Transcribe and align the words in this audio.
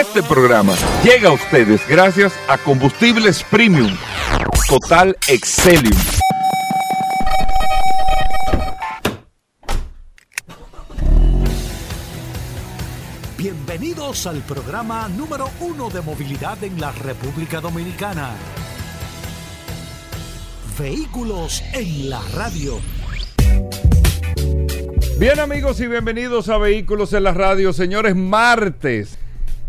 Este 0.00 0.24
programa 0.24 0.74
llega 1.04 1.28
a 1.28 1.32
ustedes 1.32 1.86
gracias 1.86 2.32
a 2.48 2.58
Combustibles 2.58 3.44
Premium 3.44 3.96
Total 4.68 5.16
Excelium. 5.28 5.96
Bienvenidos 13.38 14.26
al 14.26 14.40
programa 14.42 15.08
número 15.10 15.48
uno 15.60 15.88
de 15.90 16.02
movilidad 16.02 16.62
en 16.64 16.80
la 16.80 16.90
República 16.90 17.60
Dominicana. 17.60 18.32
Vehículos 20.76 21.62
en 21.72 22.10
la 22.10 22.20
radio. 22.34 22.80
Bien 25.20 25.38
amigos 25.38 25.78
y 25.78 25.86
bienvenidos 25.86 26.48
a 26.48 26.58
Vehículos 26.58 27.12
en 27.12 27.22
la 27.22 27.32
Radio. 27.32 27.72
Señores, 27.72 28.16
martes. 28.16 29.18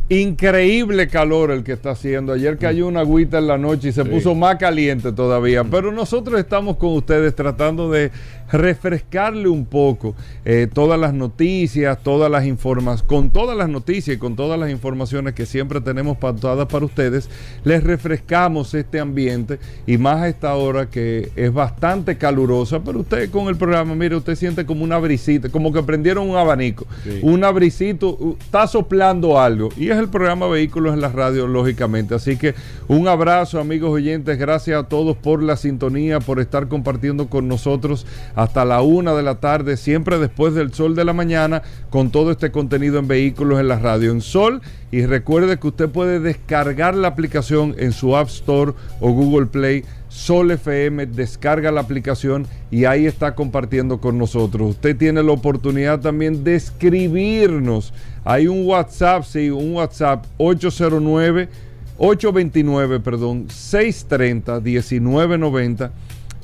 Increíble 0.07 1.07
calor 1.07 1.49
el 1.49 1.63
que 1.63 1.71
está 1.71 1.91
haciendo. 1.91 2.33
Ayer 2.33 2.59
cayó 2.59 2.87
una 2.87 2.99
agüita 2.99 3.39
en 3.39 3.47
la 3.47 3.57
noche 3.57 3.89
y 3.89 3.91
se 3.91 4.05
puso 4.05 4.35
más 4.35 4.57
caliente 4.57 5.11
todavía. 5.11 5.63
Pero 5.63 5.91
nosotros 5.91 6.39
estamos 6.39 6.77
con 6.77 6.93
ustedes 6.93 7.33
tratando 7.33 7.89
de 7.89 8.11
refrescarle 8.51 9.47
un 9.47 9.65
poco 9.65 10.15
eh, 10.43 10.67
todas 10.71 10.99
las 10.99 11.13
noticias, 11.13 11.97
todas 12.03 12.29
las 12.29 12.45
informaciones, 12.45 13.03
con 13.03 13.29
todas 13.31 13.57
las 13.57 13.69
noticias 13.69 14.17
y 14.17 14.19
con 14.19 14.35
todas 14.35 14.59
las 14.59 14.69
informaciones 14.69 15.33
que 15.33 15.45
siempre 15.45 15.81
tenemos 15.81 16.17
pactadas 16.17 16.67
para 16.67 16.85
ustedes, 16.85 17.29
les 17.63 17.83
refrescamos 17.83 18.73
este 18.73 18.99
ambiente 18.99 19.59
y 19.87 19.97
más 19.97 20.21
a 20.21 20.27
esta 20.27 20.53
hora 20.55 20.89
que 20.89 21.31
es 21.35 21.51
bastante 21.51 22.17
calurosa, 22.17 22.83
pero 22.83 22.99
usted 22.99 23.29
con 23.31 23.47
el 23.47 23.55
programa, 23.55 23.95
mire, 23.95 24.15
usted 24.15 24.35
siente 24.35 24.65
como 24.65 24.83
una 24.83 24.97
brisita, 24.99 25.49
como 25.49 25.73
que 25.73 25.81
prendieron 25.81 26.29
un 26.29 26.37
abanico, 26.37 26.85
una 27.21 27.49
brisita, 27.51 28.07
está 28.39 28.67
soplando 28.67 29.39
algo 29.39 29.69
y 29.77 29.89
es 29.95 30.01
el 30.01 30.09
programa 30.09 30.47
Vehículos 30.47 30.93
en 30.93 31.01
la 31.01 31.09
Radio, 31.09 31.47
lógicamente. 31.47 32.15
Así 32.15 32.37
que 32.37 32.53
un 32.87 33.07
abrazo, 33.07 33.59
amigos 33.59 33.91
oyentes, 33.91 34.37
gracias 34.37 34.79
a 34.79 34.87
todos 34.87 35.17
por 35.17 35.41
la 35.41 35.57
sintonía, 35.57 36.19
por 36.19 36.39
estar 36.39 36.67
compartiendo 36.67 37.27
con 37.27 37.47
nosotros 37.47 38.05
hasta 38.35 38.65
la 38.65 38.81
una 38.81 39.13
de 39.13 39.23
la 39.23 39.35
tarde, 39.35 39.77
siempre 39.77 40.19
después 40.19 40.53
del 40.53 40.73
sol 40.73 40.95
de 40.95 41.05
la 41.05 41.13
mañana, 41.13 41.63
con 41.89 42.11
todo 42.11 42.31
este 42.31 42.51
contenido 42.51 42.99
en 42.99 43.07
vehículos 43.07 43.59
en 43.59 43.67
la 43.67 43.79
radio 43.79 44.11
en 44.11 44.21
sol. 44.21 44.61
Y 44.91 45.05
recuerde 45.05 45.59
que 45.59 45.67
usted 45.67 45.89
puede 45.89 46.19
descargar 46.19 46.95
la 46.95 47.09
aplicación 47.09 47.75
en 47.77 47.91
su 47.91 48.15
App 48.15 48.27
Store 48.27 48.73
o 48.99 49.11
Google 49.11 49.47
Play. 49.47 49.83
Sol 50.15 50.49
FM, 50.49 51.05
descarga 51.07 51.71
la 51.71 51.81
aplicación 51.81 52.47
y 52.71 52.85
ahí 52.85 53.05
está 53.05 53.35
compartiendo 53.35 53.99
con 53.99 54.17
nosotros. 54.17 54.71
Usted 54.71 54.95
tiene 54.95 55.21
la 55.21 55.33
oportunidad 55.33 55.99
también 55.99 56.45
de 56.45 56.55
escribirnos. 56.55 57.93
Hay 58.23 58.47
un 58.47 58.65
WhatsApp, 58.65 59.25
sí, 59.25 59.49
un 59.49 59.73
WhatsApp 59.73 60.25
809 60.37 61.49
829, 61.97 63.01
perdón, 63.01 63.47
630 63.49 64.61
1990 64.61 65.91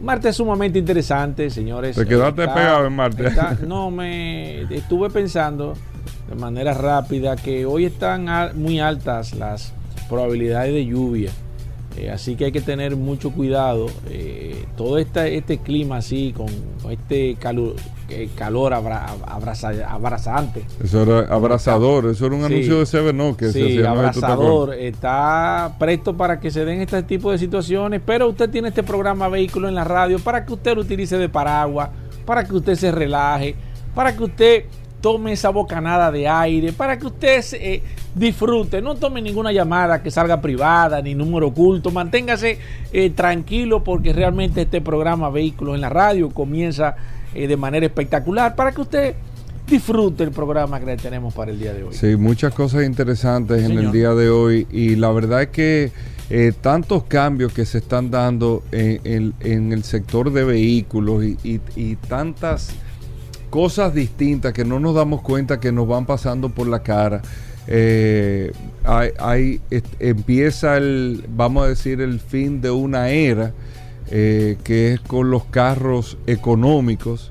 Martes 0.00 0.36
sumamente 0.36 0.78
interesante, 0.78 1.50
señores. 1.50 1.96
¿Te 1.96 2.06
quedaste 2.06 2.46
pegado 2.46 2.86
en 2.86 2.94
martes? 2.94 3.34
no, 3.66 3.91
me 3.91 4.62
estuve 4.72 5.10
pensando 5.10 5.75
de 6.30 6.36
manera 6.36 6.72
rápida 6.72 7.36
que 7.36 7.66
hoy 7.66 7.84
están 7.84 8.28
muy 8.54 8.78
altas 8.78 9.34
las 9.34 9.72
probabilidades 10.08 10.72
de 10.72 10.86
lluvia. 10.86 11.30
Eh, 11.96 12.08
así 12.08 12.36
que 12.36 12.46
hay 12.46 12.52
que 12.52 12.60
tener 12.60 12.94
mucho 12.94 13.32
cuidado. 13.32 13.88
Eh, 14.08 14.64
todo 14.76 14.96
este, 14.98 15.36
este 15.36 15.58
clima 15.58 15.96
así, 15.96 16.32
con, 16.34 16.46
este 16.88 17.34
calor, 17.34 17.74
eh, 18.08 18.28
calor 18.36 18.72
abrazante. 18.72 20.64
Eso 20.82 21.02
era 21.02 21.34
abrazador, 21.34 22.06
eso 22.06 22.26
era 22.26 22.36
un 22.36 22.44
anuncio 22.44 22.78
de 22.78 22.86
Seven 22.86 23.34
que 23.34 23.50
sí, 23.50 23.78
se 23.78 23.86
abrazador. 23.86 24.74
Está 24.74 25.74
presto 25.80 26.16
para 26.16 26.38
que 26.38 26.52
se 26.52 26.64
den 26.64 26.80
este 26.80 27.02
tipo 27.02 27.32
de 27.32 27.38
situaciones, 27.38 28.00
pero 28.06 28.28
usted 28.28 28.48
tiene 28.50 28.69
este 28.69 28.84
programa 28.84 29.28
Vehículo 29.28 29.69
en 29.69 29.74
la 29.74 29.84
radio 29.84 30.20
para 30.20 30.46
que 30.46 30.52
usted 30.52 30.76
lo 30.76 30.82
utilice 30.82 31.19
de 31.19 31.28
paraguas, 31.28 31.90
para 32.24 32.44
que 32.44 32.54
usted 32.54 32.76
se 32.76 32.92
relaje, 32.92 33.56
para 33.96 34.16
que 34.16 34.22
usted 34.22 34.64
tome 35.00 35.33
esa 35.33 35.50
bocanada 35.50 36.11
de 36.11 36.28
aire, 36.28 36.72
para 36.72 36.99
que 36.99 37.06
usted 37.06 37.44
eh, 37.55 37.83
disfrute, 38.15 38.83
no 38.83 38.94
tome 38.97 39.22
ninguna 39.22 39.53
llamada 39.53 40.03
que 40.03 40.11
salga 40.11 40.41
privada 40.41 41.00
ni 41.03 41.15
número 41.15 41.49
oculto, 41.49 41.91
manténgase 41.91 42.59
eh, 42.93 43.11
tranquilo 43.11 43.83
porque 43.83 44.12
realmente 44.12 44.62
este 44.62 44.81
programa 44.81 45.31
Vehículos 45.31 45.75
en 45.75 45.81
la 45.81 45.88
Radio 45.88 46.31
comienza 46.31 46.97
eh, 47.34 47.47
de 47.47 47.56
manera 47.56 47.87
espectacular 47.87 48.55
para 48.55 48.72
que 48.72 48.81
usted 48.81 49.15
disfrute 49.66 50.25
el 50.25 50.33
programa 50.33 50.81
que 50.81 50.97
tenemos 50.97 51.32
para 51.32 51.50
el 51.53 51.59
día 51.59 51.72
de 51.72 51.84
hoy. 51.84 51.94
Sí, 51.94 52.17
muchas 52.17 52.53
cosas 52.53 52.84
interesantes 52.84 53.62
en 53.62 53.78
el 53.78 53.93
día 53.93 54.15
de 54.15 54.28
hoy 54.28 54.67
y 54.71 54.97
la 54.97 55.11
verdad 55.12 55.43
es 55.43 55.49
que 55.49 55.93
tantos 56.61 57.05
cambios 57.05 57.53
que 57.53 57.65
se 57.65 57.78
están 57.78 58.11
dando 58.11 58.65
en, 58.72 59.32
el 59.41 59.84
sector 59.84 60.32
de 60.32 60.44
vehículos 60.44 61.25
y 61.25 61.97
tantas 62.09 62.75
cosas 63.50 63.93
distintas 63.93 64.53
que 64.53 64.65
no 64.65 64.81
nos 64.81 64.94
damos 64.94 65.21
cuenta 65.21 65.61
que 65.61 65.72
nos 65.72 65.87
van 65.87 66.06
pasando 66.06 66.49
por 66.49 66.69
la 66.69 66.83
cara. 66.83 67.21
Eh, 67.66 68.53
empieza 69.99 70.77
el, 70.77 71.25
vamos 71.28 71.65
a 71.65 71.69
decir, 71.69 72.00
el 72.00 72.21
fin 72.21 72.61
de 72.61 72.71
una 72.71 73.11
era 73.11 73.53
eh, 74.11 74.56
que 74.65 74.94
es 74.94 75.00
con 75.00 75.31
los 75.31 75.44
carros 75.44 76.16
económicos. 76.27 77.31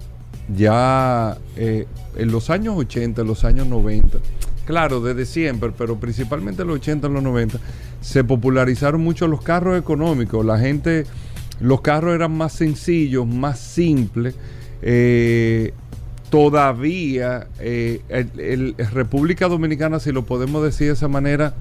Ya 0.55 1.37
eh, 1.55 1.87
en 2.15 2.31
los 2.31 2.49
años 2.49 2.75
80, 2.77 3.21
en 3.21 3.27
los 3.27 3.45
años 3.45 3.67
90, 3.67 4.17
claro, 4.65 4.99
desde 4.99 5.25
siempre, 5.25 5.71
pero 5.77 5.97
principalmente 5.99 6.63
en 6.63 6.69
los 6.69 6.77
80, 6.77 7.07
en 7.07 7.13
los 7.13 7.23
90, 7.23 7.59
se 8.01 8.23
popularizaron 8.23 9.01
mucho 9.01 9.27
los 9.27 9.41
carros 9.41 9.79
económicos. 9.79 10.45
La 10.45 10.57
gente, 10.57 11.05
los 11.59 11.81
carros 11.81 12.15
eran 12.15 12.35
más 12.35 12.53
sencillos, 12.53 13.27
más 13.27 13.59
simples 13.59 14.35
todavía 16.29 17.47
eh, 17.59 18.01
el, 18.09 18.75
República 18.91 19.47
Dominicana, 19.47 19.99
si 19.99 20.11
lo 20.11 20.25
podemos 20.25 20.63
decir 20.63 20.87
de 20.87 20.93
esa 20.93 21.07
manera, 21.07 21.53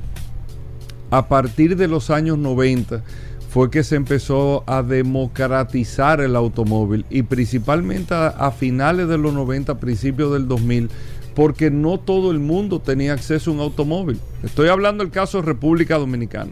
a 1.11 1.29
partir 1.29 1.77
de 1.77 1.89
los 1.89 2.11
años 2.11 2.39
90 2.39 3.03
fue 3.51 3.71
que 3.71 3.83
se 3.83 3.97
empezó 3.97 4.63
a 4.67 4.83
democratizar 4.83 6.21
el 6.21 6.37
automóvil 6.37 7.07
y 7.09 7.23
principalmente 7.23 8.15
a, 8.15 8.51
finales 8.51 9.09
de 9.09 9.17
los 9.17 9.33
90, 9.33 9.81
principios 9.81 10.33
del 10.35 10.47
2000, 10.49 10.91
porque 11.35 11.71
no 11.71 11.99
todo 11.99 12.31
el 12.31 12.41
mundo 12.41 12.81
tenía 12.81 13.15
acceso 13.15 13.51
a 13.51 13.55
un 13.55 13.61
automóvil. 13.61 14.21
Estoy 14.43 14.69
hablando 14.69 15.03
del 15.03 15.11
caso 15.11 15.39
de 15.39 15.47
República 15.47 15.97
Dominicana. 15.97 16.51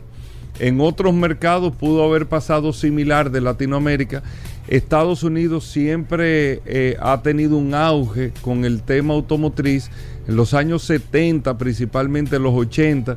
En 0.59 0.81
otros 0.81 1.12
mercados 1.12 1.75
pudo 1.75 2.03
haber 2.03 2.26
pasado 2.26 2.72
similar 2.72 3.31
de 3.31 3.43
Latinoamérica 3.43 4.22
Estados 4.69 5.22
Unidos 5.22 5.65
siempre 5.65 6.60
eh, 6.66 6.97
ha 7.00 7.22
tenido 7.22 7.56
un 7.56 7.75
auge 7.75 8.32
con 8.43 8.65
el 8.65 8.82
tema 8.82 9.15
automotriz. 9.15 9.90
En 10.26 10.37
los 10.37 10.55
años 10.55 10.82
70, 10.82 11.56
principalmente 11.56 12.37
en 12.37 12.43
los 12.43 12.55
80, 12.55 13.17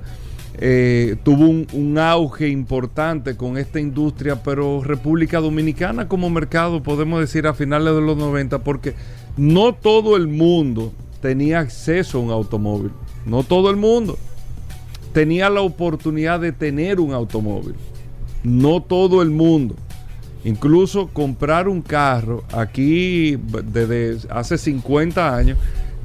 eh, 0.62 1.16
tuvo 1.24 1.48
un, 1.48 1.98
auge 1.98 2.50
importante 2.50 3.36
con 3.36 3.58
esta 3.58 3.80
industria, 3.80 4.44
pero 4.44 4.84
República 4.84 5.40
Dominicana 5.40 6.08
como 6.08 6.30
mercado, 6.30 6.84
podemos 6.84 7.20
decir 7.20 7.48
a 7.48 7.54
finales 7.54 7.96
de 7.96 8.02
los 8.02 8.18
90, 8.18 8.60
porque 8.60 8.94
no 9.38 9.74
todo 9.74 10.18
el 10.18 10.28
mundo 10.28 10.94
tenía 11.22 11.60
acceso 11.60 12.20
a 12.20 12.22
un 12.22 12.32
automóvil. 12.32 12.92
No 13.26 13.44
todo 13.44 13.70
el 13.70 13.78
mundo 13.78 14.18
tenía 15.14 15.50
la 15.50 15.62
oportunidad 15.62 16.40
de 16.40 16.52
tener 16.52 17.00
un 17.00 17.14
automóvil. 17.14 17.76
No 18.44 18.82
todo 18.82 19.22
el 19.22 19.30
mundo. 19.30 19.76
Incluso 20.44 21.08
comprar 21.08 21.68
un 21.68 21.82
carro 21.82 22.44
aquí 22.54 23.38
desde 23.66 24.18
hace 24.30 24.58
50 24.58 25.36
años, 25.36 25.58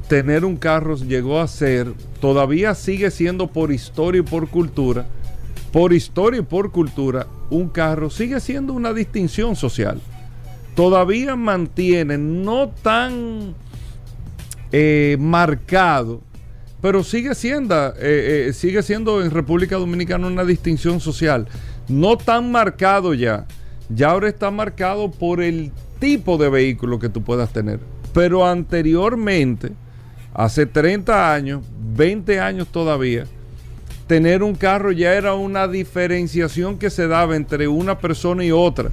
tener 0.09 0.43
un 0.45 0.57
carro 0.57 0.97
llegó 0.97 1.39
a 1.39 1.47
ser, 1.47 1.93
todavía 2.19 2.75
sigue 2.75 3.11
siendo 3.11 3.47
por 3.47 3.71
historia 3.71 4.19
y 4.19 4.23
por 4.23 4.49
cultura, 4.49 5.05
por 5.71 5.93
historia 5.93 6.41
y 6.41 6.43
por 6.43 6.71
cultura, 6.71 7.27
un 7.49 7.69
carro 7.69 8.09
sigue 8.09 8.39
siendo 8.39 8.73
una 8.73 8.93
distinción 8.93 9.55
social. 9.55 10.01
Todavía 10.75 11.35
mantiene 11.37 12.17
no 12.17 12.69
tan 12.69 13.55
eh, 14.71 15.15
marcado, 15.19 16.21
pero 16.81 17.03
sigue 17.03 17.33
siendo, 17.33 17.73
eh, 17.97 18.47
eh, 18.49 18.53
sigue 18.53 18.83
siendo 18.83 19.23
en 19.23 19.31
República 19.31 19.77
Dominicana 19.77 20.27
una 20.27 20.43
distinción 20.43 20.99
social. 20.99 21.47
No 21.87 22.17
tan 22.17 22.51
marcado 22.51 23.13
ya. 23.13 23.45
Ya 23.89 24.09
ahora 24.09 24.29
está 24.29 24.51
marcado 24.51 25.11
por 25.11 25.41
el 25.41 25.71
tipo 25.99 26.37
de 26.37 26.49
vehículo 26.49 26.99
que 26.99 27.09
tú 27.09 27.23
puedas 27.23 27.51
tener. 27.51 27.79
Pero 28.13 28.45
anteriormente, 28.45 29.71
hace 30.33 30.65
30 30.65 31.33
años, 31.33 31.61
20 31.95 32.39
años 32.39 32.67
todavía, 32.69 33.25
tener 34.07 34.43
un 34.43 34.55
carro 34.55 34.91
ya 34.91 35.13
era 35.13 35.33
una 35.33 35.67
diferenciación 35.67 36.77
que 36.77 36.89
se 36.89 37.07
daba 37.07 37.35
entre 37.35 37.67
una 37.67 37.99
persona 37.99 38.43
y 38.43 38.51
otra, 38.51 38.91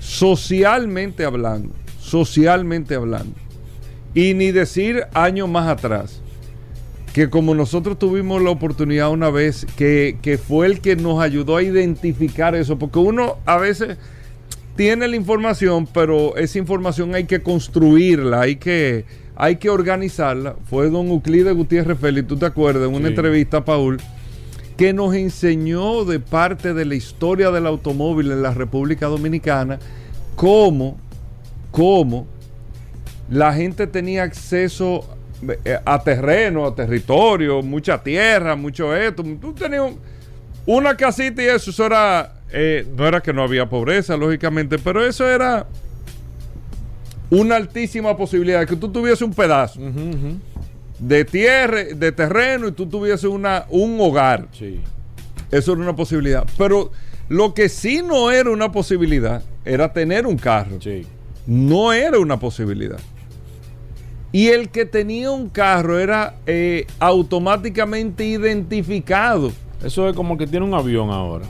socialmente 0.00 1.24
hablando, 1.24 1.74
socialmente 2.00 2.94
hablando. 2.94 3.34
Y 4.14 4.34
ni 4.34 4.52
decir 4.52 5.04
años 5.14 5.48
más 5.48 5.68
atrás, 5.68 6.21
que 7.12 7.28
como 7.28 7.54
nosotros 7.54 7.98
tuvimos 7.98 8.42
la 8.42 8.50
oportunidad 8.50 9.10
una 9.10 9.30
vez, 9.30 9.66
que, 9.76 10.16
que 10.22 10.38
fue 10.38 10.66
el 10.66 10.80
que 10.80 10.96
nos 10.96 11.20
ayudó 11.22 11.56
a 11.58 11.62
identificar 11.62 12.54
eso, 12.54 12.78
porque 12.78 12.98
uno 12.98 13.36
a 13.44 13.58
veces 13.58 13.98
tiene 14.76 15.06
la 15.08 15.16
información, 15.16 15.86
pero 15.92 16.36
esa 16.36 16.58
información 16.58 17.14
hay 17.14 17.24
que 17.24 17.42
construirla, 17.42 18.40
hay 18.40 18.56
que, 18.56 19.04
hay 19.36 19.56
que 19.56 19.68
organizarla. 19.68 20.56
Fue 20.64 20.88
don 20.88 21.08
Euclides 21.08 21.54
Gutiérrez 21.54 21.98
Félix, 21.98 22.26
tú 22.28 22.38
te 22.38 22.46
acuerdas, 22.46 22.88
en 22.88 22.94
una 22.94 23.08
Sí. 23.08 23.14
entrevista 23.14 23.58
a 23.58 23.64
Paul, 23.66 23.98
que 24.78 24.94
nos 24.94 25.14
enseñó 25.14 26.06
de 26.06 26.18
parte 26.18 26.72
de 26.72 26.86
la 26.86 26.94
historia 26.94 27.50
del 27.50 27.66
automóvil 27.66 28.32
en 28.32 28.42
la 28.42 28.54
República 28.54 29.06
Dominicana 29.06 29.78
cómo, 30.34 30.96
cómo 31.70 32.26
la 33.28 33.52
gente 33.52 33.86
tenía 33.86 34.22
acceso 34.22 35.00
eh, 35.00 35.21
a 35.84 36.02
terreno, 36.02 36.66
a 36.66 36.74
territorio, 36.74 37.62
mucha 37.62 38.02
tierra, 38.02 38.54
mucho 38.56 38.94
esto. 38.94 39.22
Tú 39.40 39.52
tenías 39.52 39.82
un- 39.82 39.98
una 40.66 40.96
casita 40.96 41.42
y 41.42 41.46
eso, 41.46 41.70
eso 41.70 41.86
era, 41.86 42.34
eh, 42.52 42.86
no 42.96 43.06
era 43.06 43.20
que 43.20 43.32
no 43.32 43.42
había 43.42 43.68
pobreza, 43.68 44.16
lógicamente, 44.16 44.78
pero 44.78 45.04
eso 45.04 45.28
era 45.28 45.66
una 47.30 47.56
altísima 47.56 48.16
posibilidad 48.16 48.60
de 48.60 48.66
que 48.66 48.76
tú 48.76 48.90
tuviese 48.90 49.24
un 49.24 49.32
pedazo 49.32 49.80
de 50.98 51.24
tierra, 51.24 51.84
de 51.84 52.12
terreno 52.12 52.68
y 52.68 52.72
tú 52.72 52.86
tuviese 52.86 53.26
una, 53.26 53.64
un 53.70 53.98
hogar. 54.00 54.46
Sí. 54.52 54.80
Eso 55.50 55.72
era 55.72 55.80
una 55.82 55.96
posibilidad. 55.96 56.46
Pero 56.56 56.92
lo 57.28 57.54
que 57.54 57.68
sí 57.68 58.02
no 58.02 58.30
era 58.30 58.50
una 58.50 58.70
posibilidad 58.70 59.42
era 59.64 59.92
tener 59.92 60.26
un 60.26 60.36
carro. 60.36 60.78
Sí. 60.80 61.06
No 61.46 61.92
era 61.92 62.18
una 62.18 62.38
posibilidad. 62.38 63.00
Y 64.32 64.48
el 64.48 64.70
que 64.70 64.86
tenía 64.86 65.30
un 65.30 65.48
carro 65.50 65.98
era 65.98 66.36
eh, 66.46 66.86
automáticamente 66.98 68.24
identificado. 68.24 69.52
Eso 69.84 70.08
es 70.08 70.16
como 70.16 70.34
el 70.34 70.38
que 70.38 70.46
tiene 70.46 70.64
un 70.64 70.74
avión 70.74 71.10
ahora. 71.10 71.44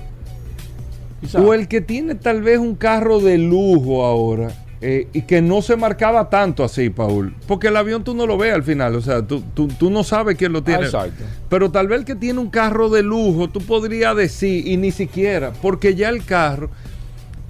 Quizá. 1.20 1.40
O 1.40 1.54
el 1.54 1.68
que 1.68 1.80
tiene 1.80 2.14
tal 2.16 2.42
vez 2.42 2.58
un 2.58 2.74
carro 2.74 3.20
de 3.20 3.38
lujo 3.38 4.04
ahora. 4.04 4.52
eh, 4.84 5.06
y 5.12 5.22
que 5.22 5.40
no 5.40 5.62
se 5.62 5.76
marcaba 5.76 6.28
tanto 6.28 6.64
así, 6.64 6.90
Paul. 6.90 7.36
Porque 7.46 7.68
el 7.68 7.76
avión 7.76 8.02
tú 8.02 8.14
no 8.16 8.26
lo 8.26 8.36
ves 8.36 8.52
al 8.52 8.64
final. 8.64 8.96
O 8.96 9.00
sea, 9.00 9.22
tú, 9.24 9.40
tú- 9.54 9.68
tú 9.68 9.90
no 9.90 10.02
sabes 10.02 10.36
quién 10.36 10.52
lo 10.52 10.64
tiene. 10.64 10.82
Ah, 10.82 10.86
exacto. 10.86 11.22
Pero 11.48 11.70
tal 11.70 11.86
vez 11.86 12.00
el 12.00 12.04
que 12.04 12.16
tiene 12.16 12.40
un 12.40 12.50
carro 12.50 12.88
de 12.88 13.04
lujo, 13.04 13.48
tú 13.48 13.60
podrías 13.60 14.16
decir, 14.16 14.66
y 14.66 14.76
ni 14.78 14.90
siquiera, 14.90 15.52
porque 15.62 15.94
ya 15.94 16.08
el 16.08 16.24
carro, 16.24 16.68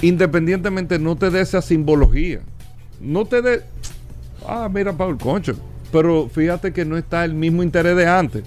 independientemente, 0.03 0.99
no 0.99 1.17
te 1.17 1.31
dé 1.31 1.41
esa 1.41 1.63
simbología. 1.63 2.41
No 3.01 3.25
te 3.25 3.41
dé. 3.41 3.63
Ah, 4.49 4.69
mira, 4.73 4.93
Paul, 4.93 5.19
concho. 5.19 5.55
Pero 5.91 6.29
fíjate 6.29 6.73
que 6.73 6.85
no 6.85 6.97
está 6.97 7.25
el 7.25 7.35
mismo 7.35 7.63
interés 7.63 7.97
de 7.97 8.07
antes. 8.07 8.45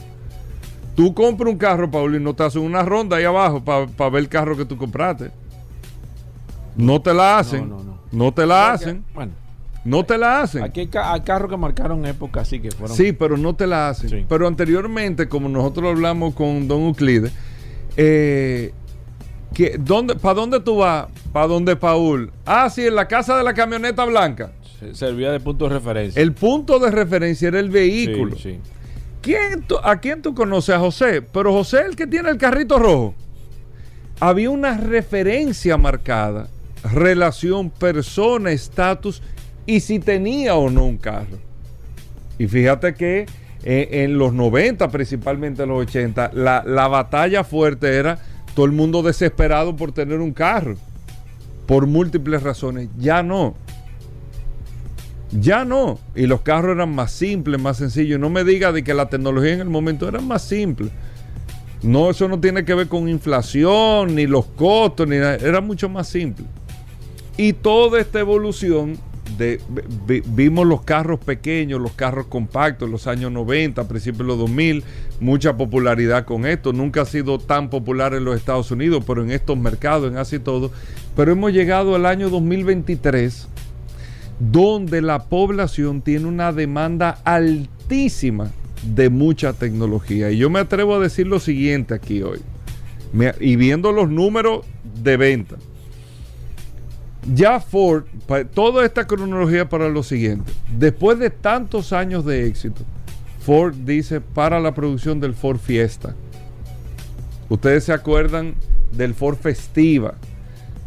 Tú 0.96 1.14
compras 1.14 1.52
un 1.52 1.58
carro, 1.58 1.90
Paul, 1.92 2.16
y 2.16 2.20
no 2.20 2.34
te 2.34 2.44
hacen 2.44 2.62
una 2.62 2.82
ronda 2.84 3.18
ahí 3.18 3.24
abajo 3.26 3.64
para 3.64 4.10
ver 4.10 4.22
el 4.22 4.30
carro 4.30 4.56
que 4.58 4.66
tú 4.66 4.78
compraste. 4.78 5.30
No 6.76 7.02
te 7.02 7.14
la 7.14 7.38
hacen. 7.40 7.70
No, 7.70 7.78
no, 7.78 7.84
no. 7.84 8.00
No 8.12 8.34
te 8.34 8.46
la 8.46 8.72
hacen. 8.72 9.04
Bueno, 9.14 9.32
No 9.84 10.04
te 10.06 10.18
la 10.18 10.42
hacen. 10.42 10.64
aquí 10.64 10.80
hay, 10.82 10.88
ca- 10.88 11.14
hay 11.14 11.22
carros 11.22 11.50
que 11.52 11.58
marcaron 11.58 12.06
época 12.06 12.42
así 12.42 12.60
que 12.60 12.72
fueron. 12.72 12.96
Sí, 12.96 13.12
pero 13.14 13.38
no 13.38 13.54
te 13.56 13.68
la 13.68 13.90
hacen. 13.90 14.10
Sí. 14.10 14.26
Pero 14.28 14.48
anteriormente, 14.48 15.28
como 15.30 15.48
nosotros 15.50 15.92
hablamos 15.92 16.34
con 16.34 16.68
Don 16.68 16.82
Euclides, 16.84 17.32
eh, 17.98 18.74
que, 19.54 19.78
¿dónde, 19.80 20.16
¿para 20.16 20.34
dónde 20.36 20.60
tú 20.60 20.78
vas? 20.78 21.08
¿Para 21.32 21.48
dónde, 21.48 21.76
Paul? 21.76 22.32
Ah, 22.46 22.70
sí, 22.70 22.88
en 22.88 22.96
la 22.96 23.08
casa 23.08 23.38
de 23.38 23.44
la 23.44 23.54
camioneta 23.54 24.04
blanca. 24.06 24.52
Se- 24.90 24.96
Servía 24.96 25.32
de 25.32 25.40
punto 25.40 25.68
de 25.68 25.76
referencia. 25.76 26.22
El 26.22 26.34
punto 26.34 26.80
de 26.80 26.92
referencia 26.92 27.48
era 27.48 27.60
el 27.60 27.70
vehículo. 27.70 28.36
Sí, 28.36 28.54
sí. 28.54 28.60
¿Quién 29.22 29.64
tú- 29.64 29.78
¿A 29.84 29.98
quién 30.00 30.22
tú 30.22 30.34
conoces? 30.36 30.76
A 30.76 30.80
José. 30.80 31.22
Pero 31.22 31.52
José 31.52 31.80
es 31.80 31.86
el 31.88 31.96
que 31.96 32.06
tiene 32.08 32.30
el 32.30 32.38
carrito 32.38 32.78
rojo. 32.80 33.16
Había 34.20 34.50
una 34.50 34.78
referencia 34.78 35.78
marcada. 35.78 36.48
Relación, 36.94 37.70
persona, 37.72 38.52
estatus 38.52 39.22
y 39.66 39.80
si 39.80 40.00
tenía 40.00 40.56
o 40.56 40.70
no 40.70 40.86
un 40.86 40.98
carro. 40.98 41.38
Y 42.38 42.48
fíjate 42.48 42.94
que 42.94 43.26
eh, 43.64 44.04
en 44.04 44.18
los 44.20 44.32
90, 44.34 44.90
principalmente 44.92 45.64
en 45.64 45.70
los 45.70 45.82
80, 45.82 46.32
la, 46.34 46.64
la 46.66 46.88
batalla 46.88 47.44
fuerte 47.44 47.96
era 47.96 48.20
todo 48.54 48.66
el 48.68 48.72
mundo 48.74 49.02
desesperado 49.02 49.76
por 49.76 49.92
tener 49.92 50.20
un 50.20 50.32
carro. 50.34 50.76
Por 51.66 51.88
múltiples 51.88 52.44
razones. 52.44 52.90
Ya 53.00 53.24
no. 53.24 53.56
Ya 55.40 55.66
no. 55.66 56.00
Y 56.16 56.28
los 56.28 56.42
carros 56.42 56.76
eran 56.76 56.94
más 56.94 57.12
simples, 57.12 57.60
más 57.62 57.78
sencillos. 57.78 58.20
No 58.20 58.30
me 58.30 58.44
diga 58.44 58.72
de 58.72 58.84
que 58.84 58.94
la 58.94 59.10
tecnología 59.10 59.54
en 59.54 59.62
el 59.62 59.70
momento 59.70 60.08
era 60.08 60.22
más 60.22 60.44
simple. 60.44 60.90
No, 61.84 62.10
eso 62.10 62.28
no 62.28 62.40
tiene 62.40 62.66
que 62.66 62.74
ver 62.74 62.88
con 62.88 63.08
inflación, 63.10 64.16
ni 64.16 64.28
los 64.28 64.46
costos, 64.46 65.08
ni 65.08 65.18
nada. 65.18 65.36
Era 65.36 65.62
mucho 65.62 65.90
más 65.90 66.08
simple. 66.08 66.46
Y 67.38 67.54
toda 67.54 68.00
esta 68.00 68.20
evolución, 68.20 68.98
de, 69.38 69.60
vi- 70.08 70.24
vimos 70.26 70.66
los 70.66 70.84
carros 70.84 71.20
pequeños, 71.20 71.82
los 71.82 71.92
carros 71.92 72.28
compactos 72.28 72.90
los 72.90 73.08
años 73.08 73.32
90, 73.32 73.88
principios 73.88 74.20
de 74.20 74.24
los 74.26 74.38
2000, 74.38 74.84
mucha 75.20 75.58
popularidad 75.58 76.26
con 76.26 76.46
esto. 76.46 76.72
Nunca 76.72 77.02
ha 77.02 77.06
sido 77.06 77.38
tan 77.40 77.70
popular 77.70 78.14
en 78.14 78.24
los 78.24 78.36
Estados 78.38 78.72
Unidos, 78.72 79.04
pero 79.06 79.22
en 79.24 79.32
estos 79.32 79.58
mercados, 79.58 80.10
en 80.12 80.18
Asia 80.18 80.38
y 80.38 80.40
todo. 80.40 80.72
Pero 81.16 81.34
hemos 81.34 81.52
llegado 81.52 81.94
al 81.96 82.06
año 82.06 82.30
2023 82.30 83.48
donde 84.40 85.02
la 85.02 85.26
población 85.26 86.02
tiene 86.02 86.26
una 86.26 86.52
demanda 86.52 87.20
altísima 87.24 88.52
de 88.84 89.10
mucha 89.10 89.54
tecnología. 89.54 90.32
Y 90.32 90.38
yo 90.38 90.50
me 90.50 90.60
atrevo 90.60 90.96
a 90.96 91.00
decir 91.00 91.28
lo 91.28 91.40
siguiente 91.40 91.94
aquí 91.94 92.22
hoy, 92.22 92.40
y 93.40 93.56
viendo 93.56 93.92
los 93.92 94.10
números 94.10 94.66
de 95.02 95.18
venta. 95.18 95.56
Ya 97.34 97.60
Ford, 97.60 98.04
toda 98.54 98.86
esta 98.86 99.08
cronología 99.08 99.68
para 99.68 99.90
lo 99.90 100.04
siguiente, 100.04 100.52
después 100.78 101.18
de 101.18 101.32
tantos 101.32 101.92
años 101.92 102.24
de 102.26 102.48
éxito, 102.48 102.84
Ford 103.40 103.74
dice 103.74 104.22
para 104.22 104.60
la 104.60 104.76
producción 104.76 105.20
del 105.20 105.34
Ford 105.34 105.58
Fiesta. 105.58 106.16
Ustedes 107.50 107.86
se 107.86 107.94
acuerdan 107.94 108.56
del 108.92 109.14
Ford 109.14 109.38
Festiva, 109.38 110.16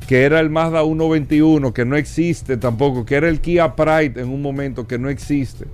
que 0.09 0.23
era 0.23 0.41
el 0.41 0.49
Mazda 0.49 0.83
121, 0.85 1.75
que 1.75 1.85
no 1.85 1.95
existe 1.95 2.57
tampoco, 2.57 3.05
que 3.05 3.15
era 3.15 3.29
el 3.29 3.43
Kia 3.43 3.77
Pride 3.77 4.23
en 4.23 4.31
un 4.31 4.41
momento 4.41 4.87
que 4.87 4.99
no 4.99 5.11
existe. 5.11 5.67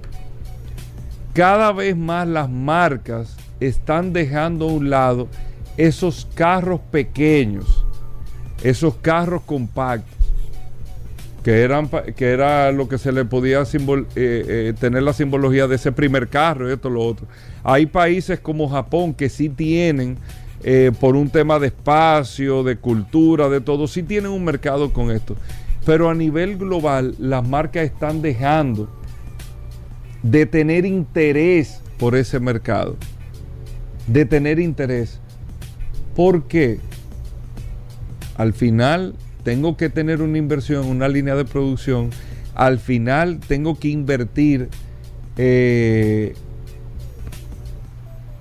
Cada 1.33 1.71
vez 1.71 1.97
más 1.97 2.27
las 2.27 2.51
marcas 2.51 3.37
están 3.61 4.13
dejando 4.13 4.69
a 4.69 4.73
un 4.73 4.91
lado 4.91 5.29
esos 5.77 6.27
carros 6.35 6.81
pequeños, 6.91 7.87
esos 8.65 8.97
carros 8.97 9.43
compactos, 9.43 10.19
que, 11.45 11.63
eran, 11.63 11.89
que 11.89 12.33
era 12.33 12.73
lo 12.73 12.89
que 12.89 12.99
se 12.99 13.13
le 13.13 13.25
podía 13.25 13.63
eh, 13.63 14.05
eh, 14.17 14.75
tener 14.81 15.05
la 15.05 15.13
simbología 15.13 15.69
de 15.69 15.77
ese 15.77 15.93
primer 15.93 16.27
carro, 16.27 16.73
esto, 16.73 16.91
lo 16.91 17.03
otro. 17.03 17.29
Hay 17.63 17.87
países 17.87 18.41
como 18.41 18.69
Japón 18.69 19.15
que 19.15 19.29
sí 19.29 19.49
tienen, 19.49 20.19
eh, 20.67 20.93
por 20.99 21.15
un 21.15 21.29
tema 21.29 21.59
de 21.59 21.67
espacio, 21.67 22.63
de 22.63 22.77
cultura, 22.77 23.51
de 23.51 23.61
todo, 23.61 23.87
sí 23.87 24.03
tienen 24.03 24.31
un 24.31 24.45
mercado 24.45 24.95
con 24.95 25.11
esto. 25.11 25.37
Pero 25.85 26.09
a 26.09 26.15
nivel 26.15 26.57
global, 26.57 27.15
las 27.19 27.47
marcas 27.47 27.85
están 27.85 28.23
dejando 28.23 28.89
de 30.23 30.47
tener 30.47 30.87
interés 30.87 31.83
por 31.99 32.17
ese 32.17 32.41
mercado. 32.41 32.97
De 34.07 34.25
tener 34.25 34.59
interés. 34.59 35.21
¿Por 36.17 36.45
qué? 36.45 36.79
Al 38.39 38.55
final 38.55 39.15
tengo 39.43 39.77
que 39.77 39.91
tener 39.91 40.23
una 40.23 40.39
inversión, 40.39 40.87
una 40.87 41.09
línea 41.09 41.37
de 41.37 41.45
producción. 41.45 42.09
Al 42.55 42.79
final 42.79 43.39
tengo 43.47 43.79
que 43.79 43.89
invertir, 43.89 44.71
eh, 45.37 46.35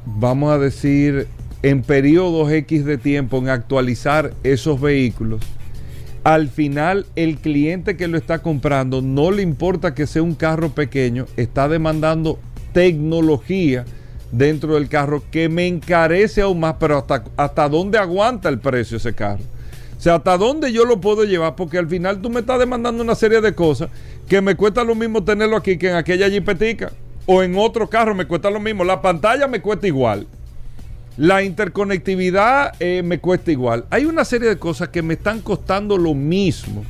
vamos 0.06 0.54
a 0.54 0.58
decir, 0.58 1.28
en 1.64 1.82
periodos 1.82 2.52
X 2.52 2.86
de 2.86 2.98
tiempo 2.98 3.38
en 3.38 3.50
actualizar 3.50 4.34
esos 4.44 4.80
vehículos. 4.80 5.42
al 6.24 6.48
final 6.48 7.06
el 7.18 7.38
cliente 7.38 7.98
que 7.98 8.08
lo 8.08 8.18
está 8.18 8.40
comprando 8.40 9.02
no 9.02 9.32
le 9.32 9.42
importa 9.42 9.94
que 9.94 10.08
sea 10.08 10.22
un 10.22 10.36
carro 10.36 10.70
pequeño, 10.70 11.26
está 11.36 11.68
demandando 11.68 12.40
tecnología 12.72 13.86
dentro 14.32 14.76
del 14.76 14.90
carro 14.90 15.22
que 15.32 15.50
me 15.50 15.68
encarece 15.68 16.42
aún 16.42 16.60
más, 16.62 16.76
pero 16.80 16.98
hasta, 16.98 17.24
hasta 17.38 17.70
dónde 17.70 17.98
aguanta 17.98 18.50
el 18.50 18.60
precio 18.60 18.98
ese 18.98 19.14
carro. 19.14 19.44
O 19.98 20.02
sea, 20.02 20.16
hasta 20.16 20.38
dónde 20.38 20.74
yo 20.74 20.86
lo 20.86 21.00
puedo 21.00 21.24
llevar, 21.24 21.56
porque 21.56 21.78
al 21.78 21.88
final 21.88 22.22
tú 22.22 22.30
me 22.30 22.40
estás 22.40 22.60
demandando 22.60 23.04
una 23.04 23.16
serie 23.16 23.42
de 23.42 23.54
cosas 23.54 23.90
que 24.28 24.42
me 24.42 24.56
cuesta 24.56 24.84
lo 24.84 24.96
mismo 24.96 25.24
tenerlo 25.24 25.56
aquí 25.56 25.78
que 25.78 25.90
en 25.90 25.96
aquella 25.96 26.30
jipetica 26.30 26.92
o 27.26 27.44
en 27.44 27.56
otro 27.58 27.90
carro 27.90 28.16
me 28.16 28.26
cuesta 28.26 28.50
lo 28.50 28.60
mismo. 28.60 28.84
La 28.84 29.02
pantalla 29.02 29.48
me 29.48 29.62
cuesta 29.62 29.88
igual. 29.88 30.28
La 31.18 31.44
interconectividad 31.44 32.74
eh, 32.80 33.04
me 33.04 33.20
cuesta 33.20 33.52
igual. 33.52 33.86
Hay 33.92 34.06
una 34.06 34.26
serie 34.26 34.50
de 34.50 34.58
cosas 34.58 34.90
que 34.90 35.04
me 35.04 35.14
están 35.14 35.42
costando 35.42 35.96
lo 35.96 36.16
mismo, 36.16 36.84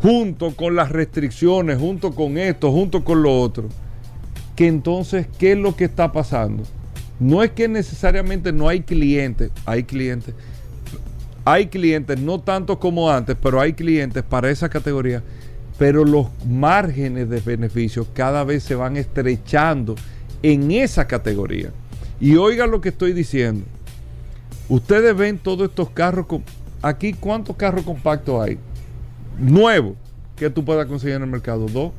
junto 0.00 0.56
con 0.56 0.74
las 0.74 0.90
restricciones, 0.90 1.78
junto 1.78 2.14
con 2.14 2.38
esto, 2.38 2.72
junto 2.72 3.04
con 3.04 3.22
lo 3.22 3.38
otro. 3.38 3.68
Que 4.56 4.68
entonces, 4.68 5.26
¿qué 5.38 5.52
es 5.52 5.58
lo 5.58 5.76
que 5.76 5.84
está 5.84 6.12
pasando? 6.12 6.62
No 7.20 7.42
es 7.42 7.50
que 7.50 7.68
necesariamente 7.68 8.52
no 8.52 8.68
hay 8.68 8.80
clientes, 8.80 9.50
hay 9.66 9.82
clientes. 9.82 10.34
Hay 11.44 11.66
clientes, 11.66 12.18
no 12.18 12.40
tanto 12.40 12.78
como 12.78 13.10
antes, 13.10 13.36
pero 13.40 13.60
hay 13.60 13.74
clientes 13.74 14.22
para 14.22 14.50
esa 14.50 14.70
categoría. 14.70 15.22
Pero 15.78 16.06
los 16.06 16.28
márgenes 16.46 17.28
de 17.28 17.40
beneficio 17.40 18.06
cada 18.14 18.44
vez 18.44 18.62
se 18.62 18.74
van 18.74 18.96
estrechando 18.96 19.94
en 20.42 20.70
esa 20.70 21.06
categoría. 21.06 21.70
Y 22.20 22.36
oigan 22.36 22.70
lo 22.70 22.80
que 22.80 22.88
estoy 22.90 23.12
diciendo. 23.12 23.64
Ustedes 24.68 25.16
ven 25.16 25.38
todos 25.38 25.68
estos 25.68 25.90
carros. 25.90 26.26
Aquí, 26.82 27.12
¿cuántos 27.12 27.56
carros 27.56 27.84
compactos 27.84 28.42
hay? 28.42 28.58
Nuevos 29.38 29.96
que 30.36 30.50
tú 30.50 30.64
puedas 30.64 30.86
conseguir 30.86 31.16
en 31.16 31.22
el 31.22 31.28
mercado. 31.28 31.66
¿Dos? 31.66 31.92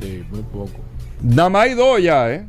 Sí, 0.00 0.24
muy 0.30 0.42
poco. 0.42 0.80
Nada 1.22 1.48
más 1.48 1.64
hay 1.64 1.74
dos 1.74 2.02
ya, 2.02 2.32
¿eh? 2.32 2.46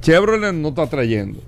Chevrolet 0.00 0.52
no 0.52 0.68
está 0.68 0.86
trayendo. 0.86 1.40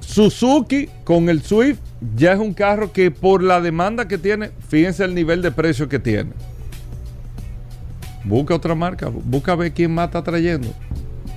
Suzuki 0.00 0.88
con 1.04 1.28
el 1.28 1.42
Swift 1.42 1.78
ya 2.16 2.32
es 2.32 2.38
un 2.38 2.52
carro 2.52 2.92
que 2.92 3.10
por 3.10 3.42
la 3.42 3.60
demanda 3.60 4.08
que 4.08 4.18
tiene, 4.18 4.50
fíjense 4.68 5.04
el 5.04 5.14
nivel 5.14 5.40
de 5.40 5.52
precio 5.52 5.88
que 5.88 5.98
tiene. 5.98 6.32
Busca 8.24 8.54
otra 8.54 8.74
marca, 8.74 9.08
busca 9.08 9.54
ver 9.54 9.72
quién 9.72 9.94
más 9.94 10.06
está 10.06 10.22
trayendo. 10.22 10.68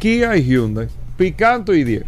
Kia 0.06 0.38
y 0.38 0.44
Hyundai, 0.44 0.88
Picanto 1.18 1.74
y 1.74 1.84
10. 1.84 2.04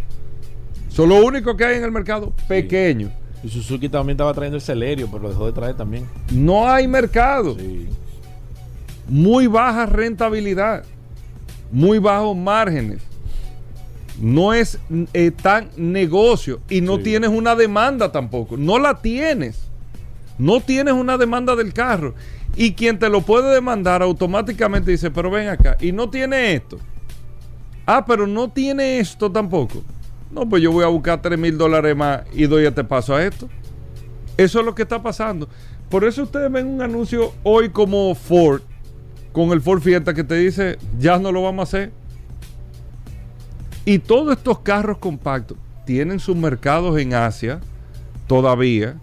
Son 0.89 1.10
lo 1.10 1.16
único 1.16 1.58
que 1.58 1.66
hay 1.66 1.77
en 1.77 1.84
el 1.84 1.92
mercado 1.92 2.32
pequeño. 2.48 3.10
Y 3.44 3.50
Suzuki 3.50 3.89
también 3.89 4.13
estaba 4.13 4.36
trayendo 4.36 4.58
el 4.58 4.62
Celerio, 4.62 5.08
pero 5.08 5.24
lo 5.24 5.30
dejó 5.30 5.48
de 5.48 5.51
traer 5.51 5.75
también. 5.75 6.06
No 6.32 6.70
hay 6.70 6.88
mercado. 6.88 7.58
Muy 9.08 9.48
baja 9.48 9.88
rentabilidad. 9.88 10.84
Muy 11.72 11.98
bajos 11.98 12.38
márgenes. 12.38 13.01
No 14.22 14.54
es 14.54 14.77
eh, 15.16 15.32
tan 15.32 15.72
negocio. 15.75 16.60
Y 16.70 16.82
no 16.82 17.00
tienes 17.00 17.32
una 17.32 17.56
demanda 17.56 18.12
tampoco. 18.12 18.58
No 18.58 18.77
la 18.77 19.01
tienes. 19.01 19.58
No 20.38 20.60
tienes 20.60 20.94
una 20.94 21.18
demanda 21.18 21.56
del 21.56 21.74
carro. 21.74 22.13
Y 22.56 22.74
quien 22.74 23.00
te 23.00 23.10
lo 23.10 23.22
puede 23.22 23.51
demandar 23.56 24.04
automáticamente 24.04 24.92
dice, 24.92 25.10
pero 25.10 25.32
ven 25.32 25.48
acá. 25.48 25.77
Y 25.82 25.94
no 25.94 26.12
tiene 26.12 26.54
esto. 26.54 26.77
Ah, 27.88 28.06
pero 28.06 28.27
no 28.27 28.50
tiene 28.50 29.00
esto 29.00 29.32
tampoco. 29.32 29.82
No, 30.29 30.48
pues 30.48 30.62
yo 30.62 30.74
voy 30.74 30.84
a 30.84 30.88
buscar 30.88 31.22
3 31.22 31.39
mil 31.39 31.58
dólares 31.58 31.96
más 31.96 32.24
y 32.34 32.46
doy 32.46 32.65
este 32.65 32.84
paso 32.84 33.15
a 33.15 33.24
esto. 33.24 33.48
Eso 34.36 34.60
es 34.60 34.65
lo 34.65 34.75
que 34.75 34.82
está 34.82 35.01
pasando. 35.01 35.48
Por 35.89 36.03
eso 36.03 36.24
ustedes 36.24 36.51
ven 36.51 36.67
un 36.67 36.82
anuncio 36.82 37.34
hoy 37.44 37.70
como 37.70 38.13
Ford, 38.13 38.62
con 39.32 39.53
el 39.53 39.62
Ford 39.62 39.82
Fiesta 39.82 40.13
que 40.13 40.25
te 40.25 40.36
dice, 40.36 40.77
ya 41.00 41.17
no 41.17 41.32
lo 41.32 41.44
vamos 41.44 41.62
a 41.62 41.63
hacer. 41.63 41.94
Y 43.86 44.00
todos 44.00 44.36
estos 44.36 44.60
carros 44.60 44.98
compactos 44.98 45.58
tienen 45.86 46.20
sus 46.20 46.36
mercados 46.36 47.00
en 47.00 47.13
Asia 47.13 47.62
todavía, 48.27 48.98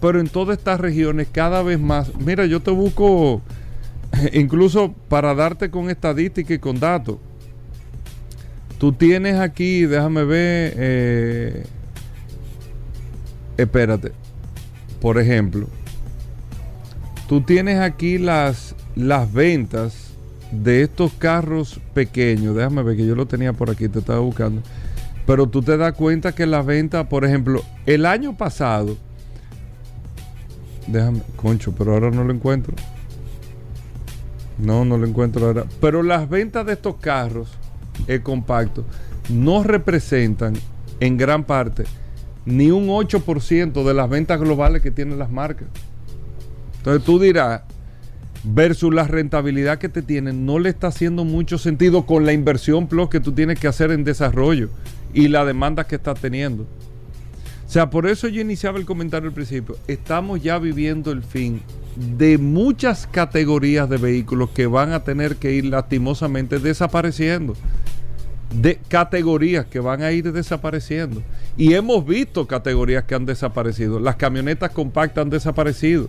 pero 0.00 0.20
en 0.20 0.28
todas 0.28 0.58
estas 0.58 0.78
regiones 0.78 1.26
cada 1.32 1.64
vez 1.64 1.80
más. 1.80 2.14
Mira, 2.20 2.46
yo 2.46 2.60
te 2.60 2.70
busco 2.70 3.42
incluso 4.32 4.94
para 5.08 5.34
darte 5.34 5.72
con 5.72 5.90
estadística 5.90 6.54
y 6.54 6.60
con 6.60 6.78
datos. 6.78 7.16
Tú 8.80 8.94
tienes 8.94 9.38
aquí, 9.38 9.84
déjame 9.84 10.24
ver, 10.24 10.72
eh, 10.78 11.66
espérate, 13.58 14.12
por 15.02 15.18
ejemplo, 15.18 15.66
tú 17.28 17.42
tienes 17.42 17.78
aquí 17.78 18.16
las, 18.16 18.74
las 18.96 19.30
ventas 19.30 20.14
de 20.50 20.80
estos 20.80 21.12
carros 21.12 21.78
pequeños, 21.92 22.56
déjame 22.56 22.82
ver 22.82 22.96
que 22.96 23.04
yo 23.04 23.14
lo 23.14 23.26
tenía 23.26 23.52
por 23.52 23.68
aquí, 23.68 23.86
te 23.86 23.98
estaba 23.98 24.20
buscando, 24.20 24.62
pero 25.26 25.46
tú 25.46 25.60
te 25.60 25.76
das 25.76 25.92
cuenta 25.92 26.34
que 26.34 26.46
las 26.46 26.64
ventas, 26.64 27.06
por 27.06 27.26
ejemplo, 27.26 27.62
el 27.84 28.06
año 28.06 28.34
pasado, 28.34 28.96
déjame, 30.86 31.20
concho, 31.36 31.74
pero 31.76 31.92
ahora 31.92 32.10
no 32.10 32.24
lo 32.24 32.32
encuentro. 32.32 32.74
No, 34.56 34.86
no 34.86 34.96
lo 34.96 35.06
encuentro 35.06 35.46
ahora. 35.46 35.64
Pero 35.82 36.02
las 36.02 36.28
ventas 36.28 36.64
de 36.64 36.74
estos 36.74 36.96
carros 36.96 37.59
el 38.06 38.22
compacto 38.22 38.84
no 39.28 39.62
representan 39.62 40.54
en 41.00 41.16
gran 41.16 41.44
parte 41.44 41.84
ni 42.46 42.70
un 42.70 42.88
8% 42.88 43.84
de 43.84 43.94
las 43.94 44.08
ventas 44.08 44.40
globales 44.40 44.82
que 44.82 44.90
tienen 44.90 45.18
las 45.18 45.30
marcas. 45.30 45.68
Entonces 46.78 47.04
tú 47.04 47.18
dirás, 47.18 47.62
versus 48.42 48.92
la 48.92 49.04
rentabilidad 49.04 49.78
que 49.78 49.88
te 49.88 50.02
tienen, 50.02 50.46
no 50.46 50.58
le 50.58 50.70
está 50.70 50.88
haciendo 50.88 51.24
mucho 51.24 51.58
sentido 51.58 52.06
con 52.06 52.24
la 52.24 52.32
inversión 52.32 52.86
plus 52.86 53.08
que 53.08 53.20
tú 53.20 53.32
tienes 53.32 53.58
que 53.60 53.68
hacer 53.68 53.90
en 53.90 54.04
desarrollo 54.04 54.70
y 55.12 55.28
la 55.28 55.44
demanda 55.44 55.84
que 55.84 55.96
estás 55.96 56.20
teniendo. 56.20 56.66
O 57.70 57.72
sea, 57.72 57.88
por 57.88 58.08
eso 58.08 58.26
yo 58.26 58.40
iniciaba 58.40 58.80
el 58.80 58.84
comentario 58.84 59.28
al 59.28 59.32
principio. 59.32 59.76
Estamos 59.86 60.42
ya 60.42 60.58
viviendo 60.58 61.12
el 61.12 61.22
fin 61.22 61.62
de 61.94 62.36
muchas 62.36 63.06
categorías 63.06 63.88
de 63.88 63.96
vehículos 63.96 64.50
que 64.50 64.66
van 64.66 64.92
a 64.92 65.04
tener 65.04 65.36
que 65.36 65.52
ir 65.52 65.66
lastimosamente 65.66 66.58
desapareciendo. 66.58 67.54
De 68.52 68.80
categorías 68.88 69.66
que 69.66 69.78
van 69.78 70.02
a 70.02 70.10
ir 70.10 70.32
desapareciendo. 70.32 71.22
Y 71.56 71.74
hemos 71.74 72.04
visto 72.04 72.48
categorías 72.48 73.04
que 73.04 73.14
han 73.14 73.24
desaparecido. 73.24 74.00
Las 74.00 74.16
camionetas 74.16 74.72
compactas 74.72 75.22
han 75.22 75.30
desaparecido. 75.30 76.08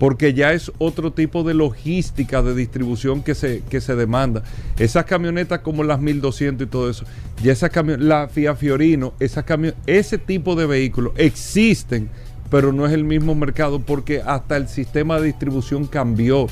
Porque 0.00 0.34
ya 0.34 0.52
es 0.52 0.72
otro 0.78 1.12
tipo 1.12 1.44
de 1.44 1.54
logística 1.54 2.42
de 2.42 2.56
distribución 2.56 3.22
que 3.22 3.36
se, 3.36 3.62
que 3.70 3.80
se 3.80 3.94
demanda. 3.94 4.42
Esas 4.76 5.04
camionetas 5.04 5.60
como 5.60 5.84
las 5.84 6.00
1200 6.00 6.66
y 6.66 6.70
todo 6.70 6.90
eso. 6.90 7.04
Ya 7.40 7.52
esa 7.52 7.70
la 7.98 8.26
Fiat 8.26 8.56
Fiorino, 8.56 9.12
esas 9.20 9.44
ese 9.86 10.18
tipo 10.18 10.56
de 10.56 10.66
vehículos 10.66 11.12
existen 11.16 12.10
pero 12.50 12.72
no 12.72 12.84
es 12.84 12.92
el 12.92 13.04
mismo 13.04 13.34
mercado 13.34 13.80
porque 13.80 14.20
hasta 14.20 14.56
el 14.56 14.68
sistema 14.68 15.18
de 15.18 15.26
distribución 15.26 15.86
cambió. 15.86 16.48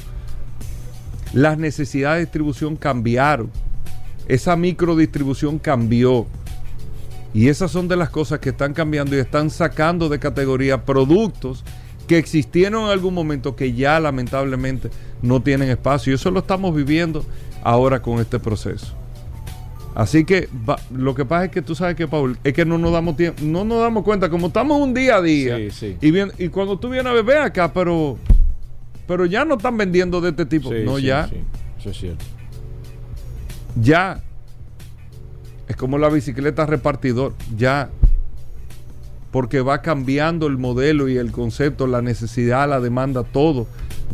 Las 1.32 1.58
necesidades 1.58 2.18
de 2.18 2.24
distribución 2.26 2.76
cambiaron. 2.76 3.50
Esa 4.28 4.56
microdistribución 4.56 5.58
cambió. 5.58 6.26
Y 7.34 7.48
esas 7.48 7.72
son 7.72 7.88
de 7.88 7.96
las 7.96 8.10
cosas 8.10 8.38
que 8.38 8.50
están 8.50 8.72
cambiando 8.72 9.16
y 9.16 9.18
están 9.18 9.50
sacando 9.50 10.08
de 10.08 10.18
categoría 10.18 10.84
productos 10.84 11.64
que 12.08 12.18
existieron 12.18 12.84
en 12.84 12.90
algún 12.90 13.14
momento 13.14 13.54
que 13.54 13.72
ya 13.72 14.00
lamentablemente 14.00 14.90
no 15.22 15.40
tienen 15.40 15.68
espacio. 15.68 16.10
Y 16.10 16.14
eso 16.14 16.32
lo 16.32 16.40
estamos 16.40 16.74
viviendo 16.74 17.24
ahora 17.62 18.02
con 18.02 18.18
este 18.18 18.40
proceso. 18.40 18.94
Así 19.94 20.24
que 20.24 20.48
lo 20.94 21.14
que 21.14 21.24
pasa 21.24 21.46
es 21.46 21.50
que 21.50 21.62
tú 21.62 21.74
sabes 21.74 21.96
que, 21.96 22.06
Paul, 22.06 22.38
es 22.44 22.52
que 22.52 22.64
no 22.64 22.78
nos 22.78 22.92
damos 22.92 23.16
tiempo, 23.16 23.42
no 23.44 23.64
nos 23.64 23.80
damos 23.80 24.04
cuenta, 24.04 24.30
como 24.30 24.48
estamos 24.48 24.80
un 24.80 24.94
día 24.94 25.16
a 25.16 25.22
día. 25.22 25.58
Y, 25.58 26.10
bien, 26.10 26.32
y 26.38 26.48
cuando 26.48 26.78
tú 26.78 26.88
vienes 26.88 27.10
a 27.10 27.14
beber 27.14 27.38
acá, 27.38 27.72
pero, 27.72 28.16
pero 29.06 29.26
ya 29.26 29.44
no 29.44 29.56
están 29.56 29.76
vendiendo 29.76 30.20
de 30.20 30.30
este 30.30 30.46
tipo. 30.46 30.72
no, 30.72 30.98
ya. 30.98 31.28
Eso 31.78 31.90
es 31.90 31.96
cierto. 31.96 32.24
Ya. 33.80 34.22
Es 35.66 35.76
como 35.76 35.98
la 35.98 36.08
bicicleta 36.08 36.64
repartidor. 36.64 37.34
Ya. 37.56 37.90
Porque 39.30 39.60
va 39.60 39.82
cambiando 39.82 40.46
el 40.46 40.56
modelo 40.56 41.08
y 41.08 41.16
el 41.18 41.32
concepto, 41.32 41.86
la 41.86 42.00
necesidad, 42.00 42.68
la 42.68 42.80
demanda, 42.80 43.24
todo 43.24 43.66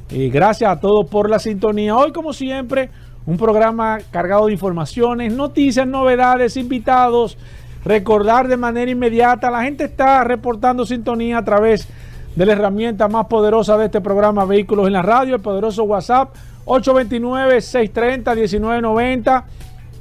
Eh, 0.10 0.30
gracias 0.30 0.70
a 0.70 0.82
todos 0.82 1.08
por 1.08 1.30
la 1.30 1.40
sintonía. 1.40 1.96
Hoy, 1.96 2.12
como 2.12 2.34
siempre, 2.34 2.90
un 3.28 3.38
programa 3.38 4.00
cargado 4.10 4.48
de 4.48 4.54
informaciones, 4.54 5.32
noticias, 5.34 5.86
novedades, 5.86 6.58
invitados. 6.58 7.38
Recordar 7.86 8.48
de 8.48 8.58
manera 8.58 8.90
inmediata, 8.90 9.52
la 9.52 9.62
gente 9.64 9.84
está 9.84 10.24
reportando 10.24 10.84
sintonía 10.86 11.38
a 11.38 11.46
través 11.46 11.88
de 12.36 12.46
la 12.46 12.54
herramienta 12.54 13.10
más 13.10 13.28
poderosa 13.28 13.78
de 13.78 13.86
este 13.86 14.00
programa 14.00 14.46
Vehículos 14.46 14.88
en 14.88 14.94
la 14.94 15.02
Radio, 15.02 15.36
el 15.36 15.42
poderoso 15.42 15.84
WhatsApp 15.84 16.34
829-630-1990. 16.66 19.44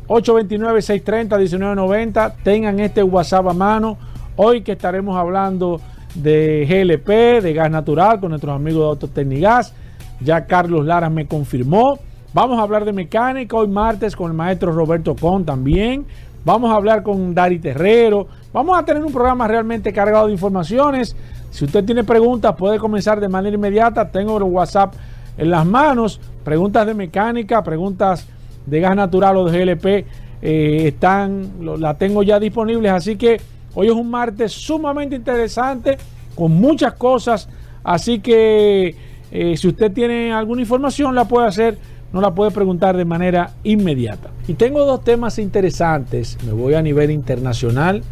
829-630-1990. 0.06 2.34
Tengan 2.44 2.78
este 2.78 3.02
WhatsApp 3.02 3.48
a 3.48 3.52
mano. 3.52 3.98
Hoy 4.36 4.60
que 4.60 4.70
estaremos 4.72 5.16
hablando 5.16 5.80
de 6.14 6.64
GLP, 6.68 7.42
de 7.42 7.52
gas 7.52 7.72
natural, 7.72 8.20
con 8.20 8.28
nuestros 8.30 8.54
amigos 8.54 8.82
de 8.82 8.88
Autotecnigas. 8.88 9.74
Ya 10.20 10.46
Carlos 10.46 10.86
Lara 10.86 11.10
me 11.10 11.26
confirmó. 11.26 11.98
Vamos 12.36 12.58
a 12.58 12.64
hablar 12.64 12.84
de 12.84 12.92
mecánica 12.92 13.56
hoy 13.56 13.66
martes 13.66 14.14
con 14.14 14.30
el 14.30 14.36
maestro 14.36 14.70
Roberto 14.70 15.16
Con 15.16 15.46
también. 15.46 16.04
Vamos 16.44 16.70
a 16.70 16.74
hablar 16.74 17.02
con 17.02 17.34
Dari 17.34 17.58
Terrero. 17.58 18.26
Vamos 18.52 18.78
a 18.78 18.84
tener 18.84 19.02
un 19.02 19.10
programa 19.10 19.48
realmente 19.48 19.90
cargado 19.90 20.26
de 20.26 20.34
informaciones. 20.34 21.16
Si 21.50 21.64
usted 21.64 21.82
tiene 21.82 22.04
preguntas, 22.04 22.54
puede 22.54 22.78
comenzar 22.78 23.20
de 23.20 23.28
manera 23.30 23.56
inmediata. 23.56 24.10
Tengo 24.10 24.36
el 24.36 24.42
WhatsApp 24.42 24.92
en 25.38 25.48
las 25.48 25.64
manos. 25.64 26.20
Preguntas 26.44 26.86
de 26.86 26.92
mecánica, 26.92 27.64
preguntas 27.64 28.26
de 28.66 28.80
gas 28.80 28.94
natural 28.94 29.38
o 29.38 29.50
de 29.50 29.58
GLP 29.58 29.86
eh, 30.42 30.88
están, 30.88 31.52
la 31.78 31.94
tengo 31.94 32.22
ya 32.22 32.38
disponibles. 32.38 32.92
Así 32.92 33.16
que 33.16 33.40
hoy 33.74 33.86
es 33.86 33.94
un 33.94 34.10
martes 34.10 34.52
sumamente 34.52 35.16
interesante 35.16 35.96
con 36.34 36.52
muchas 36.52 36.92
cosas. 36.96 37.48
Así 37.82 38.18
que 38.18 38.94
eh, 39.30 39.56
si 39.56 39.68
usted 39.68 39.90
tiene 39.90 40.34
alguna 40.34 40.60
información, 40.60 41.14
la 41.14 41.24
puede 41.24 41.46
hacer 41.46 41.95
no 42.12 42.20
la 42.20 42.34
puede 42.34 42.50
preguntar 42.50 42.96
de 42.96 43.04
manera 43.04 43.54
inmediata. 43.64 44.30
Y 44.48 44.54
tengo 44.54 44.84
dos 44.84 45.02
temas 45.04 45.38
interesantes. 45.38 46.38
Me 46.46 46.52
voy 46.52 46.74
a 46.74 46.82
nivel 46.82 47.10
internacional 47.10 48.02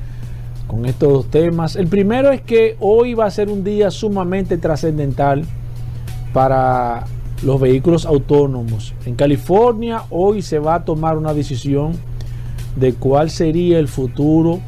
con 0.67 0.87
estos 0.87 1.13
dos 1.13 1.27
temas. 1.27 1.77
El 1.77 1.87
primero 1.87 2.31
es 2.31 2.41
que 2.41 2.77
hoy 2.81 3.15
va 3.15 3.27
a 3.27 3.31
ser 3.31 3.49
un 3.49 3.65
día 3.65 3.91
sumamente 3.91 4.59
trascendental 4.59 5.45
para 6.33 7.05
los 7.43 7.61
vehículos 7.61 8.07
autónomos. 8.07 8.95
En 9.07 9.15
California 9.15 10.03
hoy 10.11 10.43
se 10.43 10.59
va 10.59 10.77
a 10.77 10.85
tomar 10.85 11.17
una 11.17 11.35
decisión 11.35 11.93
de 12.77 12.95
cuál 12.95 13.31
sería 13.31 13.79
el 13.79 13.89
futuro 13.89 14.61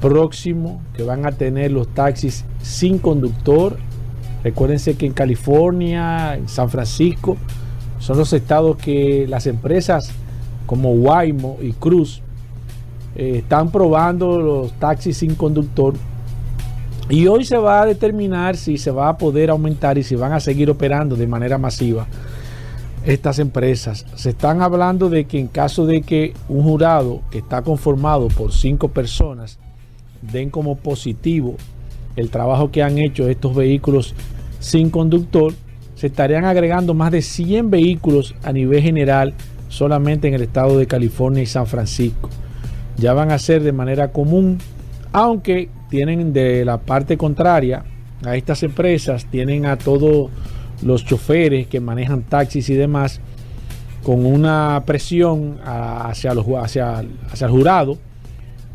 próximo 0.00 0.80
que 0.94 1.02
van 1.02 1.26
a 1.26 1.32
tener 1.32 1.72
los 1.72 1.88
taxis 1.88 2.44
sin 2.62 2.98
conductor. 2.98 3.78
Recuérdense 4.42 4.96
que 4.96 5.06
en 5.06 5.12
California, 5.12 6.36
en 6.36 6.48
San 6.48 6.68
Francisco, 6.68 7.36
son 8.04 8.18
los 8.18 8.34
estados 8.34 8.76
que 8.76 9.24
las 9.26 9.46
empresas 9.46 10.10
como 10.66 10.92
Waymo 10.92 11.56
y 11.62 11.72
Cruz 11.72 12.20
eh, 13.16 13.38
están 13.38 13.70
probando 13.70 14.38
los 14.38 14.72
taxis 14.74 15.16
sin 15.16 15.34
conductor. 15.34 15.94
Y 17.08 17.26
hoy 17.28 17.46
se 17.46 17.56
va 17.56 17.80
a 17.80 17.86
determinar 17.86 18.58
si 18.58 18.76
se 18.76 18.90
va 18.90 19.08
a 19.08 19.16
poder 19.16 19.48
aumentar 19.48 19.96
y 19.96 20.02
si 20.02 20.16
van 20.16 20.34
a 20.34 20.40
seguir 20.40 20.68
operando 20.68 21.16
de 21.16 21.26
manera 21.26 21.56
masiva 21.56 22.06
estas 23.06 23.38
empresas. 23.38 24.04
Se 24.16 24.30
están 24.30 24.60
hablando 24.60 25.08
de 25.08 25.24
que 25.24 25.38
en 25.38 25.48
caso 25.48 25.86
de 25.86 26.02
que 26.02 26.34
un 26.50 26.62
jurado 26.62 27.22
que 27.30 27.38
está 27.38 27.62
conformado 27.62 28.28
por 28.28 28.52
cinco 28.52 28.88
personas 28.88 29.58
den 30.20 30.50
como 30.50 30.76
positivo 30.76 31.54
el 32.16 32.28
trabajo 32.28 32.70
que 32.70 32.82
han 32.82 32.98
hecho 32.98 33.30
estos 33.30 33.54
vehículos 33.54 34.14
sin 34.60 34.90
conductor, 34.90 35.54
se 35.94 36.08
estarían 36.08 36.44
agregando 36.44 36.94
más 36.94 37.12
de 37.12 37.22
100 37.22 37.70
vehículos 37.70 38.34
a 38.42 38.52
nivel 38.52 38.82
general 38.82 39.34
solamente 39.68 40.28
en 40.28 40.34
el 40.34 40.42
estado 40.42 40.78
de 40.78 40.86
California 40.86 41.42
y 41.42 41.46
San 41.46 41.66
Francisco. 41.66 42.30
Ya 42.96 43.12
van 43.12 43.32
a 43.32 43.38
ser 43.38 43.62
de 43.62 43.72
manera 43.72 44.12
común, 44.12 44.58
aunque 45.12 45.68
tienen 45.90 46.32
de 46.32 46.64
la 46.64 46.78
parte 46.78 47.16
contraria 47.16 47.84
a 48.24 48.36
estas 48.36 48.62
empresas, 48.62 49.26
tienen 49.26 49.66
a 49.66 49.76
todos 49.76 50.30
los 50.82 51.04
choferes 51.04 51.66
que 51.66 51.80
manejan 51.80 52.22
taxis 52.22 52.68
y 52.68 52.74
demás 52.74 53.20
con 54.02 54.26
una 54.26 54.82
presión 54.86 55.58
hacia, 55.64 56.34
los, 56.34 56.46
hacia, 56.46 57.04
hacia 57.30 57.46
el 57.46 57.50
jurado 57.50 57.98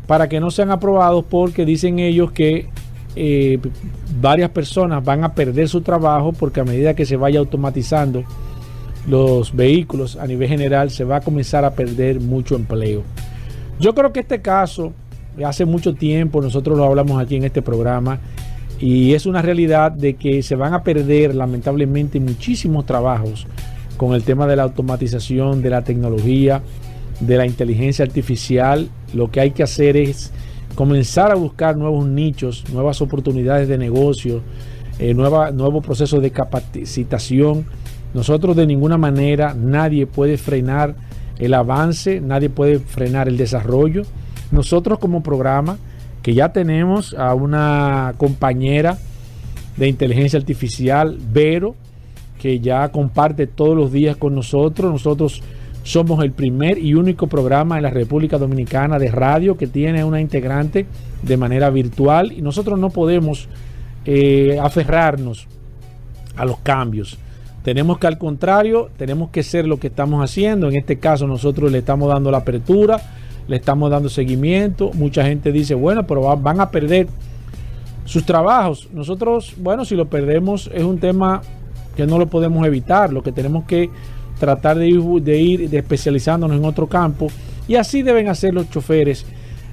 para 0.06 0.28
que 0.28 0.40
no 0.40 0.50
sean 0.50 0.70
aprobados 0.70 1.24
porque 1.24 1.64
dicen 1.64 2.00
ellos 2.00 2.32
que 2.32 2.68
eh, 3.16 3.58
varias 4.20 4.50
personas 4.50 5.04
van 5.04 5.24
a 5.24 5.34
perder 5.34 5.68
su 5.68 5.80
trabajo 5.80 6.32
porque 6.32 6.60
a 6.60 6.64
medida 6.64 6.94
que 6.94 7.04
se 7.04 7.16
vaya 7.16 7.40
automatizando 7.40 8.24
los 9.08 9.54
vehículos 9.54 10.16
a 10.16 10.26
nivel 10.26 10.48
general 10.48 10.90
se 10.90 11.04
va 11.04 11.16
a 11.16 11.20
comenzar 11.20 11.64
a 11.64 11.72
perder 11.72 12.20
mucho 12.20 12.54
empleo. 12.54 13.02
Yo 13.78 13.94
creo 13.94 14.12
que 14.12 14.20
este 14.20 14.40
caso, 14.40 14.92
hace 15.44 15.64
mucho 15.64 15.94
tiempo 15.94 16.42
nosotros 16.42 16.76
lo 16.76 16.84
hablamos 16.84 17.20
aquí 17.20 17.36
en 17.36 17.44
este 17.44 17.62
programa 17.62 18.20
y 18.78 19.14
es 19.14 19.26
una 19.26 19.42
realidad 19.42 19.92
de 19.92 20.14
que 20.14 20.42
se 20.42 20.54
van 20.54 20.74
a 20.74 20.82
perder 20.82 21.34
lamentablemente 21.34 22.20
muchísimos 22.20 22.86
trabajos 22.86 23.46
con 23.96 24.14
el 24.14 24.22
tema 24.22 24.46
de 24.46 24.56
la 24.56 24.62
automatización, 24.62 25.62
de 25.62 25.70
la 25.70 25.82
tecnología, 25.82 26.62
de 27.20 27.36
la 27.36 27.46
inteligencia 27.46 28.04
artificial. 28.04 28.88
Lo 29.12 29.30
que 29.30 29.40
hay 29.40 29.50
que 29.50 29.62
hacer 29.62 29.96
es 29.96 30.32
comenzar 30.80 31.30
a 31.30 31.34
buscar 31.34 31.76
nuevos 31.76 32.06
nichos, 32.06 32.64
nuevas 32.72 33.02
oportunidades 33.02 33.68
de 33.68 33.76
negocio, 33.76 34.40
eh, 34.98 35.12
nueva, 35.12 35.50
nuevo 35.50 35.82
proceso 35.82 36.20
de 36.22 36.30
capacitación. 36.30 37.66
Nosotros 38.14 38.56
de 38.56 38.66
ninguna 38.66 38.96
manera, 38.96 39.52
nadie 39.52 40.06
puede 40.06 40.38
frenar 40.38 40.94
el 41.36 41.52
avance, 41.52 42.22
nadie 42.22 42.48
puede 42.48 42.78
frenar 42.78 43.28
el 43.28 43.36
desarrollo. 43.36 44.04
Nosotros 44.52 44.98
como 44.98 45.22
programa, 45.22 45.76
que 46.22 46.32
ya 46.32 46.50
tenemos 46.54 47.12
a 47.12 47.34
una 47.34 48.14
compañera 48.16 48.96
de 49.76 49.86
inteligencia 49.86 50.38
artificial, 50.38 51.18
Vero, 51.30 51.74
que 52.40 52.58
ya 52.60 52.90
comparte 52.90 53.46
todos 53.46 53.76
los 53.76 53.92
días 53.92 54.16
con 54.16 54.34
nosotros. 54.34 54.90
Nosotros 54.90 55.42
somos 55.82 56.22
el 56.22 56.32
primer 56.32 56.78
y 56.78 56.94
único 56.94 57.26
programa 57.26 57.76
en 57.76 57.82
la 57.82 57.90
República 57.90 58.38
Dominicana 58.38 58.98
de 58.98 59.10
radio 59.10 59.56
que 59.56 59.66
tiene 59.66 60.04
una 60.04 60.20
integrante 60.20 60.86
de 61.22 61.36
manera 61.36 61.70
virtual 61.70 62.32
y 62.32 62.42
nosotros 62.42 62.78
no 62.78 62.90
podemos 62.90 63.48
eh, 64.04 64.58
aferrarnos 64.62 65.46
a 66.36 66.44
los 66.44 66.58
cambios. 66.58 67.18
Tenemos 67.62 67.98
que 67.98 68.06
al 68.06 68.18
contrario, 68.18 68.88
tenemos 68.96 69.30
que 69.30 69.42
ser 69.42 69.66
lo 69.66 69.78
que 69.78 69.88
estamos 69.88 70.22
haciendo. 70.24 70.68
En 70.68 70.76
este 70.76 70.98
caso 70.98 71.26
nosotros 71.26 71.70
le 71.70 71.78
estamos 71.78 72.08
dando 72.08 72.30
la 72.30 72.38
apertura, 72.38 73.00
le 73.48 73.56
estamos 73.56 73.90
dando 73.90 74.08
seguimiento. 74.08 74.90
Mucha 74.94 75.24
gente 75.24 75.52
dice, 75.52 75.74
bueno, 75.74 76.06
pero 76.06 76.36
van 76.36 76.60
a 76.60 76.70
perder 76.70 77.08
sus 78.06 78.24
trabajos. 78.24 78.88
Nosotros, 78.92 79.54
bueno, 79.58 79.84
si 79.84 79.94
lo 79.94 80.08
perdemos 80.08 80.70
es 80.72 80.82
un 80.82 80.98
tema 80.98 81.42
que 81.96 82.06
no 82.06 82.18
lo 82.18 82.28
podemos 82.28 82.66
evitar. 82.66 83.12
Lo 83.12 83.22
que 83.22 83.32
tenemos 83.32 83.64
que 83.64 83.90
tratar 84.40 84.78
de 84.78 84.88
ir, 84.88 85.70
de 85.70 85.78
especializándonos 85.78 86.56
en 86.56 86.64
otro 86.64 86.88
campo 86.88 87.28
y 87.68 87.76
así 87.76 88.02
deben 88.02 88.26
hacer 88.26 88.54
los 88.54 88.68
choferes 88.70 89.24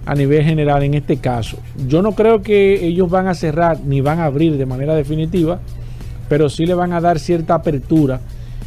a 0.05 0.13
nivel 0.13 0.43
general 0.43 0.83
en 0.83 0.93
este 0.93 1.17
caso. 1.17 1.57
Yo 1.87 2.01
no 2.01 2.11
creo 2.11 2.43
que 2.43 2.85
ellos 2.85 3.09
van 3.09 3.27
a 3.27 3.33
cerrar 3.33 3.79
ni 3.79 4.01
van 4.01 4.19
a 4.19 4.25
abrir 4.25 4.57
de 4.57 4.65
manera 4.65 4.93
definitiva, 4.93 5.59
pero 6.29 6.49
sí 6.49 6.65
le 6.65 6.75
van 6.75 6.93
a 6.93 7.01
dar 7.01 7.17
cierta 7.17 7.55
apertura 7.55 8.19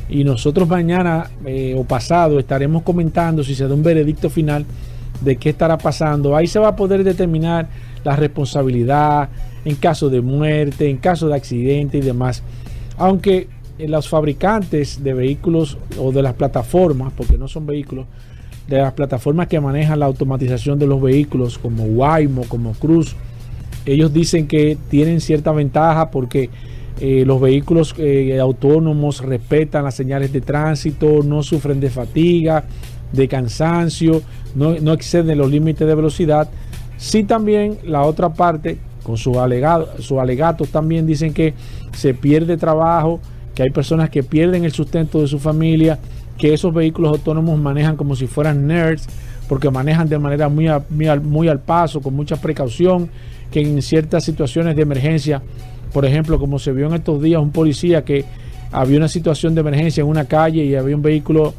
y 0.08 0.24
nosotros 0.24 0.66
mañana 0.66 1.30
eh, 1.44 1.74
o 1.78 1.84
pasado 1.84 2.40
estaremos 2.40 2.82
comentando 2.82 3.44
si 3.44 3.54
se 3.54 3.68
da 3.68 3.74
un 3.74 3.82
veredicto 3.82 4.28
final 4.28 4.64
de 5.20 5.36
qué 5.36 5.50
estará 5.50 5.78
pasando. 5.78 6.34
Ahí 6.34 6.46
se 6.46 6.58
va 6.58 6.68
a 6.68 6.76
poder 6.76 7.04
determinar 7.04 7.68
la 8.02 8.16
responsabilidad 8.16 9.28
en 9.64 9.76
caso 9.76 10.08
de 10.08 10.22
muerte, 10.22 10.88
en 10.88 10.96
caso 10.96 11.28
de 11.28 11.36
accidente 11.36 11.98
y 11.98 12.00
demás. 12.00 12.42
Aunque 12.96 13.48
los 13.88 14.08
fabricantes 14.08 15.02
de 15.02 15.14
vehículos 15.14 15.78
o 15.98 16.12
de 16.12 16.22
las 16.22 16.34
plataformas, 16.34 17.12
porque 17.16 17.38
no 17.38 17.48
son 17.48 17.66
vehículos, 17.66 18.06
de 18.68 18.78
las 18.78 18.92
plataformas 18.92 19.48
que 19.48 19.60
manejan 19.60 19.98
la 19.98 20.06
automatización 20.06 20.78
de 20.78 20.86
los 20.86 21.02
vehículos, 21.02 21.58
como 21.58 21.84
Waymo, 21.84 22.44
como 22.48 22.72
Cruz, 22.72 23.16
ellos 23.86 24.12
dicen 24.12 24.46
que 24.46 24.76
tienen 24.88 25.20
cierta 25.20 25.52
ventaja 25.52 26.10
porque 26.10 26.50
eh, 27.00 27.24
los 27.26 27.40
vehículos 27.40 27.94
eh, 27.98 28.38
autónomos 28.38 29.22
respetan 29.22 29.84
las 29.84 29.94
señales 29.94 30.32
de 30.32 30.40
tránsito, 30.40 31.22
no 31.24 31.42
sufren 31.42 31.80
de 31.80 31.88
fatiga, 31.88 32.64
de 33.12 33.26
cansancio, 33.26 34.22
no, 34.54 34.74
no 34.80 34.92
exceden 34.92 35.38
los 35.38 35.50
límites 35.50 35.86
de 35.86 35.94
velocidad. 35.94 36.50
Sí 36.98 37.24
también 37.24 37.78
la 37.84 38.02
otra 38.02 38.34
parte, 38.34 38.78
con 39.02 39.16
sus 39.16 39.38
alegatos 39.38 40.68
también 40.68 41.06
dicen 41.06 41.32
que 41.32 41.54
se 41.92 42.12
pierde 42.12 42.58
trabajo, 42.58 43.18
que 43.54 43.62
hay 43.62 43.70
personas 43.70 44.10
que 44.10 44.22
pierden 44.22 44.64
el 44.64 44.72
sustento 44.72 45.20
de 45.20 45.26
su 45.26 45.38
familia, 45.38 45.98
que 46.38 46.54
esos 46.54 46.72
vehículos 46.72 47.12
autónomos 47.12 47.58
manejan 47.58 47.96
como 47.96 48.16
si 48.16 48.26
fueran 48.26 48.66
nerds, 48.66 49.06
porque 49.48 49.70
manejan 49.70 50.08
de 50.08 50.18
manera 50.18 50.48
muy, 50.48 50.68
muy 51.22 51.48
al 51.48 51.60
paso, 51.60 52.00
con 52.00 52.14
mucha 52.14 52.36
precaución, 52.36 53.10
que 53.50 53.60
en 53.60 53.82
ciertas 53.82 54.24
situaciones 54.24 54.76
de 54.76 54.82
emergencia 54.82 55.42
por 55.92 56.04
ejemplo, 56.04 56.38
como 56.38 56.58
se 56.58 56.72
vio 56.72 56.86
en 56.86 56.94
estos 56.94 57.20
días, 57.22 57.40
un 57.40 57.50
policía 57.50 58.04
que 58.04 58.24
había 58.72 58.98
una 58.98 59.08
situación 59.08 59.54
de 59.54 59.60
emergencia 59.62 60.02
en 60.02 60.08
una 60.08 60.26
calle 60.26 60.64
y 60.64 60.74
había 60.76 60.94
un 60.94 61.02
vehículo 61.02 61.54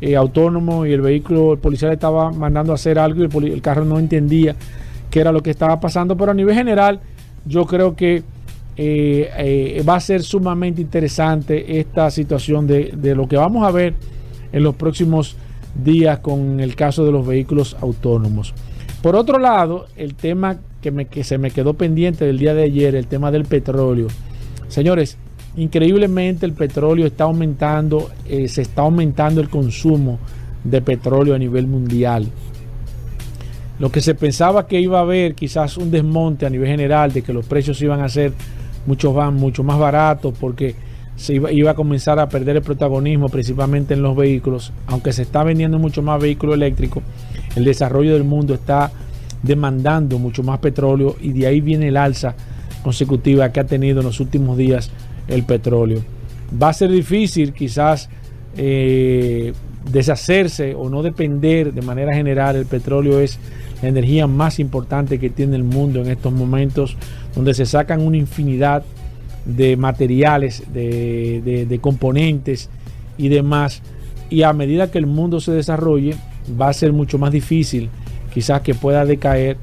eh, 0.00 0.16
autónomo 0.16 0.84
y 0.84 0.92
el 0.92 1.00
vehículo, 1.00 1.52
el 1.52 1.58
policía 1.58 1.88
le 1.88 1.94
estaba 1.94 2.32
mandando 2.32 2.72
a 2.72 2.74
hacer 2.74 2.98
algo 2.98 3.22
y 3.22 3.46
el, 3.50 3.62
carro 3.62 3.84
no 3.84 3.98
entendía 3.98 4.56
qué 5.10 5.20
era 5.20 5.30
lo 5.30 5.42
que 5.42 5.50
estaba 5.50 5.78
pasando. 5.78 6.16
Pero 6.16 6.32
a 6.32 6.34
nivel 6.34 6.54
general, 6.54 7.00
yo 7.44 7.64
creo 7.64 7.94
que 7.94 8.24
eh, 8.78 9.30
eh, 9.38 9.82
va 9.88 9.96
a 9.96 10.00
ser 10.00 10.22
sumamente 10.22 10.82
interesante 10.82 11.80
esta 11.80 12.10
situación 12.10 12.66
de, 12.66 13.14
lo 13.14 13.26
que 13.26 13.36
vamos 13.36 13.66
a 13.66 13.70
ver 13.70 13.94
en 14.52 14.62
los 14.62 14.74
próximos 14.74 15.36
días 15.82 16.18
con 16.18 16.60
el 16.60 16.76
caso 16.76 17.04
de 17.04 17.12
los 17.12 17.26
vehículos 17.26 17.76
autónomos. 17.80 18.52
Por 19.02 19.16
otro 19.16 19.38
lado, 19.38 19.86
el 19.96 20.14
tema 20.14 20.58
que, 20.82 21.24
se 21.24 21.38
me 21.38 21.50
quedó 21.50 21.74
pendiente 21.74 22.26
del 22.26 22.38
día 22.38 22.54
de 22.54 22.64
ayer, 22.64 22.94
el 22.94 23.06
tema 23.06 23.30
del 23.30 23.44
petróleo. 23.44 24.08
Señores, 24.68 25.16
increíblemente 25.56 26.44
el 26.44 26.52
petróleo 26.52 27.06
está 27.06 27.24
aumentando, 27.24 28.10
eh, 28.28 28.46
se 28.48 28.62
está 28.62 28.82
aumentando 28.82 29.40
el 29.40 29.48
consumo 29.48 30.18
de 30.64 30.82
petróleo 30.82 31.34
a 31.34 31.38
nivel 31.38 31.66
mundial. 31.66 32.26
Lo 33.78 33.90
que 33.90 34.00
se 34.00 34.14
pensaba 34.14 34.66
que 34.66 34.80
iba 34.80 34.98
a 34.98 35.02
haber 35.02 35.34
quizás 35.34 35.76
un 35.76 35.90
desmonte 35.90 36.46
a 36.46 36.50
nivel 36.50 36.68
general 36.68 37.12
de 37.12 37.22
que 37.22 37.32
los 37.32 37.46
precios 37.46 37.80
iban 37.82 38.00
a 38.00 38.08
ser 38.08 38.32
mucho, 38.86 39.12
mucho 39.32 39.62
más 39.62 39.78
baratos 39.78 40.34
porque 40.38 40.74
se 41.16 41.34
iba, 41.34 41.50
iba, 41.50 41.70
a 41.70 41.74
comenzar 41.74 42.18
a 42.18 42.28
perder 42.28 42.56
el 42.56 42.62
protagonismo 42.62 43.28
principalmente 43.28 43.94
en 43.94 44.02
los 44.02 44.16
vehículos, 44.16 44.72
aunque 44.86 45.12
se 45.12 45.22
está 45.22 45.44
vendiendo 45.44 45.78
mucho 45.78 46.02
más 46.02 46.20
vehículos 46.20 46.56
eléctricos, 46.56 47.02
el 47.54 47.64
desarrollo 47.64 48.12
del 48.12 48.24
mundo 48.24 48.54
está 48.54 48.92
demandando 49.42 50.18
mucho 50.18 50.42
más 50.42 50.58
petróleo 50.58 51.16
y 51.20 51.32
de 51.32 51.46
ahí 51.46 51.60
viene 51.60 51.88
el 51.88 51.96
alza 51.96 52.34
consecutiva 52.82 53.50
que 53.50 53.60
ha 53.60 53.64
tenido 53.64 54.00
en 54.00 54.06
los 54.06 54.20
últimos 54.20 54.56
días 54.56 54.90
el 55.28 55.44
petróleo. 55.44 56.00
Va 56.62 56.68
a 56.68 56.72
ser 56.72 56.90
difícil 56.90 57.52
quizás 57.52 58.08
eh, 58.56 59.52
deshacerse 59.90 60.74
o 60.74 60.88
no 60.88 61.02
depender 61.02 61.72
de 61.72 61.82
manera 61.82 62.14
general. 62.14 62.56
El 62.56 62.66
petróleo 62.66 63.20
es 63.20 63.38
la 63.82 63.88
energía 63.88 64.26
más 64.26 64.58
importante 64.58 65.18
que 65.18 65.30
tiene 65.30 65.56
el 65.56 65.64
mundo 65.64 66.00
en 66.00 66.10
estos 66.10 66.32
momentos, 66.32 66.96
donde 67.34 67.54
se 67.54 67.66
sacan 67.66 68.00
una 68.00 68.16
infinidad 68.16 68.84
de 69.44 69.76
materiales, 69.76 70.64
de, 70.72 71.66
de 71.68 71.78
componentes 71.78 72.70
y 73.18 73.28
demás. 73.28 73.82
Y 74.30 74.42
a 74.42 74.52
medida 74.52 74.90
que 74.90 74.98
el 74.98 75.06
mundo 75.06 75.40
se 75.40 75.52
desarrolle, 75.52 76.16
va 76.60 76.68
a 76.68 76.72
ser 76.72 76.92
mucho 76.92 77.18
más 77.18 77.32
difícil 77.32 77.90
quizás 78.36 78.60
que 78.60 78.74
pueda 78.74 79.06
decaer 79.06 79.56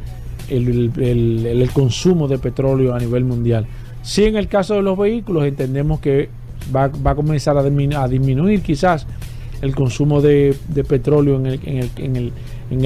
el, 0.49 1.69
consumo 1.73 2.27
de 2.27 2.39
petróleo 2.39 2.95
a 2.95 2.99
nivel 2.99 3.23
mundial. 3.23 3.67
Si 4.01 4.23
en 4.23 4.35
el 4.35 4.47
caso 4.47 4.73
de 4.73 4.81
los 4.81 4.97
vehículos 4.97 5.45
entendemos 5.45 5.99
que 5.99 6.29
va, 6.75 6.85
a 6.85 7.15
comenzar 7.15 7.55
a, 7.55 7.63
disminuir, 8.07 8.63
quizás 8.63 9.05
el 9.61 9.75
consumo 9.75 10.21
de, 10.21 10.57
petróleo 10.87 11.39
en 11.45 12.15
el, 12.15 12.31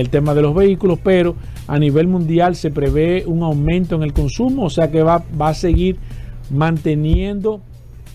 tema 0.09 0.33
de 0.33 0.41
los 0.41 0.55
vehículos, 0.55 0.99
pero 1.03 1.35
a 1.67 1.79
nivel 1.79 2.07
mundial 2.07 2.55
se 2.55 2.71
prevé 2.71 3.23
un 3.25 3.43
aumento 3.43 3.95
en 3.95 4.03
el 4.03 4.13
consumo, 4.13 4.65
o 4.65 4.69
sea 4.69 4.91
que 4.91 5.03
va, 5.03 5.23
va 5.39 5.49
a 5.49 5.53
seguir 5.53 5.97
manteniendo 6.49 7.61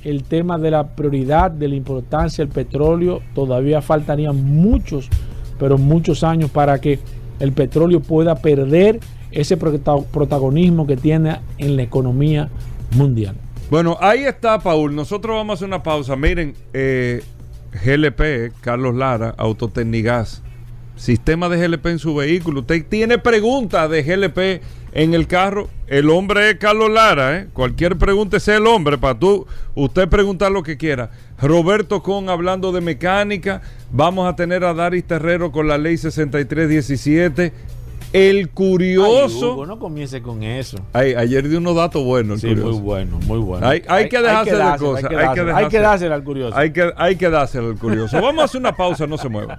el 0.05 0.25
tema 0.25 0.59
de 0.59 0.71
la 0.71 0.95
prioridad, 0.95 1.51
de 1.51 1.69
la 1.69 1.77
importancia 1.77 2.45
del 2.45 2.53
petróleo. 2.53 3.21
Todavía 3.35 3.83
faltarían 3.83 4.45
muchos, 4.45 5.09
pero 5.59 5.79
muchos 5.79 6.25
años 6.25 6.51
para 6.51 6.81
que 6.81 6.99
el 7.41 7.53
petróleo 7.53 8.01
pueda 8.01 8.37
perder 8.37 9.01
ese 9.31 9.57
protagonismo 9.57 10.87
que 10.87 10.97
tiene 10.97 11.39
en 11.59 11.77
la 11.77 11.83
economía 11.83 12.49
mundial. 12.97 13.37
Bueno, 13.71 13.97
ahí 14.01 14.25
está, 14.25 14.59
Paul. 14.59 14.95
Nosotros 14.95 15.35
vamos 15.35 15.53
a 15.53 15.55
hacer 15.55 15.69
una 15.69 15.83
pausa. 15.83 16.15
Miren, 16.15 16.55
eh, 16.75 17.23
GLP, 17.85 18.53
Carlos 18.61 18.95
Lara, 18.95 19.35
Autotecnigas, 19.39 20.43
sistema 20.97 21.49
de 21.49 21.67
GLP 21.67 21.87
en 21.87 21.99
su 21.99 22.15
vehículo. 22.15 22.61
Usted 22.61 22.85
tiene 22.89 23.19
preguntas 23.19 23.89
de 23.91 24.03
GLP 24.03 24.63
en 24.93 25.15
el 25.15 25.27
carro. 25.27 25.69
El 25.87 26.11
hombre 26.11 26.51
es 26.51 26.57
Carlos 26.57 26.91
Lara, 26.91 27.39
¿eh? 27.39 27.49
Cualquier 27.53 27.97
pregunta 27.97 28.37
es 28.37 28.49
el 28.49 28.67
hombre 28.67 28.99
para 28.99 29.19
tú, 29.19 29.47
usted 29.75 30.09
preguntar 30.09 30.53
lo 30.53 30.63
que 30.63 30.77
quiera. 30.77 31.11
Roberto 31.41 32.03
Con 32.03 32.29
hablando 32.29 32.73
de 32.73 32.81
mecánica. 32.81 33.63
Vamos 33.91 34.29
a 34.29 34.37
tener 34.37 34.65
a 34.65 34.75
Daris 34.75 35.05
Terrero 35.05 35.53
con 35.53 35.69
la 35.69 35.79
ley 35.79 35.97
6317. 35.97 37.53
El 38.13 38.51
curioso. 38.51 39.65
no 39.65 39.79
comience 39.79 40.21
con 40.21 40.43
eso. 40.43 40.77
ayer 40.93 41.49
di 41.49 41.57
unos 41.57 41.75
datos 41.75 42.05
buenos. 42.05 42.43
Sí, 42.43 42.55
muy 42.55 42.79
bueno, 42.79 43.19
muy 43.27 43.39
bueno. 43.39 43.67
Hay, 43.67 43.81
que 43.81 44.21
dejarse 44.21 44.55
de 44.55 44.79
cosas. 44.79 45.11
Hay 45.55 45.69
que 45.69 45.79
dársela 45.79 46.15
al 46.15 46.25
curioso. 46.25 46.57
Hay 46.57 46.73
que, 46.73 46.93
hay 46.97 47.17
que 47.17 47.31
dársela 47.31 47.69
al 47.69 47.79
curioso. 47.79 48.21
Vamos 48.21 48.43
a 48.43 48.45
hacer 48.45 48.61
una 48.61 48.77
pausa, 48.77 49.07
no 49.07 49.17
se 49.17 49.31
mueva. 49.31 49.59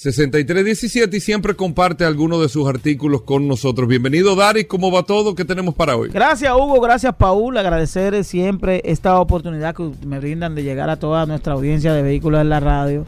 6317 0.00 1.14
y 1.14 1.20
siempre 1.20 1.54
comparte 1.54 2.06
algunos 2.06 2.40
de 2.40 2.48
sus 2.48 2.66
artículos 2.66 3.20
con 3.20 3.46
nosotros. 3.46 3.86
Bienvenido 3.86 4.34
Dari, 4.34 4.64
¿cómo 4.64 4.90
va 4.90 5.02
todo? 5.02 5.34
¿Qué 5.34 5.44
tenemos 5.44 5.74
para 5.74 5.94
hoy? 5.94 6.08
Gracias 6.08 6.50
Hugo, 6.54 6.80
gracias 6.80 7.14
Paul, 7.16 7.58
agradecer 7.58 8.24
siempre 8.24 8.80
esta 8.86 9.20
oportunidad 9.20 9.74
que 9.74 9.90
me 10.06 10.18
brindan 10.18 10.54
de 10.54 10.62
llegar 10.62 10.88
a 10.88 10.98
toda 10.98 11.26
nuestra 11.26 11.52
audiencia 11.52 11.92
de 11.92 12.00
vehículos 12.00 12.40
en 12.40 12.48
la 12.48 12.60
radio. 12.60 13.04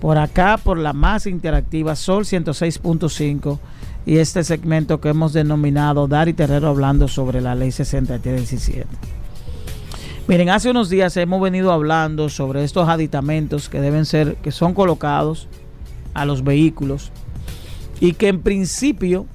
Por 0.00 0.16
acá, 0.16 0.56
por 0.56 0.78
la 0.78 0.94
más 0.94 1.26
interactiva 1.26 1.94
Sol 1.94 2.24
106.5 2.24 3.58
y 4.06 4.16
este 4.16 4.44
segmento 4.44 5.02
que 5.02 5.10
hemos 5.10 5.34
denominado 5.34 6.08
Dari 6.08 6.32
Terrero 6.32 6.68
hablando 6.68 7.06
sobre 7.08 7.42
la 7.42 7.54
ley 7.54 7.70
6317. 7.70 8.86
Miren, 10.26 10.48
hace 10.48 10.70
unos 10.70 10.88
días 10.88 11.14
hemos 11.18 11.42
venido 11.42 11.70
hablando 11.70 12.30
sobre 12.30 12.64
estos 12.64 12.88
aditamentos 12.88 13.68
que 13.68 13.82
deben 13.82 14.06
ser, 14.06 14.36
que 14.36 14.52
son 14.52 14.72
colocados 14.72 15.48
a 16.14 16.24
los 16.24 16.44
vehículos 16.44 17.12
y 18.00 18.12
que 18.12 18.28
en 18.28 18.40
principio 18.40 19.26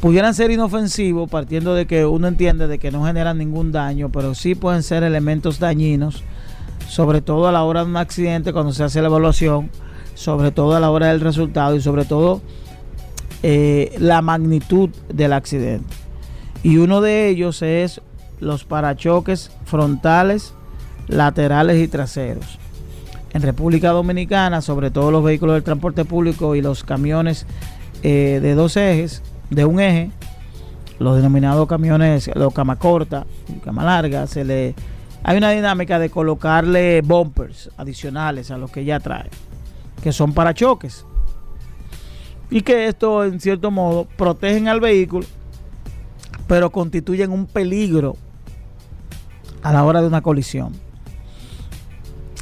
pudieran 0.00 0.34
ser 0.34 0.50
inofensivos 0.50 1.30
partiendo 1.30 1.74
de 1.74 1.86
que 1.86 2.06
uno 2.06 2.26
entiende 2.28 2.66
de 2.66 2.78
que 2.78 2.90
no 2.90 3.04
generan 3.04 3.38
ningún 3.38 3.70
daño, 3.70 4.10
pero 4.10 4.34
sí 4.34 4.54
pueden 4.54 4.82
ser 4.82 5.02
elementos 5.02 5.58
dañinos, 5.58 6.22
sobre 6.88 7.20
todo 7.20 7.46
a 7.46 7.52
la 7.52 7.62
hora 7.64 7.84
de 7.84 7.90
un 7.90 7.96
accidente 7.96 8.52
cuando 8.52 8.72
se 8.72 8.82
hace 8.82 9.00
la 9.02 9.08
evaluación, 9.08 9.70
sobre 10.14 10.50
todo 10.50 10.74
a 10.74 10.80
la 10.80 10.90
hora 10.90 11.08
del 11.08 11.20
resultado 11.20 11.76
y 11.76 11.80
sobre 11.80 12.04
todo 12.04 12.40
eh, 13.42 13.94
la 13.98 14.22
magnitud 14.22 14.90
del 15.12 15.32
accidente. 15.32 15.94
Y 16.62 16.78
uno 16.78 17.00
de 17.00 17.28
ellos 17.28 17.62
es 17.62 18.00
los 18.38 18.64
parachoques 18.64 19.50
frontales, 19.64 20.54
laterales 21.08 21.82
y 21.82 21.88
traseros. 21.88 22.58
En 23.32 23.42
República 23.42 23.90
Dominicana, 23.90 24.60
sobre 24.60 24.90
todo 24.90 25.10
los 25.10 25.22
vehículos 25.22 25.54
del 25.54 25.62
transporte 25.62 26.04
público 26.04 26.54
y 26.56 26.62
los 26.62 26.82
camiones 26.84 27.46
eh, 28.02 28.40
de 28.42 28.54
dos 28.54 28.76
ejes, 28.76 29.22
de 29.50 29.64
un 29.64 29.80
eje, 29.80 30.10
los 30.98 31.16
denominados 31.16 31.68
camiones, 31.68 32.30
los 32.34 32.52
cama 32.52 32.76
corta, 32.76 33.26
cama 33.64 33.84
larga, 33.84 34.26
se 34.26 34.44
le 34.44 34.74
hay 35.22 35.36
una 35.36 35.50
dinámica 35.50 35.98
de 35.98 36.08
colocarle 36.08 37.02
bumpers 37.02 37.70
adicionales 37.76 38.50
a 38.50 38.56
los 38.56 38.70
que 38.70 38.84
ya 38.84 39.00
trae, 39.00 39.28
que 40.02 40.12
son 40.12 40.32
parachoques 40.32 41.04
y 42.50 42.62
que 42.62 42.86
esto 42.86 43.24
en 43.24 43.38
cierto 43.38 43.70
modo 43.70 44.06
protegen 44.16 44.68
al 44.68 44.80
vehículo, 44.80 45.26
pero 46.46 46.70
constituyen 46.70 47.30
un 47.30 47.46
peligro 47.46 48.16
a 49.62 49.72
la 49.72 49.84
hora 49.84 50.00
de 50.00 50.08
una 50.08 50.22
colisión. 50.22 50.72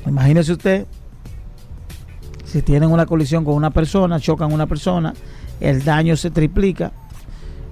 Imagínese 0.09 0.53
usted 0.53 0.87
si 2.45 2.63
tienen 2.63 2.91
una 2.91 3.07
colisión 3.07 3.45
con 3.45 3.55
una 3.55 3.71
persona, 3.71 4.19
chocan 4.19 4.53
una 4.53 4.67
persona 4.67 5.13
el 5.61 5.85
daño 5.85 6.17
se 6.17 6.31
triplica. 6.31 6.93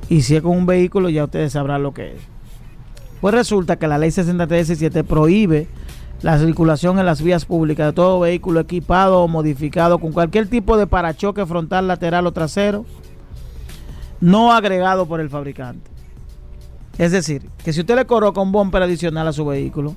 Y 0.09 0.22
si 0.22 0.37
es 0.37 0.42
con 0.42 0.57
un 0.57 0.66
vehículo, 0.66 1.09
ya 1.09 1.25
ustedes 1.25 1.53
sabrán 1.53 1.83
lo 1.83 1.92
que 1.92 2.14
es. 2.14 2.20
Pues 3.20 3.35
resulta 3.35 3.77
que 3.77 3.88
la 3.88 3.99
ley 3.99 4.11
6317 4.11 5.05
prohíbe 5.05 5.66
la 6.22 6.38
circulación 6.38 6.99
en 6.99 7.07
las 7.07 7.22
vías 7.22 7.44
públicas 7.44 7.87
de 7.87 7.92
todo 7.92 8.20
vehículo 8.20 8.61
equipado 8.61 9.22
o 9.22 9.29
modificado 9.29 9.99
con 9.99 10.12
cualquier 10.12 10.49
tipo 10.49 10.77
de 10.77 10.87
parachoque 10.87 11.44
frontal, 11.44 11.88
lateral 11.88 12.27
o 12.27 12.33
trasero, 12.33 12.85
no 14.20 14.53
agregado 14.53 15.07
por 15.07 15.20
el 15.20 15.29
fabricante. 15.29 15.90
Es 16.99 17.12
decir, 17.12 17.51
que 17.64 17.72
si 17.72 17.81
usted 17.81 17.96
le 17.96 18.07
coloca 18.07 18.40
un 18.40 18.53
bumper 18.53 18.83
adicional 18.83 19.29
a 19.29 19.33
su 19.33 19.44
vehículo, 19.44 19.94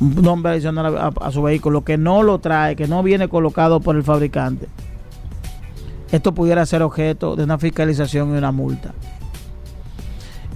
bumper 0.00 0.52
adicional 0.52 0.96
a, 0.96 1.12
a 1.20 1.30
su 1.30 1.42
vehículo 1.42 1.84
que 1.84 1.96
no 1.96 2.22
lo 2.22 2.38
trae, 2.38 2.74
que 2.74 2.88
no 2.88 3.02
viene 3.02 3.28
colocado 3.28 3.80
por 3.80 3.96
el 3.96 4.02
fabricante, 4.02 4.66
esto 6.12 6.34
pudiera 6.34 6.66
ser 6.66 6.82
objeto 6.82 7.36
de 7.36 7.44
una 7.44 7.58
fiscalización 7.58 8.34
y 8.34 8.38
una 8.38 8.50
multa. 8.50 8.92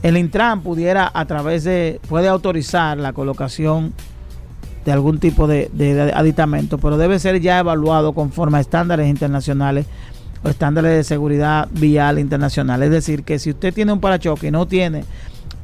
El 0.02 0.18
Intran 0.18 0.60
pudiera 0.60 1.10
a 1.14 1.24
través 1.24 1.64
de, 1.64 2.00
puede 2.08 2.28
autorizar 2.28 2.98
la 2.98 3.12
colocación 3.12 3.94
de 4.84 4.92
algún 4.92 5.18
tipo 5.18 5.46
de, 5.46 5.70
de, 5.72 6.12
aditamento, 6.12 6.76
pero 6.76 6.98
debe 6.98 7.18
ser 7.18 7.40
ya 7.40 7.58
evaluado 7.58 8.12
conforme 8.12 8.58
a 8.58 8.60
estándares 8.60 9.08
internacionales 9.08 9.86
o 10.42 10.50
estándares 10.50 10.90
de 10.92 11.04
seguridad 11.04 11.68
vial 11.70 12.18
internacional. 12.18 12.82
Es 12.82 12.90
decir, 12.90 13.24
que 13.24 13.38
si 13.38 13.50
usted 13.50 13.72
tiene 13.72 13.92
un 13.92 14.00
parachoque 14.00 14.48
y 14.48 14.50
no 14.50 14.66
tiene 14.66 15.04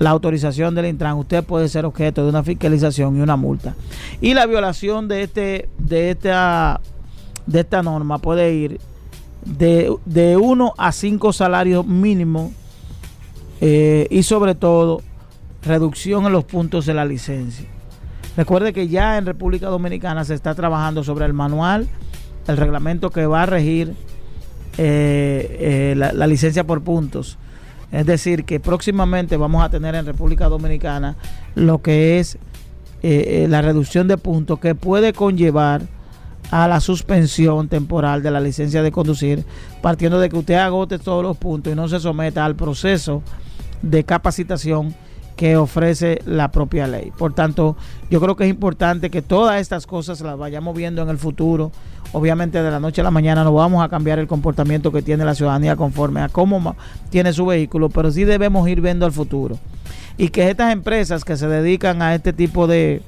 la 0.00 0.10
autorización 0.10 0.74
del 0.74 0.86
Intran, 0.86 1.18
usted 1.18 1.44
puede 1.44 1.68
ser 1.68 1.84
objeto 1.84 2.24
de 2.24 2.30
una 2.30 2.42
fiscalización 2.42 3.18
y 3.18 3.20
una 3.20 3.36
multa. 3.36 3.74
Y 4.22 4.32
la 4.32 4.46
violación 4.46 5.08
de 5.08 5.22
este, 5.22 5.68
de 5.78 6.10
esta, 6.10 6.80
de 7.46 7.60
esta 7.60 7.82
norma 7.82 8.16
puede 8.16 8.54
ir 8.54 8.80
de, 9.44 9.94
de 10.06 10.38
uno 10.38 10.72
a 10.78 10.92
cinco 10.92 11.34
salarios 11.34 11.86
mínimos 11.86 12.50
eh, 13.60 14.06
y 14.10 14.22
sobre 14.22 14.54
todo 14.54 15.02
reducción 15.62 16.24
en 16.24 16.32
los 16.32 16.44
puntos 16.44 16.86
de 16.86 16.94
la 16.94 17.04
licencia. 17.04 17.66
Recuerde 18.38 18.72
que 18.72 18.88
ya 18.88 19.18
en 19.18 19.26
República 19.26 19.68
Dominicana 19.68 20.24
se 20.24 20.32
está 20.32 20.54
trabajando 20.54 21.04
sobre 21.04 21.26
el 21.26 21.34
manual, 21.34 21.86
el 22.46 22.56
reglamento 22.56 23.10
que 23.10 23.26
va 23.26 23.42
a 23.42 23.46
regir 23.46 23.94
eh, 24.78 25.56
eh, 25.60 25.94
la, 25.94 26.14
la, 26.14 26.26
licencia 26.26 26.64
por 26.64 26.80
puntos. 26.80 27.36
Es 27.92 28.06
decir, 28.06 28.44
que 28.44 28.60
próximamente 28.60 29.36
vamos 29.36 29.62
a 29.62 29.68
tener 29.68 29.94
en 29.94 30.06
República 30.06 30.48
Dominicana 30.48 31.16
lo 31.54 31.82
que 31.82 32.18
es 32.18 32.38
eh, 33.02 33.46
la 33.48 33.62
reducción 33.62 34.08
de 34.08 34.18
puntos 34.18 34.60
que 34.60 34.74
puede 34.74 35.12
conllevar 35.12 35.82
a 36.50 36.68
la 36.68 36.80
suspensión 36.80 37.68
temporal 37.68 38.22
de 38.22 38.30
la 38.30 38.40
licencia 38.40 38.82
de 38.82 38.92
conducir, 38.92 39.44
partiendo 39.82 40.18
de 40.18 40.28
que 40.28 40.36
usted 40.36 40.54
agote 40.54 40.98
todos 40.98 41.22
los 41.22 41.36
puntos 41.36 41.72
y 41.72 41.76
no 41.76 41.88
se 41.88 42.00
someta 42.00 42.44
al 42.44 42.56
proceso 42.56 43.22
de 43.82 44.04
capacitación 44.04 44.94
que 45.40 45.56
ofrece 45.56 46.20
la 46.26 46.50
propia 46.52 46.86
ley. 46.86 47.12
Por 47.16 47.32
tanto, 47.32 47.74
yo 48.10 48.20
creo 48.20 48.36
que 48.36 48.44
es 48.44 48.50
importante 48.50 49.08
que 49.08 49.22
todas 49.22 49.58
estas 49.58 49.86
cosas 49.86 50.20
las 50.20 50.36
vayamos 50.36 50.76
viendo 50.76 51.00
en 51.00 51.08
el 51.08 51.16
futuro. 51.16 51.72
Obviamente 52.12 52.62
de 52.62 52.70
la 52.70 52.78
noche 52.78 53.00
a 53.00 53.04
la 53.04 53.10
mañana 53.10 53.42
no 53.42 53.54
vamos 53.54 53.82
a 53.82 53.88
cambiar 53.88 54.18
el 54.18 54.26
comportamiento 54.26 54.92
que 54.92 55.00
tiene 55.00 55.24
la 55.24 55.34
ciudadanía 55.34 55.76
conforme 55.76 56.20
a 56.20 56.28
cómo 56.28 56.76
tiene 57.08 57.32
su 57.32 57.46
vehículo, 57.46 57.88
pero 57.88 58.12
sí 58.12 58.24
debemos 58.24 58.68
ir 58.68 58.82
viendo 58.82 59.06
al 59.06 59.12
futuro. 59.12 59.58
Y 60.18 60.28
que 60.28 60.50
estas 60.50 60.74
empresas 60.74 61.24
que 61.24 61.38
se 61.38 61.48
dedican 61.48 62.02
a 62.02 62.14
este 62.14 62.34
tipo 62.34 62.66
de, 62.66 63.00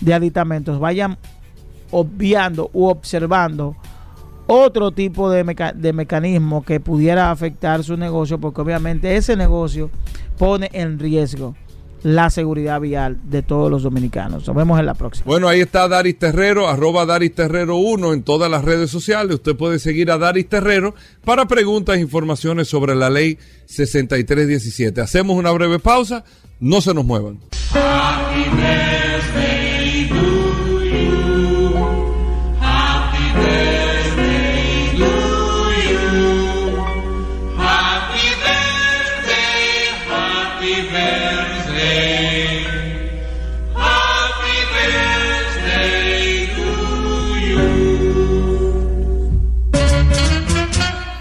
de 0.00 0.14
aditamentos 0.14 0.78
vayan 0.78 1.18
obviando 1.90 2.70
u 2.72 2.86
observando 2.86 3.74
otro 4.48 4.90
tipo 4.92 5.30
de, 5.30 5.44
meca 5.44 5.72
de, 5.72 5.92
mecanismo 5.92 6.64
que 6.64 6.80
pudiera 6.80 7.30
afectar 7.30 7.84
su 7.84 7.96
negocio, 7.96 8.38
porque 8.38 8.62
obviamente 8.62 9.16
ese 9.16 9.36
negocio 9.36 9.90
pone 10.38 10.70
en 10.72 10.98
riesgo 10.98 11.54
la 12.02 12.30
seguridad 12.30 12.80
vial 12.80 13.18
de 13.24 13.42
todos 13.42 13.70
los 13.70 13.82
dominicanos. 13.82 14.46
Nos 14.46 14.56
vemos 14.56 14.80
en 14.80 14.86
la 14.86 14.94
próxima. 14.94 15.26
Bueno, 15.26 15.48
ahí 15.48 15.60
está 15.60 15.86
Daris 15.86 16.18
Terrero, 16.18 16.68
arroba 16.68 17.04
Daris 17.04 17.34
Terrero 17.34 17.76
1 17.76 18.14
en 18.14 18.22
todas 18.22 18.50
las 18.50 18.64
redes 18.64 18.90
sociales. 18.90 19.34
Usted 19.34 19.54
puede 19.54 19.78
seguir 19.78 20.10
a 20.10 20.16
Daris 20.16 20.48
Terrero 20.48 20.94
para 21.24 21.46
preguntas 21.46 21.96
e 21.96 22.00
informaciones 22.00 22.68
sobre 22.68 22.94
la 22.94 23.10
ley 23.10 23.38
6317. 23.66 25.00
Hacemos 25.00 25.36
una 25.36 25.50
breve 25.50 25.78
pausa, 25.78 26.24
no 26.58 26.80
se 26.80 26.94
nos 26.94 27.04
muevan. 27.04 27.40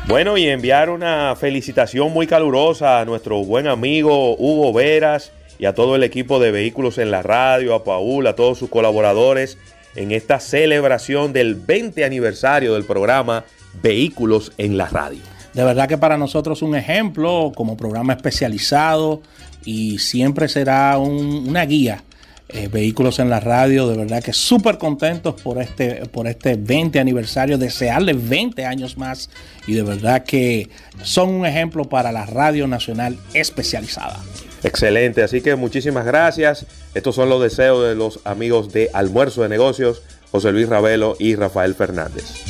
Bueno, 0.07 0.37
y 0.37 0.47
enviar 0.47 0.89
una 0.89 1.35
felicitación 1.35 2.11
muy 2.11 2.25
calurosa 2.25 2.99
a 2.99 3.05
nuestro 3.05 3.43
buen 3.43 3.67
amigo 3.67 4.35
Hugo 4.37 4.73
Veras 4.73 5.31
y 5.59 5.65
a 5.65 5.75
todo 5.75 5.95
el 5.95 6.03
equipo 6.03 6.39
de 6.39 6.51
Vehículos 6.51 6.97
en 6.97 7.11
la 7.11 7.21
Radio, 7.21 7.75
a 7.75 7.83
Paul, 7.83 8.25
a 8.25 8.35
todos 8.35 8.57
sus 8.57 8.69
colaboradores 8.69 9.57
en 9.95 10.11
esta 10.11 10.39
celebración 10.39 11.33
del 11.33 11.55
20 11.55 12.05
aniversario 12.05 12.73
del 12.73 12.85
programa 12.85 13.45
Vehículos 13.81 14.53
en 14.57 14.77
la 14.77 14.87
Radio. 14.87 15.36
De 15.57 15.63
verdad 15.63 15.89
que 15.89 15.97
para 15.97 16.19
nosotros 16.19 16.61
un 16.61 16.75
ejemplo 16.75 17.51
como 17.55 17.75
programa 17.75 18.13
especializado 18.13 19.23
y 19.65 19.97
siempre 19.97 20.47
será 20.49 20.99
un, 20.99 21.47
una 21.47 21.65
guía 21.65 22.03
eh, 22.49 22.67
Vehículos 22.71 23.17
en 23.17 23.31
la 23.31 23.39
Radio, 23.39 23.87
de 23.87 23.97
verdad 23.97 24.23
que 24.23 24.33
súper 24.33 24.77
contentos 24.77 25.41
por 25.41 25.59
este, 25.59 26.05
por 26.05 26.27
este 26.27 26.57
20 26.57 26.99
aniversario, 26.99 27.57
desearles 27.57 28.29
20 28.29 28.65
años 28.65 28.97
más 28.97 29.31
y 29.65 29.73
de 29.73 29.81
verdad 29.81 30.23
que 30.23 30.69
son 31.01 31.29
un 31.29 31.47
ejemplo 31.47 31.85
para 31.85 32.11
la 32.11 32.27
Radio 32.27 32.67
Nacional 32.67 33.17
especializada. 33.33 34.19
Excelente, 34.61 35.23
así 35.23 35.41
que 35.41 35.55
muchísimas 35.55 36.05
gracias. 36.05 36.67
Estos 36.93 37.15
son 37.15 37.29
los 37.29 37.41
deseos 37.41 37.83
de 37.83 37.95
los 37.95 38.19
amigos 38.25 38.71
de 38.71 38.91
Almuerzo 38.93 39.41
de 39.41 39.49
Negocios, 39.49 40.03
José 40.29 40.51
Luis 40.51 40.69
Ravelo 40.69 41.15
y 41.17 41.35
Rafael 41.35 41.73
Fernández. 41.73 42.45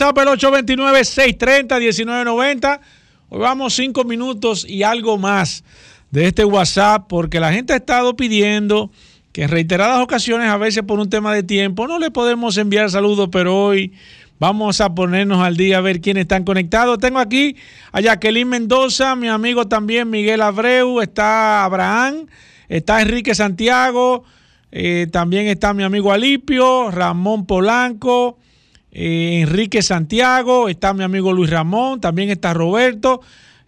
Chapel 0.00 0.28
829-630-1990. 0.28 2.80
Hoy 3.28 3.38
vamos 3.38 3.74
cinco 3.74 4.04
minutos 4.04 4.64
y 4.66 4.82
algo 4.82 5.18
más 5.18 5.62
de 6.10 6.26
este 6.26 6.42
WhatsApp 6.42 7.04
porque 7.06 7.38
la 7.38 7.52
gente 7.52 7.74
ha 7.74 7.76
estado 7.76 8.16
pidiendo 8.16 8.90
que 9.32 9.42
en 9.42 9.50
reiteradas 9.50 10.00
ocasiones, 10.00 10.48
a 10.48 10.56
veces 10.56 10.84
por 10.84 11.00
un 11.00 11.10
tema 11.10 11.34
de 11.34 11.42
tiempo, 11.42 11.86
no 11.86 11.98
le 11.98 12.10
podemos 12.10 12.56
enviar 12.56 12.90
saludos, 12.90 13.28
pero 13.30 13.54
hoy 13.54 13.92
vamos 14.38 14.80
a 14.80 14.94
ponernos 14.94 15.44
al 15.44 15.58
día 15.58 15.76
a 15.76 15.82
ver 15.82 16.00
quiénes 16.00 16.22
están 16.22 16.44
conectados. 16.44 16.98
Tengo 16.98 17.18
aquí 17.18 17.56
a 17.92 18.00
Jacqueline 18.00 18.48
Mendoza, 18.48 19.14
mi 19.16 19.28
amigo 19.28 19.68
también 19.68 20.08
Miguel 20.08 20.40
Abreu, 20.40 21.02
está 21.02 21.62
Abraham, 21.62 22.24
está 22.70 23.02
Enrique 23.02 23.34
Santiago, 23.34 24.24
eh, 24.72 25.08
también 25.12 25.46
está 25.48 25.74
mi 25.74 25.82
amigo 25.82 26.10
Alipio, 26.10 26.90
Ramón 26.90 27.44
Polanco. 27.44 28.38
Eh, 28.92 29.40
Enrique 29.42 29.82
Santiago, 29.82 30.68
está 30.68 30.94
mi 30.94 31.04
amigo 31.04 31.32
Luis 31.32 31.50
Ramón, 31.50 32.00
también 32.00 32.30
está 32.30 32.54
Roberto, 32.54 33.20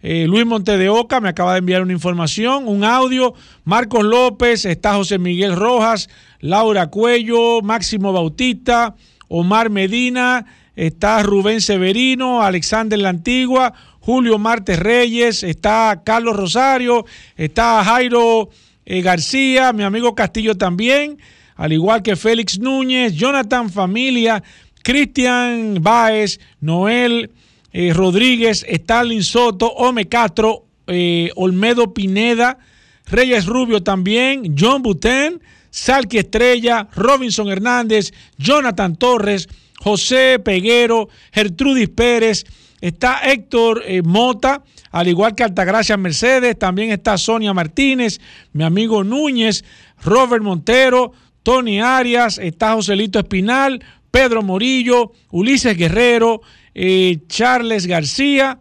eh, 0.05 0.27
Luis 0.27 0.45
Monte 0.45 0.77
de 0.77 0.89
Oca 0.89 1.21
me 1.21 1.29
acaba 1.29 1.53
de 1.53 1.59
enviar 1.59 1.81
una 1.81 1.93
información, 1.93 2.67
un 2.67 2.83
audio. 2.83 3.33
Marcos 3.63 4.03
López, 4.03 4.65
está 4.65 4.95
José 4.95 5.17
Miguel 5.17 5.55
Rojas, 5.55 6.09
Laura 6.41 6.87
Cuello, 6.87 7.61
Máximo 7.61 8.11
Bautista, 8.11 8.95
Omar 9.29 9.69
Medina, 9.69 10.45
está 10.75 11.23
Rubén 11.23 11.61
Severino, 11.61 12.41
Alexander 12.41 12.99
La 12.99 13.09
Antigua, 13.09 13.73
Julio 14.01 14.37
Martes 14.39 14.77
Reyes, 14.77 15.41
está 15.41 16.01
Carlos 16.03 16.35
Rosario, 16.35 17.05
está 17.37 17.81
Jairo 17.85 18.49
eh, 18.85 19.01
García, 19.01 19.71
mi 19.71 19.83
amigo 19.83 20.15
Castillo 20.15 20.57
también, 20.57 21.17
al 21.55 21.71
igual 21.71 22.03
que 22.03 22.17
Félix 22.17 22.59
Núñez, 22.59 23.13
Jonathan 23.13 23.69
Familia, 23.69 24.43
Cristian 24.83 25.77
Báez, 25.81 26.39
Noel 26.61 27.31
eh, 27.71 27.91
Rodríguez, 27.93 28.65
Stalin 28.69 29.23
Soto, 29.23 29.67
Ome 29.67 30.07
Castro, 30.07 30.65
eh, 30.85 31.31
Olmedo 31.35 31.93
Pineda, 31.93 32.59
Reyes 33.07 33.45
Rubio 33.47 33.81
también, 33.81 34.55
John 34.57 34.83
Buten, 34.83 35.41
Salqui 35.71 36.19
Estrella, 36.19 36.87
Robinson 36.93 37.49
Hernández, 37.49 38.13
Jonathan 38.37 38.95
Torres, 38.95 39.49
José 39.79 40.39
Peguero, 40.39 41.09
Gertrudis 41.31 41.89
Pérez, 41.89 42.45
está 42.79 43.19
Héctor 43.23 43.81
eh, 43.85 44.01
Mota, 44.03 44.63
al 44.91 45.07
igual 45.07 45.33
que 45.33 45.43
Altagracia 45.43 45.97
Mercedes, 45.97 46.59
también 46.59 46.91
está 46.91 47.17
Sonia 47.17 47.53
Martínez, 47.53 48.21
mi 48.51 48.63
amigo 48.63 49.03
Núñez, 49.03 49.65
Robert 50.03 50.43
Montero, 50.43 51.13
Tony 51.41 51.81
Arias, 51.81 52.37
está 52.37 52.73
Joselito 52.73 53.19
Espinal, 53.19 53.83
Pedro 54.13 54.43
Morillo, 54.43 55.11
Ulises 55.31 55.75
Guerrero, 55.75 56.41
eh, 56.75 57.17
Charles 57.25 57.87
García, 57.87 58.59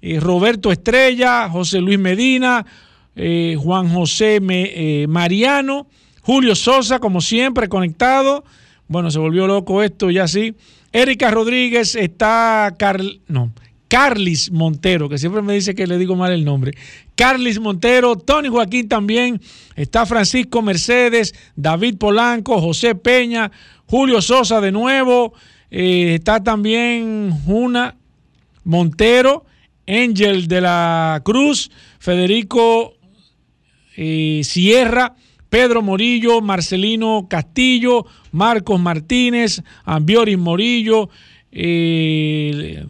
eh, 0.00 0.20
Roberto 0.20 0.70
Estrella, 0.70 1.48
José 1.48 1.80
Luis 1.80 1.98
Medina, 1.98 2.64
eh, 3.16 3.56
Juan 3.58 3.88
José 3.88 4.38
Mariano, 5.08 5.88
Julio 6.20 6.54
Sosa, 6.54 7.00
como 7.00 7.20
siempre, 7.20 7.68
conectado. 7.68 8.44
Bueno, 8.86 9.10
se 9.10 9.18
volvió 9.18 9.48
loco 9.48 9.82
esto 9.82 10.08
ya 10.08 10.28
sí. 10.28 10.54
Erika 10.92 11.32
Rodríguez 11.32 11.96
está 11.96 12.72
Carl, 12.78 13.22
no, 13.26 13.52
Carlis 13.88 14.52
Montero, 14.52 15.08
que 15.08 15.18
siempre 15.18 15.42
me 15.42 15.52
dice 15.52 15.74
que 15.74 15.88
le 15.88 15.98
digo 15.98 16.14
mal 16.14 16.30
el 16.30 16.44
nombre. 16.44 16.74
Carlis 17.22 17.60
Montero, 17.60 18.16
Tony 18.16 18.48
Joaquín 18.48 18.88
también, 18.88 19.40
está 19.76 20.04
Francisco 20.06 20.60
Mercedes, 20.60 21.32
David 21.54 21.96
Polanco, 21.96 22.60
José 22.60 22.96
Peña, 22.96 23.52
Julio 23.86 24.20
Sosa 24.20 24.60
de 24.60 24.72
nuevo, 24.72 25.32
eh, 25.70 26.16
está 26.16 26.42
también 26.42 27.30
Juna 27.46 27.94
Montero, 28.64 29.44
Ángel 29.86 30.48
de 30.48 30.62
la 30.62 31.22
Cruz, 31.24 31.70
Federico 32.00 32.94
eh, 33.96 34.40
Sierra, 34.42 35.14
Pedro 35.48 35.80
Morillo, 35.80 36.40
Marcelino 36.40 37.28
Castillo, 37.30 38.04
Marcos 38.32 38.80
Martínez, 38.80 39.62
Ambioris 39.84 40.38
Morillo, 40.38 41.08
eh, 41.52 42.84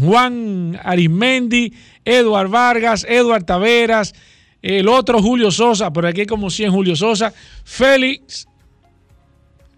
Juan 0.00 0.78
Arismendi, 0.82 1.72
Eduard 2.04 2.48
Vargas, 2.48 3.06
Eduard 3.08 3.44
Taveras, 3.44 4.12
el 4.60 4.88
otro 4.88 5.22
Julio 5.22 5.50
Sosa, 5.50 5.92
pero 5.92 6.08
aquí 6.08 6.20
hay 6.20 6.26
como 6.26 6.50
100 6.50 6.72
Julio 6.72 6.96
Sosa, 6.96 7.32
Félix, 7.64 8.48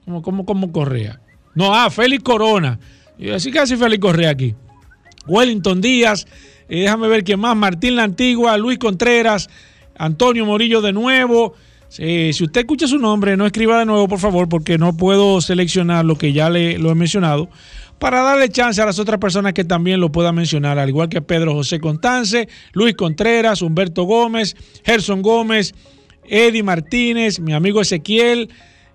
como, 0.04 0.44
como, 0.44 0.72
Correa. 0.72 1.20
No, 1.54 1.74
ah, 1.74 1.90
Félix 1.90 2.22
Corona. 2.22 2.78
Así 3.34 3.50
casi 3.50 3.76
Félix 3.76 4.00
Correa 4.00 4.30
aquí. 4.30 4.54
Wellington 5.26 5.80
Díaz, 5.80 6.26
eh, 6.68 6.80
déjame 6.80 7.08
ver 7.08 7.24
quién 7.24 7.40
más, 7.40 7.56
Martín 7.56 7.96
La 7.96 8.02
Antigua, 8.02 8.58
Luis 8.58 8.78
Contreras, 8.78 9.48
Antonio 9.96 10.44
Morillo 10.44 10.82
de 10.82 10.92
nuevo. 10.92 11.54
si 11.88 12.32
usted 12.42 12.62
escucha 12.62 12.87
su 12.87 12.98
nombre, 12.98 13.37
no 13.37 13.46
escriba 13.46 13.78
de 13.78 13.87
nuevo, 13.87 14.08
por 14.08 14.18
favor, 14.18 14.48
porque 14.48 14.76
no 14.76 14.96
puedo 14.96 15.40
seleccionar 15.40 16.04
lo 16.04 16.16
que 16.16 16.32
ya 16.32 16.50
le 16.50 16.78
lo 16.78 16.90
he 16.90 16.94
mencionado 16.94 17.48
para 17.98 18.22
darle 18.22 18.48
chance 18.48 18.80
a 18.80 18.87
las 18.87 18.98
otras 18.98 19.18
personas 19.18 19.52
que 19.52 19.64
también 19.64 20.00
lo 20.00 20.11
puedan 20.12 20.35
mencionar, 20.35 20.78
al 20.78 20.88
igual 20.88 21.09
que 21.09 21.22
Pedro 21.22 21.54
José 21.54 21.80
Constance, 21.80 22.48
Luis 22.72 22.94
Contreras, 22.94 23.62
Humberto 23.62 24.04
Gómez, 24.04 24.57
Gerson 24.85 25.22
Gómez, 25.22 25.74
Eddie 26.24 26.62
Martínez, 26.62 27.40
mi 27.40 27.52
amigo 27.52 27.80
Ezequiel, 27.80 28.50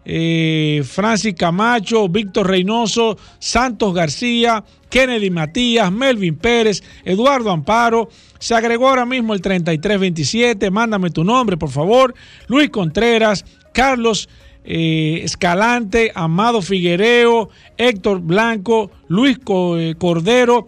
eh, 0.06 0.82
Francis 0.86 1.36
Camacho, 1.36 2.08
Víctor 2.10 2.48
Reynoso, 2.48 3.18
Santos 3.38 3.94
García, 3.94 4.64
Kennedy 4.90 5.30
Matías, 5.30 5.92
Melvin 5.92 6.36
Pérez, 6.36 6.82
Eduardo 7.06 7.52
Amparo. 7.52 8.10
Se 8.40 8.56
agregó 8.56 8.90
ahora 8.90 9.06
mismo 9.06 9.34
el 9.34 9.42
3327. 9.42 10.72
Mándame 10.72 11.12
tu 11.12 11.24
nombre, 11.24 11.58
por 11.58 11.70
favor. 11.70 12.16
Luis 12.48 12.70
Contreras, 12.70 13.46
Carlos 13.74 14.30
eh, 14.64 15.22
Escalante, 15.24 16.12
Amado 16.14 16.62
Figuereo, 16.62 17.50
Héctor 17.78 18.20
Blanco, 18.20 18.92
Luis 19.08 19.38
eh, 19.78 19.96
Cordero, 19.98 20.68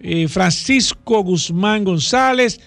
eh, 0.00 0.26
Francisco 0.28 1.22
Guzmán 1.22 1.84
González, 1.84 2.60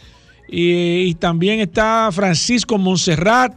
y 0.51 1.13
también 1.15 1.59
está 1.59 2.09
Francisco 2.11 2.79
Monserrat, 2.79 3.53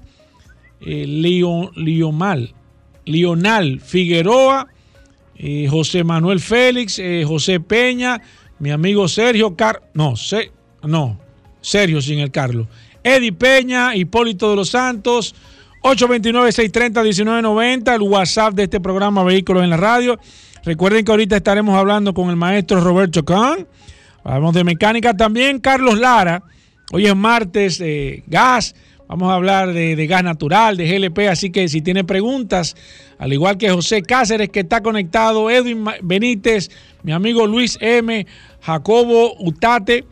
Lional, 0.81 2.55
Lional 3.07 3.81
Figueroa, 3.81 4.68
José 5.70 6.05
Manuel 6.05 6.38
Félix, 6.38 7.01
José 7.27 7.61
Peña, 7.61 8.20
mi 8.59 8.70
amigo 8.72 9.09
Sergio 9.09 9.57
Car 9.57 9.83
no, 9.94 10.12
no, 10.83 11.18
Sergio 11.62 12.03
sin 12.03 12.18
el 12.18 12.31
Carlos, 12.31 12.66
Eddie 13.03 13.33
Peña, 13.33 13.96
Hipólito 13.96 14.51
de 14.51 14.57
los 14.57 14.68
Santos, 14.68 15.35
829-630-1990, 15.83 17.95
el 17.95 18.03
WhatsApp 18.03 18.55
de 18.55 18.64
este 18.64 18.81
programa 18.81 19.23
Vehículos 19.25 19.64
en 19.64 19.71
la 19.71 19.77
Radio. 19.77 20.18
Recuerden 20.64 21.05
que 21.05 21.11
ahorita 21.11 21.37
estaremos 21.37 21.77
hablando 21.77 22.14
con 22.14 22.31
el 22.31 22.37
maestro 22.37 22.81
Roberto 22.81 23.25
Kahn. 23.25 23.66
Hablamos 24.23 24.55
de 24.55 24.62
mecánica 24.62 25.14
también. 25.14 25.59
Carlos 25.59 25.99
Lara, 25.99 26.45
hoy 26.92 27.07
es 27.07 27.16
martes, 27.16 27.81
eh, 27.81 28.23
gas. 28.29 28.77
Vamos 29.09 29.31
a 29.31 29.35
hablar 29.35 29.73
de, 29.73 29.97
de, 29.97 30.07
gas 30.07 30.23
natural, 30.23 30.77
de 30.77 30.87
GLP. 30.87 31.29
Así 31.29 31.51
que 31.51 31.66
si 31.66 31.83
tiene 31.83 32.05
preguntas, 32.05 32.77
al 33.18 33.33
igual 33.33 33.59
que 33.59 33.68
José 33.68 34.03
Cáceres, 34.03 34.51
que 34.51 34.61
está 34.61 34.83
conectado, 34.83 35.51
Edwin 35.51 35.85
Benítez, 36.03 36.71
mi 37.03 37.11
amigo 37.11 37.49
Luis 37.49 37.77
M., 37.81 38.25
Jacobo 38.61 39.35
Utate. 39.40 40.05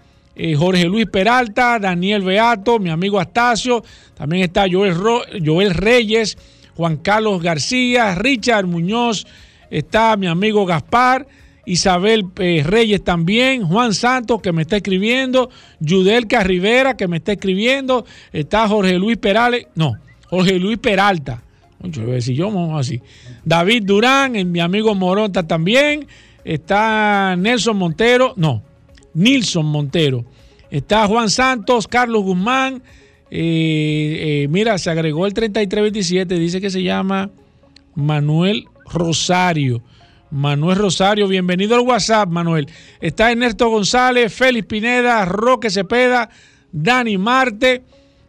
Eh, 0.43 0.55
Jorge 0.55 0.87
Luis 0.87 1.05
Peralta, 1.05 1.79
Daniel 1.79 2.23
Beato, 2.23 2.79
mi 2.79 2.89
amigo 2.89 3.21
Astacio, 3.21 3.85
también 4.15 4.45
está 4.45 4.65
Joel, 4.73 4.95
Joel 5.45 5.75
Reyes, 5.75 6.39
Juan 6.79 6.97
Carlos 6.97 7.43
García, 7.43 8.15
Richard 8.15 8.67
Muñoz, 8.67 9.27
está 9.71 10.17
mi 10.17 10.29
amigo 10.29 10.65
Gaspar, 10.65 11.27
Isabel 11.67 12.25
eh, 12.39 12.63
Reyes 12.65 13.05
también, 13.05 13.65
Juan 13.65 13.93
Santos 13.93 14.41
que 14.41 14.51
me 14.53 14.63
está 14.63 14.79
escribiendo, 14.79 15.51
Yudelka 15.79 16.43
Rivera 16.43 16.97
que 16.97 17.07
me 17.07 17.19
está 17.19 17.33
escribiendo, 17.33 18.07
está 18.33 18.67
Jorge 18.67 18.99
Luis 18.99 19.19
Perales, 19.19 19.67
no, 19.75 19.99
Jorge 20.31 20.59
Luis 20.59 20.79
Peralta, 20.79 21.43
yo 21.83 22.01
voy 22.01 22.13
a 22.13 22.15
decir 22.15 22.35
yo, 22.35 22.79
así, 22.79 23.03
David 23.45 23.83
Durán, 23.85 24.51
mi 24.51 24.61
amigo 24.61 24.95
Moronta 24.95 25.47
también, 25.47 26.07
está 26.45 27.37
Nelson 27.37 27.77
Montero, 27.77 28.33
no, 28.39 28.70
Nilson 29.15 29.67
Montero. 29.67 30.25
Está 30.71 31.07
Juan 31.07 31.31
Santos, 31.31 31.89
Carlos 31.89 32.23
Guzmán. 32.23 32.83
Eh, 33.31 34.43
eh, 34.43 34.49
mira, 34.49 34.79
se 34.79 34.91
agregó 34.91 35.27
el 35.27 35.35
3327, 35.35 36.39
dice 36.39 36.61
que 36.61 36.71
se 36.71 36.83
llama 36.83 37.31
Manuel 37.95 38.67
Rosario. 38.87 39.83
Manuel 40.31 40.79
Rosario, 40.79 41.27
bienvenido 41.27 41.75
al 41.75 41.81
WhatsApp, 41.81 42.29
Manuel. 42.29 42.69
Está 43.01 43.33
Ernesto 43.33 43.69
González, 43.69 44.33
Félix 44.33 44.67
Pineda, 44.67 45.25
Roque 45.25 45.71
Cepeda, 45.71 46.31
Dani 46.71 47.19
Marte 47.19 47.83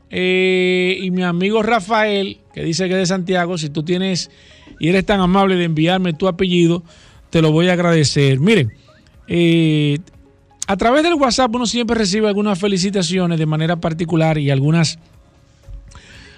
eh, 0.09 0.97
y 0.99 1.11
mi 1.11 1.21
amigo 1.21 1.61
Rafael, 1.61 2.39
que 2.53 2.63
dice 2.63 2.87
que 2.87 2.93
es 2.93 2.99
de 2.99 3.05
Santiago. 3.05 3.57
Si 3.59 3.69
tú 3.69 3.83
tienes 3.83 4.31
y 4.79 4.89
eres 4.89 5.05
tan 5.05 5.19
amable 5.19 5.55
de 5.55 5.65
enviarme 5.65 6.13
tu 6.13 6.27
apellido, 6.27 6.83
te 7.29 7.41
lo 7.43 7.51
voy 7.51 7.69
a 7.69 7.73
agradecer. 7.73 8.39
Miren, 8.39 8.73
a 10.67 10.77
través 10.77 11.03
del 11.03 11.15
WhatsApp 11.15 11.53
uno 11.53 11.65
siempre 11.65 11.97
recibe 11.97 12.27
algunas 12.27 12.59
felicitaciones 12.59 13.39
de 13.39 13.45
manera 13.45 13.77
particular 13.77 14.37
y 14.37 14.51
algunas, 14.51 14.99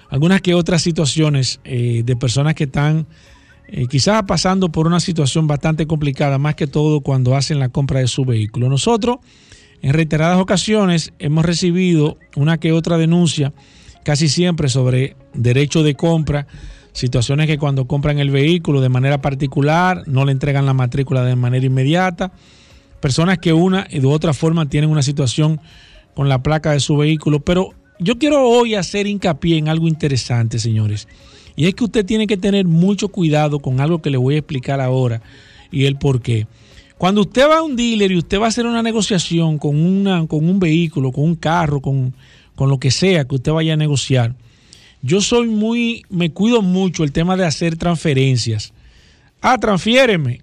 algunas 0.08 0.40
que 0.40 0.54
otras 0.54 0.82
situaciones 0.82 1.60
eh, 1.64 2.02
de 2.04 2.16
personas 2.16 2.54
que 2.54 2.64
están 2.64 3.06
eh, 3.68 3.86
quizás 3.86 4.22
pasando 4.24 4.70
por 4.70 4.86
una 4.86 5.00
situación 5.00 5.46
bastante 5.46 5.86
complicada, 5.86 6.38
más 6.38 6.54
que 6.54 6.66
todo 6.66 7.00
cuando 7.00 7.36
hacen 7.36 7.58
la 7.58 7.68
compra 7.68 8.00
de 8.00 8.08
su 8.08 8.24
vehículo. 8.24 8.68
Nosotros, 8.68 9.18
en 9.82 9.92
reiteradas 9.92 10.38
ocasiones, 10.38 11.12
hemos 11.18 11.44
recibido 11.44 12.18
una 12.36 12.58
que 12.58 12.72
otra 12.72 12.98
denuncia, 12.98 13.52
casi 14.04 14.28
siempre 14.28 14.68
sobre 14.68 15.16
derecho 15.32 15.82
de 15.82 15.94
compra, 15.94 16.46
situaciones 16.92 17.46
que 17.46 17.58
cuando 17.58 17.86
compran 17.86 18.18
el 18.18 18.30
vehículo 18.30 18.80
de 18.80 18.88
manera 18.88 19.20
particular 19.20 20.04
no 20.06 20.24
le 20.24 20.32
entregan 20.32 20.66
la 20.66 20.74
matrícula 20.74 21.24
de 21.24 21.34
manera 21.34 21.66
inmediata 21.66 22.32
personas 23.04 23.36
que 23.36 23.52
una 23.52 23.86
y 23.90 23.98
de 23.98 24.06
otra 24.06 24.32
forma 24.32 24.66
tienen 24.66 24.88
una 24.88 25.02
situación 25.02 25.60
con 26.14 26.30
la 26.30 26.42
placa 26.42 26.72
de 26.72 26.80
su 26.80 26.96
vehículo. 26.96 27.40
Pero 27.40 27.74
yo 28.00 28.16
quiero 28.16 28.48
hoy 28.48 28.76
hacer 28.76 29.06
hincapié 29.06 29.58
en 29.58 29.68
algo 29.68 29.88
interesante, 29.88 30.58
señores. 30.58 31.06
Y 31.54 31.66
es 31.66 31.74
que 31.74 31.84
usted 31.84 32.06
tiene 32.06 32.26
que 32.26 32.38
tener 32.38 32.64
mucho 32.64 33.08
cuidado 33.08 33.58
con 33.58 33.82
algo 33.82 34.00
que 34.00 34.08
le 34.08 34.16
voy 34.16 34.36
a 34.36 34.38
explicar 34.38 34.80
ahora 34.80 35.20
y 35.70 35.84
el 35.84 35.98
por 35.98 36.22
qué. 36.22 36.46
Cuando 36.96 37.20
usted 37.20 37.46
va 37.46 37.58
a 37.58 37.62
un 37.62 37.76
dealer 37.76 38.10
y 38.10 38.16
usted 38.16 38.40
va 38.40 38.46
a 38.46 38.48
hacer 38.48 38.64
una 38.64 38.82
negociación 38.82 39.58
con, 39.58 39.76
una, 39.76 40.26
con 40.26 40.48
un 40.48 40.58
vehículo, 40.58 41.12
con 41.12 41.24
un 41.24 41.34
carro, 41.34 41.82
con, 41.82 42.14
con 42.54 42.70
lo 42.70 42.78
que 42.78 42.90
sea 42.90 43.26
que 43.26 43.34
usted 43.34 43.52
vaya 43.52 43.74
a 43.74 43.76
negociar, 43.76 44.34
yo 45.02 45.20
soy 45.20 45.48
muy, 45.48 46.04
me 46.08 46.30
cuido 46.30 46.62
mucho 46.62 47.04
el 47.04 47.12
tema 47.12 47.36
de 47.36 47.44
hacer 47.44 47.76
transferencias. 47.76 48.72
Ah, 49.42 49.58
transfiéreme. 49.58 50.40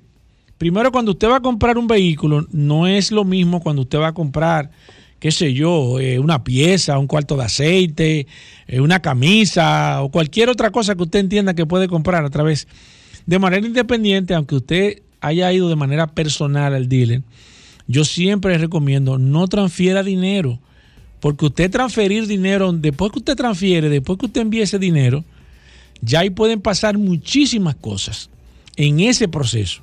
Primero, 0.62 0.92
cuando 0.92 1.14
usted 1.14 1.28
va 1.28 1.38
a 1.38 1.42
comprar 1.42 1.80
un 1.80 1.88
vehículo, 1.88 2.46
no 2.52 2.86
es 2.86 3.12
lo 3.12 3.26
mismo 3.26 3.62
cuando 3.62 3.82
usted 3.82 3.98
va 3.98 4.10
a 4.10 4.14
comprar, 4.14 4.70
qué 5.18 5.32
sé 5.32 5.56
yo, 5.56 6.00
eh, 6.00 6.20
una 6.20 6.44
pieza, 6.44 7.00
un 7.00 7.08
cuarto 7.08 7.36
de 7.36 7.46
aceite, 7.46 8.28
eh, 8.68 8.80
una 8.80 9.00
camisa 9.00 10.04
o 10.04 10.10
cualquier 10.10 10.50
otra 10.50 10.70
cosa 10.70 10.94
que 10.94 11.02
usted 11.02 11.18
entienda 11.18 11.56
que 11.56 11.66
puede 11.66 11.88
comprar 11.88 12.24
a 12.24 12.30
través 12.30 12.68
de 13.26 13.40
manera 13.40 13.66
independiente, 13.66 14.36
aunque 14.36 14.54
usted 14.54 15.02
haya 15.20 15.52
ido 15.52 15.68
de 15.68 15.76
manera 15.76 16.06
personal 16.06 16.76
al 16.76 16.88
dealer. 16.88 17.24
Yo 17.88 18.06
siempre 18.06 18.56
recomiendo 18.60 19.18
no 19.18 19.48
transfiera 19.48 20.04
dinero, 20.04 20.60
porque 21.22 21.48
usted 21.48 21.72
transferir 21.72 22.28
dinero, 22.28 22.72
después 22.72 23.12
que 23.12 23.18
usted 23.18 23.36
transfiere, 23.36 23.90
después 23.90 24.20
que 24.20 24.28
usted 24.28 24.42
envíe 24.42 24.62
ese 24.62 24.78
dinero, 24.78 25.26
ya 26.02 26.20
ahí 26.20 26.30
pueden 26.30 26.62
pasar 26.62 27.00
muchísimas 27.00 27.74
cosas 27.74 28.30
en 28.76 29.00
ese 29.00 29.28
proceso. 29.28 29.82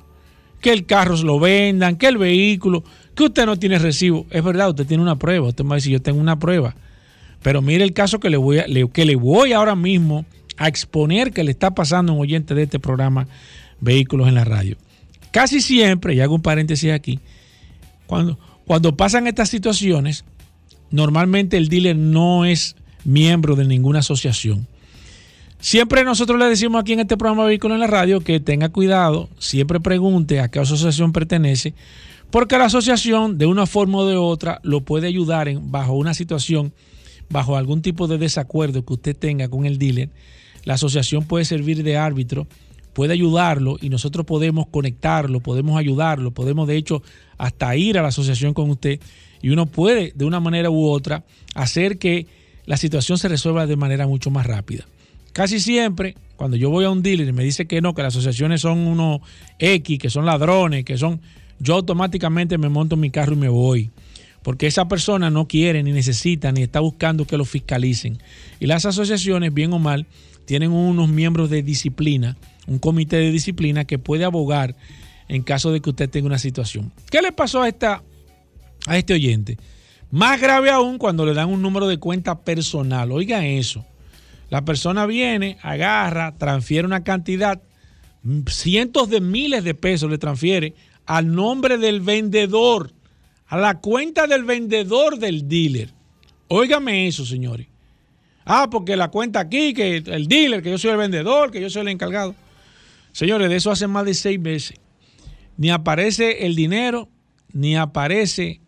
Que 0.61 0.71
el 0.71 0.85
carro 0.85 1.17
se 1.17 1.23
lo 1.23 1.39
vendan, 1.39 1.95
que 1.95 2.07
el 2.07 2.17
vehículo, 2.17 2.83
que 3.15 3.23
usted 3.23 3.45
no 3.45 3.57
tiene 3.57 3.79
recibo. 3.79 4.25
Es 4.29 4.43
verdad, 4.43 4.69
usted 4.69 4.85
tiene 4.85 5.03
una 5.03 5.17
prueba. 5.17 5.47
Usted 5.47 5.63
me 5.63 5.69
va 5.69 5.75
a 5.75 5.77
decir, 5.77 5.91
yo 5.91 6.01
tengo 6.01 6.19
una 6.19 6.39
prueba. 6.39 6.75
Pero 7.41 7.61
mire 7.61 7.83
el 7.83 7.93
caso 7.93 8.19
que 8.19 8.29
le 8.29 8.37
voy, 8.37 8.61
que 8.93 9.05
le 9.05 9.15
voy 9.15 9.53
ahora 9.53 9.75
mismo 9.75 10.25
a 10.57 10.67
exponer 10.67 11.31
que 11.31 11.43
le 11.43 11.51
está 11.51 11.71
pasando 11.71 12.11
a 12.11 12.15
un 12.15 12.21
oyente 12.21 12.53
de 12.53 12.63
este 12.63 12.79
programa 12.79 13.27
Vehículos 13.79 14.27
en 14.27 14.35
la 14.35 14.43
Radio. 14.43 14.75
Casi 15.31 15.61
siempre, 15.61 16.15
y 16.15 16.19
hago 16.19 16.35
un 16.35 16.41
paréntesis 16.41 16.91
aquí, 16.91 17.19
cuando, 18.07 18.37
cuando 18.65 18.97
pasan 18.97 19.27
estas 19.27 19.49
situaciones, 19.49 20.25
normalmente 20.91 21.55
el 21.55 21.69
dealer 21.69 21.95
no 21.95 22.43
es 22.43 22.75
miembro 23.05 23.55
de 23.55 23.65
ninguna 23.65 23.99
asociación. 23.99 24.67
Siempre 25.61 26.05
nosotros 26.05 26.39
le 26.39 26.45
decimos 26.45 26.79
aquí 26.79 26.93
en 26.93 27.01
este 27.01 27.17
programa 27.17 27.43
Vehículos 27.43 27.75
en 27.75 27.81
la 27.81 27.87
Radio 27.87 28.21
que 28.21 28.39
tenga 28.39 28.69
cuidado, 28.69 29.27
siempre 29.39 29.81
pregunte 29.81 30.39
a 30.39 30.47
qué 30.47 30.59
asociación 30.59 31.11
pertenece, 31.11 31.73
porque 32.31 32.57
la 32.57 32.65
asociación 32.65 33.37
de 33.37 33.45
una 33.45 33.65
forma 33.65 33.97
o 33.97 34.07
de 34.07 34.15
otra 34.15 34.61
lo 34.63 34.81
puede 34.81 35.07
ayudar 35.07 35.49
en, 35.49 35.69
bajo 35.69 35.93
una 35.95 36.13
situación, 36.13 36.71
bajo 37.29 37.57
algún 37.57 37.81
tipo 37.81 38.07
de 38.07 38.17
desacuerdo 38.17 38.85
que 38.85 38.93
usted 38.93 39.17
tenga 39.17 39.49
con 39.49 39.65
el 39.65 39.77
dealer. 39.77 40.09
La 40.63 40.75
asociación 40.75 41.25
puede 41.25 41.43
servir 41.43 41.83
de 41.83 41.97
árbitro, 41.97 42.47
puede 42.93 43.11
ayudarlo 43.11 43.77
y 43.81 43.89
nosotros 43.89 44.25
podemos 44.25 44.65
conectarlo, 44.67 45.41
podemos 45.41 45.77
ayudarlo, 45.77 46.31
podemos 46.31 46.69
de 46.69 46.77
hecho 46.77 47.03
hasta 47.37 47.75
ir 47.75 47.99
a 47.99 48.01
la 48.01 48.07
asociación 48.07 48.53
con 48.53 48.69
usted 48.69 49.01
y 49.41 49.49
uno 49.49 49.65
puede 49.65 50.13
de 50.15 50.23
una 50.23 50.39
manera 50.39 50.69
u 50.69 50.87
otra 50.87 51.25
hacer 51.53 51.97
que 51.97 52.27
la 52.65 52.77
situación 52.77 53.17
se 53.17 53.27
resuelva 53.27 53.67
de 53.67 53.75
manera 53.75 54.07
mucho 54.07 54.31
más 54.31 54.45
rápida. 54.45 54.85
Casi 55.39 55.61
siempre, 55.61 56.17
cuando 56.35 56.57
yo 56.57 56.69
voy 56.69 56.83
a 56.83 56.89
un 56.89 57.01
dealer 57.01 57.29
y 57.29 57.31
me 57.31 57.45
dice 57.45 57.65
que 57.65 57.79
no, 57.79 57.93
que 57.93 58.03
las 58.03 58.13
asociaciones 58.13 58.59
son 58.59 58.79
unos 58.79 59.21
X, 59.57 59.97
que 59.97 60.09
son 60.09 60.25
ladrones, 60.25 60.83
que 60.83 60.97
son, 60.97 61.21
yo 61.59 61.75
automáticamente 61.75 62.57
me 62.57 62.67
monto 62.67 62.95
en 62.95 62.99
mi 62.99 63.09
carro 63.09 63.35
y 63.35 63.37
me 63.37 63.47
voy. 63.47 63.89
Porque 64.43 64.67
esa 64.67 64.89
persona 64.89 65.29
no 65.29 65.47
quiere, 65.47 65.81
ni 65.81 65.93
necesita, 65.93 66.51
ni 66.51 66.61
está 66.61 66.81
buscando 66.81 67.23
que 67.23 67.37
lo 67.37 67.45
fiscalicen. 67.45 68.21
Y 68.59 68.65
las 68.65 68.85
asociaciones, 68.85 69.53
bien 69.53 69.71
o 69.71 69.79
mal, 69.79 70.07
tienen 70.43 70.73
unos 70.73 71.07
miembros 71.07 71.49
de 71.49 71.63
disciplina, 71.63 72.35
un 72.67 72.77
comité 72.77 73.15
de 73.15 73.31
disciplina 73.31 73.85
que 73.85 73.97
puede 73.97 74.25
abogar 74.25 74.75
en 75.29 75.41
caso 75.41 75.71
de 75.71 75.79
que 75.79 75.91
usted 75.91 76.09
tenga 76.09 76.27
una 76.27 76.37
situación. 76.37 76.91
¿Qué 77.09 77.21
le 77.21 77.31
pasó 77.31 77.61
a, 77.61 77.69
esta, 77.69 78.03
a 78.87 78.97
este 78.97 79.13
oyente? 79.13 79.57
Más 80.11 80.41
grave 80.41 80.69
aún 80.69 80.97
cuando 80.97 81.25
le 81.25 81.33
dan 81.33 81.47
un 81.47 81.61
número 81.61 81.87
de 81.87 81.97
cuenta 81.97 82.41
personal. 82.41 83.13
Oigan 83.13 83.45
eso. 83.45 83.85
La 84.49 84.65
persona 84.65 85.05
viene, 85.05 85.57
agarra, 85.61 86.35
transfiere 86.37 86.85
una 86.85 87.03
cantidad, 87.03 87.61
cientos 88.47 89.09
de 89.09 89.21
miles 89.21 89.63
de 89.63 89.75
pesos 89.75 90.09
le 90.09 90.17
transfiere 90.17 90.73
al 91.05 91.33
nombre 91.33 91.77
del 91.77 92.01
vendedor, 92.01 92.91
a 93.47 93.57
la 93.57 93.79
cuenta 93.79 94.27
del 94.27 94.43
vendedor 94.43 95.17
del 95.19 95.47
dealer. 95.47 95.93
Óigame 96.47 97.07
eso, 97.07 97.25
señores. 97.25 97.67
Ah, 98.45 98.67
porque 98.71 98.95
la 98.95 99.09
cuenta 99.09 99.39
aquí, 99.39 99.73
que 99.73 99.97
el 99.97 100.27
dealer, 100.27 100.63
que 100.63 100.71
yo 100.71 100.77
soy 100.77 100.91
el 100.91 100.97
vendedor, 100.97 101.51
que 101.51 101.61
yo 101.61 101.69
soy 101.69 101.83
el 101.83 101.89
encargado. 101.89 102.35
Señores, 103.11 103.49
de 103.49 103.55
eso 103.55 103.71
hace 103.71 103.87
más 103.87 104.05
de 104.05 104.13
seis 104.15 104.39
meses. 104.39 104.79
Ni 105.57 105.69
aparece 105.69 106.45
el 106.45 106.55
dinero, 106.55 107.09
ni 107.53 107.75
aparece 107.75 108.61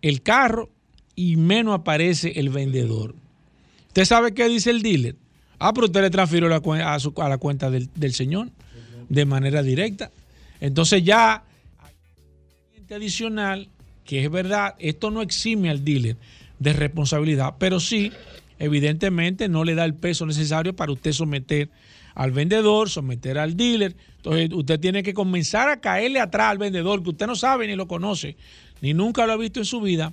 el 0.00 0.22
carro 0.22 0.70
y 1.14 1.36
menos 1.36 1.74
aparece 1.74 2.32
el 2.36 2.48
vendedor. 2.48 3.14
¿Usted 3.92 4.04
sabe 4.06 4.32
qué 4.34 4.48
dice 4.48 4.70
el 4.70 4.82
dealer? 4.82 5.16
Ah, 5.58 5.72
pero 5.72 5.86
usted 5.86 6.00
le 6.00 6.10
transfirió 6.10 6.48
a, 6.54 6.98
su, 6.98 7.12
a, 7.18 7.28
la 7.28 7.38
cuenta 7.38 7.70
del, 7.70 7.90
del, 7.94 8.14
señor 8.14 8.48
de 9.08 9.24
manera 9.26 9.62
directa. 9.62 10.10
Entonces 10.60 11.04
ya 11.04 11.44
hay 11.84 12.94
adicional 12.94 13.68
que 14.04 14.24
es 14.24 14.30
verdad, 14.30 14.74
esto 14.78 15.10
no 15.10 15.22
exime 15.22 15.70
al 15.70 15.84
dealer 15.84 16.16
de 16.58 16.72
responsabilidad, 16.72 17.54
pero 17.58 17.80
sí, 17.80 18.12
evidentemente, 18.58 19.48
no 19.48 19.64
le 19.64 19.74
da 19.74 19.84
el 19.84 19.94
peso 19.94 20.26
necesario 20.26 20.74
para 20.74 20.92
usted 20.92 21.12
someter 21.12 21.68
al 22.14 22.32
vendedor, 22.32 22.88
someter 22.88 23.38
al 23.38 23.56
dealer. 23.56 23.94
Entonces 24.16 24.50
usted 24.52 24.80
tiene 24.80 25.02
que 25.02 25.14
comenzar 25.14 25.68
a 25.68 25.80
caerle 25.80 26.18
atrás 26.18 26.50
al 26.50 26.58
vendedor 26.58 27.02
que 27.02 27.10
usted 27.10 27.26
no 27.26 27.36
sabe 27.36 27.66
ni 27.66 27.76
lo 27.76 27.86
conoce 27.86 28.36
ni 28.82 28.92
nunca 28.92 29.26
lo 29.26 29.32
ha 29.32 29.36
visto 29.36 29.60
en 29.60 29.64
su 29.64 29.80
vida, 29.80 30.12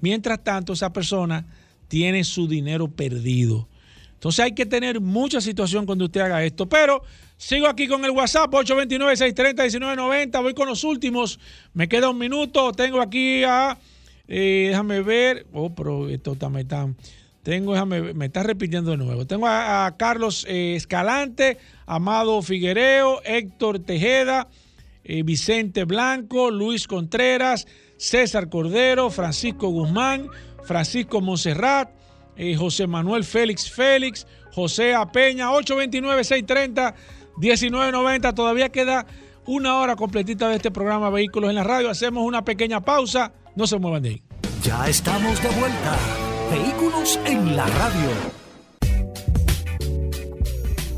mientras 0.00 0.42
tanto 0.42 0.74
esa 0.74 0.92
persona 0.92 1.46
tiene 1.88 2.24
su 2.24 2.46
dinero 2.46 2.88
perdido. 2.88 3.68
Entonces 4.14 4.44
hay 4.44 4.52
que 4.52 4.66
tener 4.66 5.00
mucha 5.00 5.40
situación 5.40 5.86
cuando 5.86 6.06
usted 6.06 6.20
haga 6.20 6.44
esto. 6.44 6.68
Pero 6.68 7.02
sigo 7.36 7.66
aquí 7.68 7.86
con 7.86 8.04
el 8.04 8.10
WhatsApp 8.10 8.50
829-630-1990. 8.52 10.42
Voy 10.42 10.54
con 10.54 10.68
los 10.68 10.84
últimos. 10.84 11.38
Me 11.72 11.88
queda 11.88 12.10
un 12.10 12.18
minuto. 12.18 12.72
Tengo 12.72 13.00
aquí 13.00 13.44
a. 13.44 13.78
Eh, 14.26 14.66
déjame 14.70 15.02
ver. 15.02 15.46
Oh, 15.52 15.74
pero 15.74 16.08
esto 16.08 16.36
me 16.50 16.62
está. 16.62 16.88
Tengo, 17.44 17.72
déjame, 17.72 18.12
me 18.12 18.26
está 18.26 18.42
repitiendo 18.42 18.90
de 18.90 18.96
nuevo. 18.96 19.24
Tengo 19.26 19.46
a, 19.46 19.94
Carlos 19.96 20.44
eh, 20.48 20.74
Escalante, 20.74 21.56
Amado 21.86 22.42
Figuereo, 22.42 23.22
Héctor 23.24 23.78
Tejeda, 23.78 24.48
eh, 25.04 25.22
Vicente 25.22 25.84
Blanco, 25.84 26.50
Luis 26.50 26.86
Contreras. 26.86 27.66
César 27.98 28.48
Cordero, 28.48 29.10
Francisco 29.10 29.68
Guzmán, 29.68 30.28
Francisco 30.68 31.20
Monserrat, 31.22 31.88
eh, 32.36 32.54
José 32.54 32.86
Manuel 32.86 33.24
Félix 33.24 33.70
Félix, 33.70 34.26
José 34.52 34.94
Apeña, 34.94 35.50
829-630-1990. 35.50 38.34
Todavía 38.34 38.68
queda 38.68 39.06
una 39.46 39.78
hora 39.78 39.96
completita 39.96 40.50
de 40.50 40.56
este 40.56 40.70
programa 40.70 41.08
Vehículos 41.08 41.48
en 41.48 41.56
la 41.56 41.64
Radio. 41.64 41.88
Hacemos 41.88 42.22
una 42.22 42.44
pequeña 42.44 42.82
pausa. 42.82 43.32
No 43.56 43.66
se 43.66 43.78
muevan 43.78 44.02
de 44.02 44.10
ahí. 44.10 44.22
Ya 44.62 44.86
estamos 44.86 45.42
de 45.42 45.48
vuelta. 45.58 45.96
Vehículos 46.50 47.18
en 47.24 47.56
la 47.56 47.66
Radio. 47.66 48.10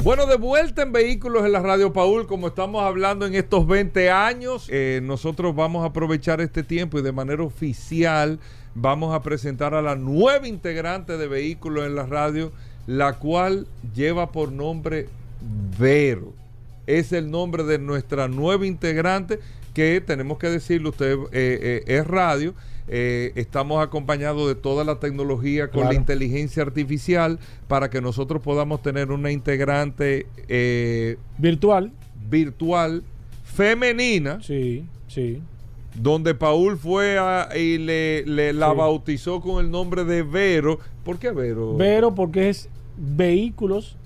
Bueno, 0.03 0.27
de 0.27 0.37
vuelta 0.37 0.83
en 0.83 0.91
Vehículos 0.93 1.45
en 1.45 1.53
la 1.53 1.61
Radio 1.61 1.93
Paul, 1.93 2.27
como 2.27 2.49
estamos 2.49 2.83
hablando 2.83 3.27
en 3.27 3.35
estos 3.35 3.67
20 3.67 4.11
años, 4.11 4.67
eh, 4.71 5.01
nosotros 5.03 5.55
vamos 5.55 5.83
a 5.85 5.89
aprovechar 5.89 6.41
este 6.41 6.63
tiempo 6.65 6.99
y 6.99 7.03
de 7.03 7.13
manera 7.13 7.45
oficial 7.45 8.41
vamos 8.75 9.15
a 9.15 9.23
presentar 9.23 9.75
a 9.75 9.83
la 9.83 9.97
nueva 9.97 10.47
integrante 10.47 11.17
de 11.17 11.29
Vehículos 11.29 11.87
en 11.87 11.95
la 11.95 12.07
Radio, 12.07 12.53
la 12.87 13.15
cual 13.15 13.67
lleva 13.95 14.33
por 14.33 14.53
nombre 14.53 15.09
Vero. 15.79 16.33
Es 16.87 17.13
el 17.13 17.31
nombre 17.31 17.65
de 17.65 17.79
nuestra 17.79 18.29
nueva 18.29 18.67
integrante 18.67 19.39
que 19.75 20.01
tenemos 20.01 20.39
que 20.39 20.49
decirle, 20.49 20.89
usted 20.89 21.15
eh, 21.15 21.29
eh, 21.33 21.85
es 21.87 22.07
radio 22.07 22.55
eh, 22.93 23.31
estamos 23.37 23.81
acompañados 23.81 24.49
de 24.49 24.57
toda 24.57 24.83
la 24.83 24.99
tecnología 24.99 25.69
con 25.69 25.85
la 25.85 25.95
inteligencia 25.95 26.65
artificial 26.65 27.39
para 27.69 27.89
que 27.89 28.01
nosotros 28.01 28.43
podamos 28.43 28.83
tener 28.83 29.13
una 29.13 29.31
integrante 29.31 30.27
eh, 30.49 31.17
virtual. 31.39 31.93
Virtual, 32.29 33.05
femenina. 33.45 34.43
Sí, 34.43 34.87
sí. 35.07 35.41
Donde 35.95 36.35
Paul 36.35 36.79
fue 36.79 37.19
y 37.57 37.79
le, 37.79 38.53
la 38.53 38.73
bautizó 38.73 39.41
con 39.41 39.65
el 39.65 39.71
nombre 39.71 40.05
de 40.05 40.23
Vero. 40.23 40.79
¿Por 41.05 41.19
qué 41.19 41.31
Vero? 41.31 41.77
Vero 41.77 42.15
porque 42.15 42.49
es 42.49 42.69
vehículos 42.97 43.97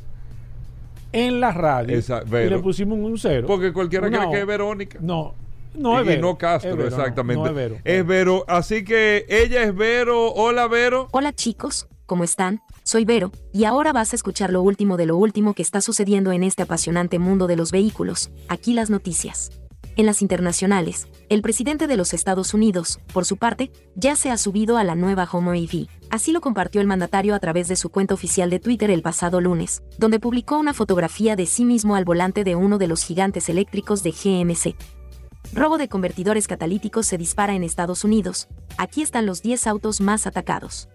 en 1.12 1.40
la 1.40 1.52
radio. 1.52 1.96
y 1.98 2.48
le 2.50 2.58
pusimos 2.58 2.98
un 2.98 3.18
cero. 3.18 3.46
Porque 3.46 3.72
cualquiera 3.72 4.08
cree 4.08 4.30
que 4.30 4.40
es 4.40 4.46
Verónica. 4.46 4.98
No, 5.00 5.34
no 5.74 6.00
es 6.00 6.06
Vero. 6.06 6.22
no 6.22 6.38
Castro, 6.38 6.86
exactamente. 6.86 7.80
es 7.84 8.06
Vero. 8.06 8.44
Así 8.48 8.84
que 8.84 9.26
ella 9.28 9.62
es 9.62 9.74
Vero. 9.74 10.32
Hola, 10.32 10.66
Vero. 10.68 11.08
Hola, 11.12 11.32
chicos. 11.32 11.86
¿Cómo 12.06 12.22
están? 12.22 12.60
Soy 12.82 13.06
Vero, 13.06 13.32
y 13.50 13.64
ahora 13.64 13.94
vas 13.94 14.12
a 14.12 14.16
escuchar 14.16 14.52
lo 14.52 14.60
último 14.60 14.98
de 14.98 15.06
lo 15.06 15.16
último 15.16 15.54
que 15.54 15.62
está 15.62 15.80
sucediendo 15.80 16.32
en 16.32 16.42
este 16.44 16.62
apasionante 16.62 17.18
mundo 17.18 17.46
de 17.46 17.56
los 17.56 17.72
vehículos. 17.72 18.30
Aquí 18.48 18.74
las 18.74 18.90
noticias. 18.90 19.50
En 19.96 20.06
las 20.06 20.22
internacionales, 20.22 21.06
el 21.28 21.40
presidente 21.40 21.86
de 21.86 21.96
los 21.96 22.14
Estados 22.14 22.52
Unidos, 22.52 22.98
por 23.12 23.24
su 23.24 23.36
parte, 23.36 23.70
ya 23.94 24.16
se 24.16 24.28
ha 24.32 24.36
subido 24.36 24.76
a 24.76 24.82
la 24.82 24.96
nueva 24.96 25.28
Homo 25.30 25.54
EV. 25.54 25.86
Así 26.10 26.32
lo 26.32 26.40
compartió 26.40 26.80
el 26.80 26.88
mandatario 26.88 27.32
a 27.32 27.38
través 27.38 27.68
de 27.68 27.76
su 27.76 27.90
cuenta 27.90 28.14
oficial 28.14 28.50
de 28.50 28.58
Twitter 28.58 28.90
el 28.90 29.02
pasado 29.02 29.40
lunes, 29.40 29.84
donde 29.96 30.18
publicó 30.18 30.58
una 30.58 30.74
fotografía 30.74 31.36
de 31.36 31.46
sí 31.46 31.64
mismo 31.64 31.94
al 31.94 32.04
volante 32.04 32.42
de 32.42 32.56
uno 32.56 32.78
de 32.78 32.88
los 32.88 33.04
gigantes 33.04 33.48
eléctricos 33.48 34.02
de 34.02 34.10
GMC. 34.10 34.74
Robo 35.52 35.78
de 35.78 35.88
convertidores 35.88 36.48
catalíticos 36.48 37.06
se 37.06 37.16
dispara 37.16 37.54
en 37.54 37.62
Estados 37.62 38.02
Unidos. 38.02 38.48
Aquí 38.78 39.00
están 39.00 39.26
los 39.26 39.42
10 39.42 39.68
autos 39.68 40.00
más 40.00 40.26
atacados. 40.26 40.88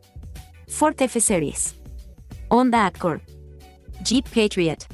Ford 0.67 0.95
F-Series. 0.99 1.75
Honda 2.49 2.85
Accord. 2.85 3.21
Jeep 4.03 4.25
Patriot. 4.25 4.85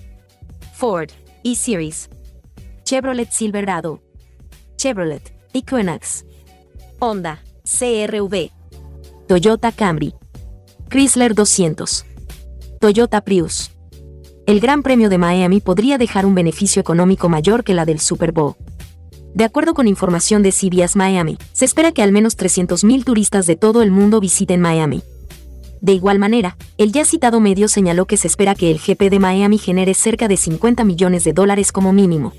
Ford 0.74 1.10
E-Series. 1.43 2.10
Chevrolet 2.86 3.32
Silverado. 3.32 4.00
Chevrolet 4.78 5.34
Equinox. 5.54 6.24
Honda 7.00 7.42
CRV. 7.64 8.52
Toyota 9.28 9.72
Camry. 9.72 10.14
Chrysler 10.88 11.34
200. 11.34 12.06
Toyota 12.80 13.22
Prius. 13.22 13.72
El 14.46 14.60
Gran 14.60 14.84
Premio 14.84 15.10
de 15.10 15.18
Miami 15.18 15.62
podría 15.62 15.98
dejar 15.98 16.28
un 16.28 16.36
beneficio 16.36 16.80
económico 16.80 17.28
mayor 17.28 17.64
que 17.64 17.74
la 17.74 17.86
del 17.86 18.00
Super 18.00 18.32
Bowl. 18.32 18.54
De 19.34 19.46
acuerdo 19.46 19.74
con 19.74 19.88
información 19.88 20.44
de 20.44 20.52
CBS 20.52 20.96
Miami, 20.96 21.40
se 21.54 21.66
espera 21.66 21.92
que 21.92 22.04
al 22.04 22.12
menos 22.12 22.38
300.000 22.38 23.04
turistas 23.04 23.48
de 23.48 23.56
todo 23.56 23.82
el 23.82 23.90
mundo 23.90 24.20
visiten 24.20 24.62
Miami. 24.62 25.02
De 25.82 25.94
igual 25.94 26.20
manera, 26.20 26.56
el 26.78 26.92
ya 26.92 27.04
citado 27.04 27.40
medio 27.40 27.68
señaló 27.68 28.06
que 28.06 28.18
se 28.18 28.28
espera 28.28 28.54
que 28.54 28.70
el 28.70 28.78
GP 28.78 29.10
de 29.10 29.18
Miami 29.18 29.58
genere 29.58 29.96
cerca 29.96 30.28
de 30.28 30.38
50 30.38 30.84
millones 30.84 31.24
de 31.24 31.34
dólares 31.34 31.72
como 31.72 31.92
mínimo. 31.92 32.32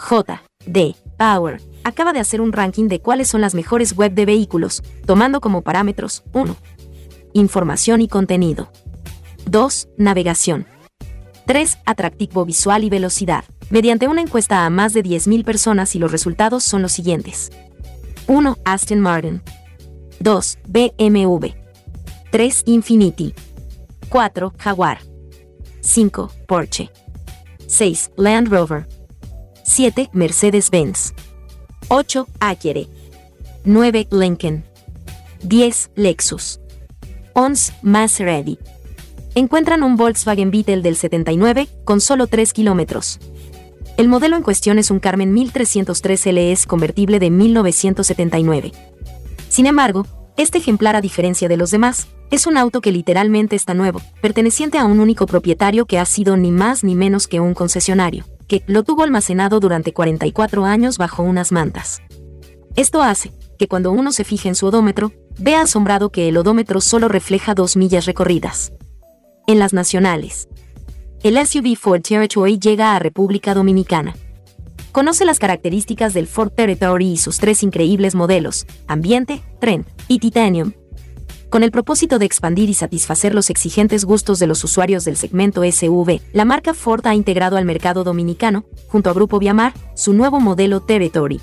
J. 0.00 0.42
D. 0.66 0.96
Power 1.18 1.60
acaba 1.84 2.12
de 2.12 2.20
hacer 2.20 2.40
un 2.40 2.52
ranking 2.52 2.88
de 2.88 3.00
cuáles 3.00 3.28
son 3.28 3.40
las 3.40 3.54
mejores 3.54 3.94
web 3.94 4.12
de 4.12 4.24
vehículos, 4.24 4.82
tomando 5.06 5.40
como 5.40 5.62
parámetros 5.62 6.24
1. 6.32 6.56
Información 7.34 8.00
y 8.00 8.08
contenido. 8.08 8.70
2. 9.46 9.88
Navegación. 9.98 10.66
3. 11.46 11.78
Atractivo 11.84 12.44
visual 12.44 12.84
y 12.84 12.90
velocidad. 12.90 13.44
Mediante 13.68 14.08
una 14.08 14.22
encuesta 14.22 14.64
a 14.64 14.70
más 14.70 14.94
de 14.94 15.04
10.000 15.04 15.44
personas 15.44 15.94
y 15.94 15.98
los 15.98 16.10
resultados 16.10 16.64
son 16.64 16.82
los 16.82 16.92
siguientes. 16.92 17.50
1. 18.26 18.56
Aston 18.64 19.00
Martin. 19.00 19.42
2. 20.20 20.58
BMW. 20.66 21.46
3. 22.30 22.62
Infiniti. 22.66 23.34
4. 24.08 24.54
Jaguar. 24.58 24.98
5. 25.80 26.30
Porsche. 26.46 26.90
6. 27.66 28.10
Land 28.16 28.48
Rover. 28.48 28.99
7. 29.70 30.10
Mercedes-Benz. 30.12 31.14
8. 31.86 32.26
Acere. 32.40 32.88
9. 33.64 34.08
Lincoln. 34.10 34.64
10. 35.44 35.90
Lexus. 35.94 36.58
11. 37.34 37.74
Maserati. 37.80 38.58
Encuentran 39.36 39.84
un 39.84 39.94
Volkswagen 39.94 40.50
Beetle 40.50 40.82
del 40.82 40.96
79 40.96 41.68
con 41.84 42.00
solo 42.00 42.26
3 42.26 42.52
kilómetros. 42.52 43.20
El 43.96 44.08
modelo 44.08 44.34
en 44.34 44.42
cuestión 44.42 44.76
es 44.80 44.90
un 44.90 44.98
Carmen 44.98 45.32
1303 45.32 46.26
LS 46.26 46.66
convertible 46.66 47.20
de 47.20 47.30
1979. 47.30 48.72
Sin 49.48 49.66
embargo, 49.66 50.04
este 50.36 50.58
ejemplar, 50.58 50.96
a 50.96 51.00
diferencia 51.00 51.48
de 51.48 51.56
los 51.56 51.70
demás, 51.70 52.08
es 52.32 52.48
un 52.48 52.56
auto 52.56 52.80
que 52.80 52.90
literalmente 52.90 53.54
está 53.54 53.74
nuevo, 53.74 54.02
perteneciente 54.20 54.78
a 54.78 54.84
un 54.84 54.98
único 54.98 55.26
propietario 55.26 55.86
que 55.86 56.00
ha 56.00 56.06
sido 56.06 56.36
ni 56.36 56.50
más 56.50 56.82
ni 56.82 56.96
menos 56.96 57.28
que 57.28 57.38
un 57.38 57.54
concesionario 57.54 58.24
que 58.50 58.64
lo 58.66 58.82
tuvo 58.82 59.04
almacenado 59.04 59.60
durante 59.60 59.92
44 59.92 60.64
años 60.64 60.98
bajo 60.98 61.22
unas 61.22 61.52
mantas. 61.52 62.02
Esto 62.74 63.00
hace 63.00 63.32
que 63.60 63.68
cuando 63.68 63.92
uno 63.92 64.10
se 64.10 64.24
fije 64.24 64.48
en 64.48 64.56
su 64.56 64.66
odómetro, 64.66 65.12
vea 65.38 65.62
asombrado 65.62 66.10
que 66.10 66.28
el 66.28 66.36
odómetro 66.36 66.80
solo 66.80 67.06
refleja 67.06 67.54
dos 67.54 67.76
millas 67.76 68.06
recorridas. 68.06 68.72
En 69.46 69.60
las 69.60 69.72
nacionales. 69.72 70.48
El 71.22 71.38
SUV 71.46 71.76
Ford 71.76 72.02
Territory 72.02 72.58
llega 72.58 72.96
a 72.96 72.98
República 72.98 73.54
Dominicana. 73.54 74.16
Conoce 74.90 75.24
las 75.24 75.38
características 75.38 76.12
del 76.12 76.26
Ford 76.26 76.50
Territory 76.50 77.12
y 77.12 77.16
sus 77.18 77.38
tres 77.38 77.62
increíbles 77.62 78.16
modelos, 78.16 78.66
Ambiente, 78.88 79.44
Trend 79.60 79.86
y 80.08 80.18
Titanium, 80.18 80.72
con 81.50 81.64
el 81.64 81.72
propósito 81.72 82.20
de 82.20 82.26
expandir 82.26 82.70
y 82.70 82.74
satisfacer 82.74 83.34
los 83.34 83.50
exigentes 83.50 84.04
gustos 84.04 84.38
de 84.38 84.46
los 84.46 84.62
usuarios 84.62 85.04
del 85.04 85.16
segmento 85.16 85.62
SUV, 85.70 86.20
la 86.32 86.44
marca 86.44 86.74
Ford 86.74 87.04
ha 87.06 87.14
integrado 87.16 87.56
al 87.56 87.64
mercado 87.64 88.04
dominicano, 88.04 88.64
junto 88.86 89.10
a 89.10 89.12
Grupo 89.12 89.40
Viamar, 89.40 89.74
su 89.96 90.12
nuevo 90.12 90.38
modelo 90.38 90.80
Territory. 90.80 91.40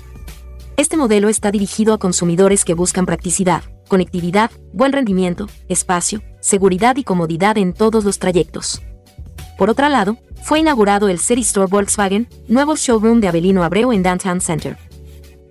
Este 0.78 0.96
modelo 0.96 1.28
está 1.28 1.50
dirigido 1.50 1.92
a 1.92 1.98
consumidores 1.98 2.64
que 2.64 2.72
buscan 2.72 3.04
practicidad, 3.04 3.62
conectividad, 3.86 4.50
buen 4.72 4.92
rendimiento, 4.92 5.46
espacio, 5.68 6.22
seguridad 6.40 6.96
y 6.96 7.04
comodidad 7.04 7.58
en 7.58 7.74
todos 7.74 8.04
los 8.04 8.18
trayectos. 8.18 8.80
Por 9.58 9.68
otro 9.68 9.88
lado, 9.90 10.16
fue 10.42 10.60
inaugurado 10.60 11.08
el 11.08 11.18
City 11.18 11.42
Store 11.42 11.68
Volkswagen, 11.68 12.28
nuevo 12.48 12.76
showroom 12.76 13.20
de 13.20 13.28
Avelino 13.28 13.62
Abreu 13.62 13.92
en 13.92 14.02
Downtown 14.02 14.40
Center. 14.40 14.78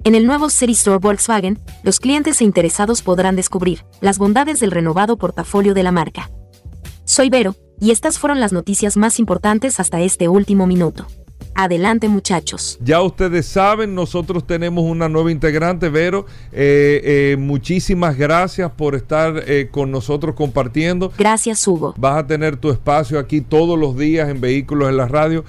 En 0.07 0.15
el 0.15 0.25
nuevo 0.25 0.49
City 0.49 0.71
Store 0.71 0.99
Volkswagen, 0.99 1.59
los 1.83 1.99
clientes 1.99 2.39
e 2.39 2.45
interesados 2.45 3.01
podrán 3.01 3.35
descubrir 3.35 3.83
las 3.99 4.17
bondades 4.17 4.61
del 4.61 4.71
renovado 4.71 5.17
portafolio 5.17 5.73
de 5.73 5.83
la 5.83 5.91
marca. 5.91 6.31
Soy 7.03 7.29
Vero, 7.29 7.57
y 7.81 7.91
estas 7.91 8.17
fueron 8.17 8.39
las 8.39 8.53
noticias 8.53 8.95
más 8.95 9.19
importantes 9.19 9.81
hasta 9.81 9.99
este 9.99 10.29
último 10.29 10.65
minuto. 10.65 11.07
Adelante 11.59 12.07
muchachos. 12.07 12.77
Ya 12.83 13.01
ustedes 13.01 13.47
saben, 13.47 13.95
nosotros 13.95 14.45
tenemos 14.45 14.83
una 14.83 15.09
nueva 15.09 15.31
integrante, 15.31 15.89
Vero. 15.89 16.27
Eh, 16.51 17.01
eh, 17.03 17.37
muchísimas 17.39 18.15
gracias 18.15 18.71
por 18.71 18.93
estar 18.93 19.43
eh, 19.47 19.67
con 19.71 19.89
nosotros 19.89 20.35
compartiendo. 20.35 21.11
Gracias, 21.17 21.67
Hugo. 21.67 21.95
Vas 21.97 22.19
a 22.19 22.27
tener 22.27 22.57
tu 22.57 22.69
espacio 22.69 23.17
aquí 23.17 23.41
todos 23.41 23.77
los 23.79 23.97
días 23.97 24.29
en 24.29 24.39
Vehículos 24.39 24.87
en 24.87 24.97
la 24.97 25.07
Radio, 25.07 25.45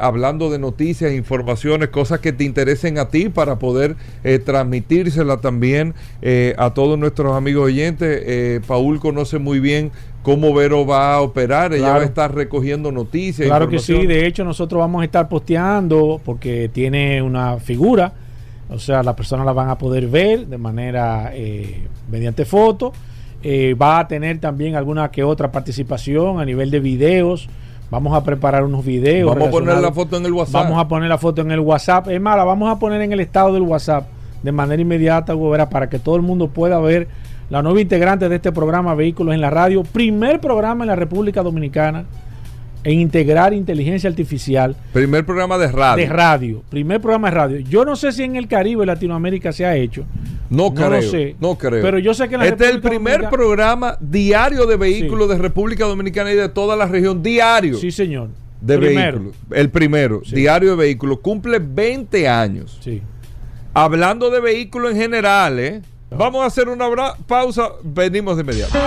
hablando 0.00 0.48
de 0.48 0.58
noticias, 0.58 1.12
informaciones, 1.12 1.90
cosas 1.90 2.20
que 2.20 2.32
te 2.32 2.44
interesen 2.44 2.96
a 2.96 3.10
ti 3.10 3.28
para 3.28 3.58
poder 3.58 3.96
transmitírsela 4.46 5.42
también 5.42 5.94
a 6.56 6.72
todos 6.72 6.98
nuestros 6.98 7.34
amigos 7.34 7.66
oyentes. 7.66 8.62
Paul 8.66 8.98
conoce 8.98 9.38
muy 9.38 9.60
bien 9.60 9.92
cómo 10.24 10.54
Vero 10.54 10.84
va 10.84 11.14
a 11.14 11.20
operar. 11.20 11.72
Ella 11.74 11.90
va 11.90 12.00
a 12.00 12.04
estar 12.04 12.34
recogiendo 12.34 12.90
noticias. 12.90 13.46
Claro 13.46 13.68
que 13.68 13.78
sí, 13.78 14.06
de 14.06 14.26
hecho 14.26 14.42
nosotros 14.42 14.80
vamos 14.80 15.02
a 15.02 15.04
estar 15.04 15.28
posteando 15.28 16.20
porque 16.24 16.68
tiene 16.72 17.22
una 17.22 17.58
figura, 17.58 18.12
o 18.68 18.78
sea, 18.80 19.04
las 19.04 19.14
personas 19.14 19.46
la 19.46 19.52
van 19.52 19.68
a 19.68 19.78
poder 19.78 20.08
ver 20.08 20.46
de 20.46 20.58
manera 20.58 21.30
eh, 21.32 21.86
mediante 22.10 22.44
foto. 22.44 22.92
Eh, 23.42 23.74
va 23.74 23.98
a 24.00 24.08
tener 24.08 24.40
también 24.40 24.74
alguna 24.74 25.10
que 25.10 25.22
otra 25.22 25.52
participación 25.52 26.40
a 26.40 26.44
nivel 26.46 26.70
de 26.70 26.80
videos. 26.80 27.46
Vamos 27.90 28.16
a 28.16 28.24
preparar 28.24 28.64
unos 28.64 28.82
videos. 28.82 29.30
Vamos 29.30 29.48
a 29.48 29.50
poner 29.50 29.76
la 29.76 29.92
foto 29.92 30.16
en 30.16 30.24
el 30.24 30.32
WhatsApp. 30.32 30.64
Vamos 30.64 30.80
a 30.80 30.88
poner 30.88 31.08
la 31.10 31.18
foto 31.18 31.42
en 31.42 31.50
el 31.50 31.60
WhatsApp. 31.60 32.08
Es 32.08 32.20
más, 32.20 32.36
la 32.38 32.44
vamos 32.44 32.74
a 32.74 32.78
poner 32.78 33.02
en 33.02 33.12
el 33.12 33.20
estado 33.20 33.52
del 33.52 33.62
WhatsApp 33.62 34.06
de 34.42 34.52
manera 34.52 34.80
inmediata, 34.80 35.34
para 35.70 35.90
que 35.90 35.98
todo 35.98 36.16
el 36.16 36.22
mundo 36.22 36.48
pueda 36.48 36.80
ver 36.80 37.08
la 37.50 37.62
nueva 37.62 37.80
integrante 37.80 38.28
de 38.28 38.36
este 38.36 38.52
programa 38.52 38.94
Vehículos 38.94 39.34
en 39.34 39.40
la 39.40 39.50
Radio, 39.50 39.82
primer 39.82 40.40
programa 40.40 40.84
en 40.84 40.88
la 40.88 40.96
República 40.96 41.42
Dominicana 41.42 42.04
en 42.84 43.00
integrar 43.00 43.54
inteligencia 43.54 44.08
artificial. 44.10 44.76
Primer 44.92 45.24
programa 45.24 45.56
de 45.56 45.72
radio. 45.72 46.04
De 46.04 46.12
radio, 46.12 46.62
primer 46.68 47.00
programa 47.00 47.28
de 47.30 47.34
radio. 47.34 47.58
Yo 47.60 47.84
no 47.84 47.96
sé 47.96 48.12
si 48.12 48.22
en 48.22 48.36
el 48.36 48.46
Caribe, 48.46 48.84
Latinoamérica 48.84 49.52
se 49.52 49.64
ha 49.64 49.74
hecho. 49.74 50.04
No, 50.50 50.68
no 50.68 50.74
creo. 50.74 51.02
sé. 51.02 51.36
No 51.40 51.56
creo. 51.56 51.82
Pero 51.82 51.98
yo 51.98 52.12
sé 52.12 52.28
que 52.28 52.36
Este 52.36 52.64
es 52.64 52.70
el 52.70 52.80
primer 52.80 53.30
programa 53.30 53.96
diario 54.00 54.66
de 54.66 54.76
vehículos 54.76 55.28
de 55.30 55.38
República 55.38 55.86
Dominicana 55.86 56.30
y 56.32 56.36
de 56.36 56.48
toda 56.50 56.76
la 56.76 56.86
región. 56.86 57.22
Diario. 57.22 57.78
Sí, 57.78 57.90
señor. 57.90 58.28
De 58.60 58.76
vehículos. 58.76 59.34
El 59.50 59.70
primero. 59.70 60.22
Diario 60.30 60.70
de 60.70 60.76
vehículos. 60.76 61.20
Cumple 61.20 61.58
20 61.58 62.28
años. 62.28 62.78
Sí. 62.82 63.02
Hablando 63.72 64.30
de 64.30 64.40
vehículos 64.40 64.92
en 64.92 64.98
general, 64.98 65.58
¿eh? 65.58 65.82
Vamos 66.10 66.42
a 66.42 66.46
hacer 66.46 66.68
una 66.68 66.86
pausa, 67.26 67.70
venimos 67.82 68.36
de 68.36 68.42
inmediato. 68.42 68.78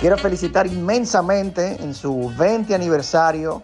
Quiero 0.00 0.18
felicitar 0.18 0.66
inmensamente 0.66 1.80
en 1.80 1.94
su 1.94 2.32
20 2.36 2.74
aniversario 2.74 3.62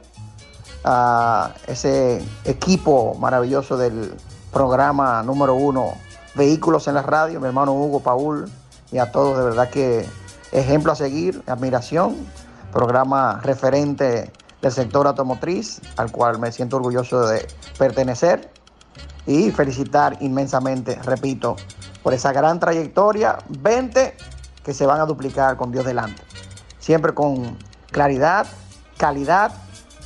a 0.85 1.53
ese 1.67 2.25
equipo 2.45 3.15
maravilloso 3.15 3.77
del 3.77 4.15
programa 4.53 5.23
número 5.23 5.55
uno, 5.55 5.93
Vehículos 6.35 6.87
en 6.89 6.95
la 6.95 7.03
Radio, 7.03 7.41
mi 7.41 7.47
hermano 7.47 7.73
Hugo 7.73 8.01
Paul, 8.01 8.51
y 8.93 8.99
a 8.99 9.11
todos 9.11 9.39
de 9.39 9.45
verdad 9.45 9.71
que 9.71 10.07
ejemplo 10.53 10.93
a 10.93 10.95
seguir, 10.95 11.43
admiración, 11.47 12.17
programa 12.73 13.41
referente 13.43 14.33
del 14.63 14.73
sector 14.73 15.07
automotriz, 15.07 15.81
al 15.97 16.11
cual 16.13 16.39
me 16.39 16.53
siento 16.53 16.77
orgulloso 16.77 17.27
de 17.27 17.47
pertenecer 17.79 18.51
y 19.27 19.51
felicitar 19.51 20.17
inmensamente, 20.21 20.95
repito, 21.03 21.57
por 22.03 22.15
esa 22.15 22.33
gran 22.33 22.61
trayectoria, 22.61 23.39
20 23.49 24.17
que 24.65 24.75
se 24.75 24.87
van 24.87 25.01
a 25.01 25.07
duplicar 25.07 25.57
con 25.57 25.73
Dios 25.73 25.85
delante, 25.85 26.23
siempre 26.79 27.15
con 27.15 27.59
claridad, 27.91 28.47
calidad 28.97 29.53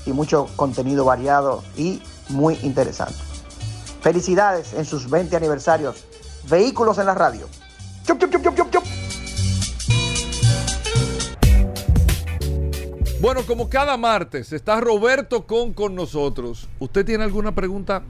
y 0.06 0.12
mucho 0.12 0.48
contenido 0.56 1.04
variado 1.04 1.62
y 1.76 2.02
muy 2.28 2.58
interesante. 2.62 3.18
Felicidades 4.00 4.72
en 4.74 4.84
sus 4.84 5.08
20 5.08 5.36
aniversarios. 5.36 6.04
Vehículos 6.48 6.98
en 6.98 7.06
la 7.06 7.14
radio. 7.14 7.46
¡Chup, 8.04 8.18
chup, 8.18 8.70
chup! 8.70 8.84
Bueno, 13.22 13.42
como 13.46 13.70
cada 13.70 13.96
martes 13.96 14.52
está 14.52 14.80
Roberto 14.80 15.46
Con 15.46 15.74
con 15.74 15.94
nosotros. 15.94 16.68
¿Usted 16.80 17.06
tiene 17.06 17.22
alguna 17.22 17.54
pregunta 17.54 18.02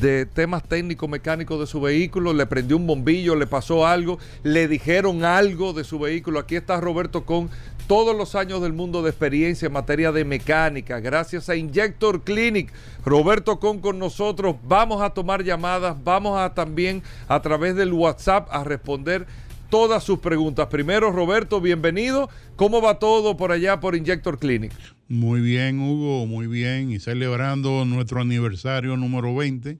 de 0.00 0.24
temas 0.24 0.62
técnicos 0.62 1.08
mecánicos 1.08 1.58
de 1.58 1.66
su 1.66 1.80
vehículo? 1.80 2.32
¿Le 2.32 2.46
prendió 2.46 2.76
un 2.76 2.86
bombillo? 2.86 3.34
¿Le 3.34 3.48
pasó 3.48 3.84
algo? 3.84 4.20
¿Le 4.44 4.68
dijeron 4.68 5.24
algo 5.24 5.72
de 5.72 5.82
su 5.82 5.98
vehículo? 5.98 6.38
Aquí 6.38 6.54
está 6.54 6.80
Roberto 6.80 7.26
Con 7.26 7.50
todos 7.86 8.16
los 8.16 8.34
años 8.34 8.62
del 8.62 8.72
mundo 8.72 9.02
de 9.02 9.10
experiencia 9.10 9.66
en 9.66 9.72
materia 9.72 10.12
de 10.12 10.24
mecánica, 10.24 11.00
gracias 11.00 11.48
a 11.48 11.56
Injector 11.56 12.22
Clinic. 12.22 12.72
Roberto 13.04 13.58
Con 13.58 13.80
con 13.80 13.98
nosotros, 13.98 14.56
vamos 14.64 15.02
a 15.02 15.10
tomar 15.10 15.44
llamadas, 15.44 15.96
vamos 16.02 16.38
a 16.38 16.54
también 16.54 17.02
a 17.28 17.40
través 17.42 17.76
del 17.76 17.92
WhatsApp 17.92 18.48
a 18.50 18.64
responder 18.64 19.26
todas 19.70 20.04
sus 20.04 20.18
preguntas. 20.18 20.66
Primero, 20.66 21.12
Roberto, 21.12 21.60
bienvenido. 21.60 22.28
¿Cómo 22.56 22.82
va 22.82 22.98
todo 22.98 23.36
por 23.36 23.52
allá 23.52 23.80
por 23.80 23.96
Injector 23.96 24.38
Clinic? 24.38 24.72
Muy 25.08 25.40
bien, 25.40 25.80
Hugo, 25.80 26.26
muy 26.26 26.46
bien. 26.46 26.90
Y 26.90 27.00
celebrando 27.00 27.84
nuestro 27.84 28.20
aniversario 28.20 28.96
número 28.96 29.34
20 29.34 29.78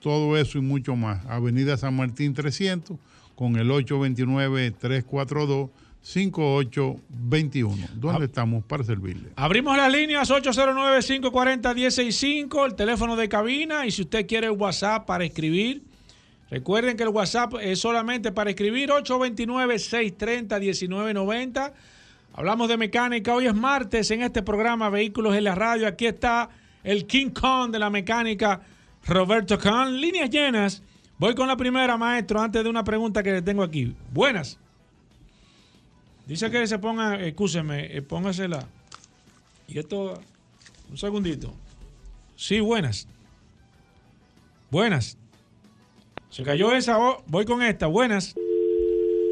todo 0.00 0.36
eso 0.36 0.58
y 0.58 0.62
mucho 0.62 0.96
más. 0.96 1.24
Avenida 1.26 1.76
San 1.76 1.96
Martín 1.96 2.34
300 2.34 2.96
con 3.34 3.56
el 3.56 3.70
829 3.70 4.72
342 4.72 5.70
5821. 6.02 7.88
¿Dónde 7.94 8.24
estamos 8.24 8.64
para 8.64 8.82
servirle? 8.84 9.32
Abrimos 9.36 9.76
las 9.76 9.92
líneas 9.92 10.30
809-540-165, 10.30 12.66
el 12.66 12.74
teléfono 12.74 13.16
de 13.16 13.28
cabina. 13.28 13.84
Y 13.86 13.90
si 13.90 14.00
usted 14.02 14.26
quiere 14.26 14.48
WhatsApp 14.50 15.06
para 15.06 15.24
escribir, 15.24 15.82
recuerden 16.50 16.96
que 16.96 17.04
el 17.04 17.10
WhatsApp 17.10 17.54
es 17.60 17.78
solamente 17.80 18.32
para 18.32 18.50
escribir 18.50 18.90
829-630-1990. 18.90 21.72
Hablamos 22.32 22.68
de 22.68 22.76
mecánica. 22.76 23.34
Hoy 23.34 23.46
es 23.46 23.54
martes 23.54 24.10
en 24.10 24.22
este 24.22 24.42
programa 24.42 24.90
Vehículos 24.90 25.34
en 25.34 25.44
la 25.44 25.54
Radio. 25.54 25.86
Aquí 25.86 26.06
está 26.06 26.50
el 26.84 27.06
King 27.06 27.30
Kong 27.30 27.70
de 27.70 27.78
la 27.78 27.90
mecánica, 27.90 28.60
Roberto 29.06 29.58
Khan. 29.58 30.00
Líneas 30.00 30.30
llenas. 30.30 30.82
Voy 31.18 31.34
con 31.34 31.48
la 31.48 31.56
primera, 31.56 31.96
maestro, 31.96 32.40
antes 32.40 32.64
de 32.64 32.70
una 32.70 32.82
pregunta 32.82 33.22
que 33.22 33.32
le 33.32 33.42
tengo 33.42 33.62
aquí. 33.62 33.94
Buenas. 34.12 34.58
Dice 36.26 36.50
que 36.50 36.66
se 36.66 36.78
ponga, 36.78 37.20
escúcheme, 37.20 37.94
eh, 37.94 38.02
póngasela. 38.02 38.66
Y 39.66 39.78
esto, 39.78 40.20
un 40.88 40.96
segundito. 40.96 41.52
Sí, 42.36 42.60
buenas. 42.60 43.06
Buenas. 44.70 45.18
Se 46.30 46.42
cayó 46.42 46.72
esa, 46.72 46.98
oh, 46.98 47.22
voy 47.26 47.44
con 47.44 47.62
esta, 47.62 47.86
buenas. 47.86 48.34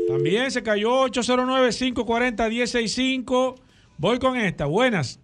También 0.09 0.51
se 0.51 0.62
cayó 0.62 1.07
809-540-165. 1.07 3.55
Voy 3.99 4.18
con 4.18 4.36
esta, 4.36 4.66
buenas. 4.66 5.20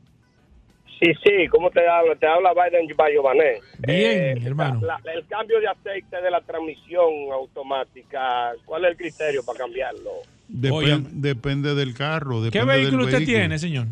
Sí, 1.00 1.10
sí, 1.24 1.48
¿cómo 1.50 1.70
te 1.70 1.86
habla? 1.86 2.14
Te 2.16 2.26
habla 2.26 2.52
Biden 2.54 2.86
Bayobané. 2.96 3.60
Bien, 3.78 4.46
hermano. 4.46 4.80
la- 4.82 5.00
el 5.12 5.26
cambio 5.26 5.60
de 5.60 5.66
aceite 5.68 6.20
de 6.22 6.30
la 6.30 6.40
transmisión 6.40 7.30
automática, 7.32 8.52
¿cuál 8.64 8.84
es 8.84 8.92
el 8.92 8.96
criterio 8.96 9.44
para 9.44 9.58
cambiarlo? 9.58 10.10
Depen- 10.48 11.08
depende 11.10 11.74
del 11.74 11.94
carro. 11.94 12.38
¿Qué 12.38 12.44
depende 12.44 12.72
del 12.72 12.80
vehículo 12.82 13.04
usted 13.04 13.18
vehículo. 13.18 13.38
tiene, 13.38 13.58
señor? 13.58 13.86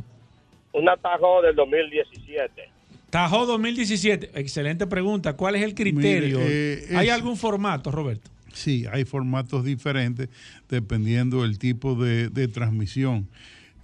Un 0.72 0.88
Tahoe 1.02 1.46
del 1.46 1.54
2017. 1.56 2.70
Tajo 3.12 3.44
2017. 3.44 4.30
Excelente 4.40 4.86
pregunta. 4.86 5.34
¿Cuál 5.34 5.56
es 5.56 5.62
el 5.62 5.74
criterio? 5.74 6.38
Mire, 6.38 6.72
eh, 6.92 6.96
¿Hay 6.96 7.08
es- 7.08 7.12
algún 7.12 7.36
formato, 7.36 7.90
Roberto? 7.90 8.30
Sí, 8.54 8.86
hay 8.90 9.04
formatos 9.04 9.66
diferentes 9.66 10.30
dependiendo 10.66 11.42
del 11.42 11.58
tipo 11.58 11.94
de, 11.94 12.30
de 12.30 12.48
transmisión. 12.48 13.28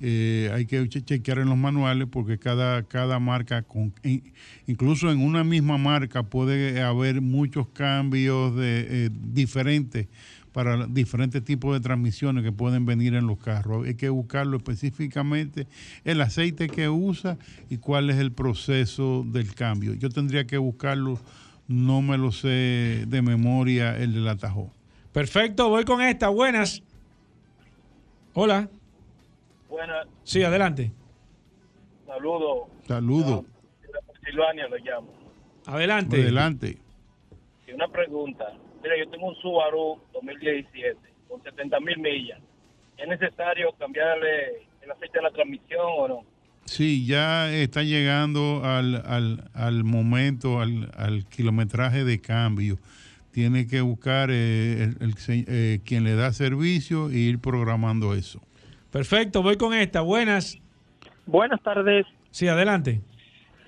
Eh, 0.01 0.51
hay 0.55 0.65
que 0.65 0.89
che- 0.89 1.03
chequear 1.03 1.41
en 1.41 1.51
los 1.51 1.59
manuales 1.59 2.09
porque 2.11 2.39
cada, 2.39 2.85
cada 2.85 3.19
marca, 3.19 3.61
con, 3.65 3.93
incluso 4.67 5.11
en 5.11 5.21
una 5.21 5.45
misma 5.45 5.77
marca 5.77 6.23
puede 6.23 6.81
haber 6.81 7.21
muchos 7.21 7.69
cambios 7.69 8.57
de, 8.57 8.87
eh, 8.89 9.11
diferentes 9.13 10.07
para 10.59 10.89
diferentes 10.89 11.45
tipos 11.45 11.73
de 11.73 11.79
transmisiones 11.79 12.43
que 12.43 12.51
pueden 12.51 12.85
venir 12.85 13.15
en 13.15 13.29
los 13.29 13.39
carros. 13.39 13.87
Hay 13.87 13.95
que 13.95 14.09
buscarlo 14.09 14.57
específicamente, 14.57 15.69
el 16.03 16.21
aceite 16.21 16.67
que 16.67 16.89
usa 16.89 17.39
y 17.71 17.77
cuál 17.77 18.11
es 18.11 18.17
el 18.17 18.33
proceso 18.33 19.23
del 19.25 19.55
cambio. 19.55 19.95
Yo 19.95 20.09
tendría 20.09 20.49
que 20.49 20.59
buscarlo, 20.59 21.21
no 21.69 22.03
me 22.03 22.19
lo 22.19 22.33
sé 22.33 23.05
de 23.07 23.23
memoria 23.23 23.97
el 23.97 24.15
del 24.15 24.27
atajo. 24.27 24.73
Perfecto, 25.13 25.69
voy 25.69 25.85
con 25.85 26.01
esta. 26.03 26.29
Buenas. 26.29 26.83
Hola. 28.35 28.69
Buenas, 29.71 30.09
Sí, 30.25 30.43
adelante. 30.43 30.91
saludos. 32.05 32.69
Saludos. 32.85 33.45
Silvania 34.25 34.67
lo 34.67 34.77
llamo. 34.79 35.13
Adelante. 35.67 36.21
Adelante. 36.21 36.79
Y 37.69 37.73
una 37.75 37.87
pregunta. 37.87 38.45
Mira, 38.83 38.97
yo 38.99 39.09
tengo 39.11 39.29
un 39.29 39.37
Subaru 39.37 39.99
2017 40.13 40.97
con 41.29 41.43
70 41.43 41.81
mil 41.81 41.99
millas. 41.99 42.41
¿Es 42.97 43.09
necesario 43.09 43.73
cambiarle 43.79 44.67
el 44.83 44.91
aceite 44.91 45.19
de 45.19 45.23
la 45.23 45.31
transmisión 45.31 45.87
o 45.99 46.09
no? 46.09 46.25
Sí, 46.65 47.07
ya 47.07 47.51
está 47.51 47.83
llegando 47.83 48.63
al, 48.65 49.03
al, 49.07 49.51
al 49.55 49.85
momento, 49.85 50.61
al, 50.61 50.91
al 50.97 51.25
kilometraje 51.27 52.05
de 52.05 52.21
cambio. 52.21 52.79
Tiene 53.31 53.67
que 53.67 53.81
buscar 53.81 54.31
eh, 54.31 54.83
el, 54.83 54.97
el 55.01 55.15
eh, 55.29 55.81
quien 55.85 56.05
le 56.05 56.15
da 56.15 56.33
servicio 56.33 57.09
e 57.09 57.19
ir 57.19 57.39
programando 57.39 58.15
eso. 58.15 58.43
Perfecto, 58.91 59.43
voy 59.43 59.57
con 59.57 59.75
esta. 59.75 60.01
Buenas. 60.01 60.59
Buenas 61.27 61.63
tardes. 61.63 62.07
Sí, 62.31 62.49
adelante. 62.49 63.01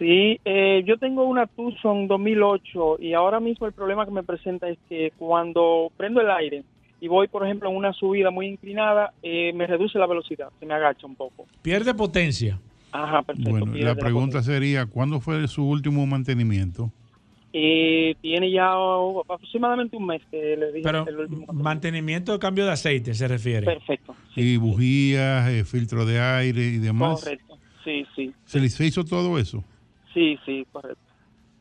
Sí, 0.01 0.41
eh, 0.47 0.83
yo 0.87 0.97
tengo 0.97 1.25
una 1.25 1.47
Tucson 1.47 2.09
2008 2.09 2.97
y 3.01 3.13
ahora 3.13 3.39
mismo 3.39 3.67
el 3.67 3.75
problema 3.75 4.07
que 4.07 4.11
me 4.11 4.23
presenta 4.23 4.67
es 4.71 4.79
que 4.89 5.13
cuando 5.19 5.93
prendo 5.99 6.23
el 6.23 6.31
aire 6.31 6.65
y 7.03 7.09
voy, 7.09 7.29
por 7.29 7.45
ejemplo, 7.45 7.69
en 7.69 7.77
una 7.77 7.93
subida 7.93 8.31
muy 8.31 8.47
inclinada, 8.47 9.13
eh, 9.23 9.53
me 9.53 9.67
reduce 9.67 9.99
la 9.99 10.07
velocidad, 10.07 10.49
se 10.59 10.65
me 10.65 10.73
agacha 10.73 11.07
un 11.07 11.17
poco. 11.17 11.47
Pierde 11.61 11.93
potencia. 11.93 12.59
Ajá, 12.93 13.21
perfecto. 13.21 13.51
Bueno, 13.51 13.75
la 13.75 13.95
pregunta 13.95 14.43
sería, 14.43 14.87
¿cuándo 14.87 15.21
fue 15.21 15.47
su 15.49 15.69
último 15.69 16.07
mantenimiento? 16.07 16.91
Eh, 17.53 18.15
tiene 18.23 18.51
ya 18.51 18.79
oh, 18.79 19.21
aproximadamente 19.21 19.99
un 19.99 20.07
mes 20.07 20.23
que 20.31 20.57
le 20.57 20.73
dije 20.73 20.83
Pero 20.83 21.07
el 21.07 21.17
último. 21.17 21.47
mantenimiento 21.53 22.33
de 22.33 22.39
cambio 22.39 22.65
de 22.65 22.73
aceite 22.73 23.13
se 23.13 23.29
refiere. 23.29 23.67
Perfecto. 23.67 24.17
y 24.35 24.57
bujías, 24.57 25.51
eh, 25.51 25.65
filtro 25.65 26.07
de 26.07 26.21
aire 26.21 26.63
y 26.63 26.79
demás. 26.79 27.21
Correcto. 27.23 27.59
Sí, 27.85 28.07
sí. 28.17 28.33
¿Se 28.47 28.61
le 28.61 28.71
se 28.71 28.87
hizo 28.87 29.05
todo 29.05 29.39
eso? 29.39 29.63
Sí, 30.15 30.39
sí, 30.45 30.67
correcto. 30.73 30.99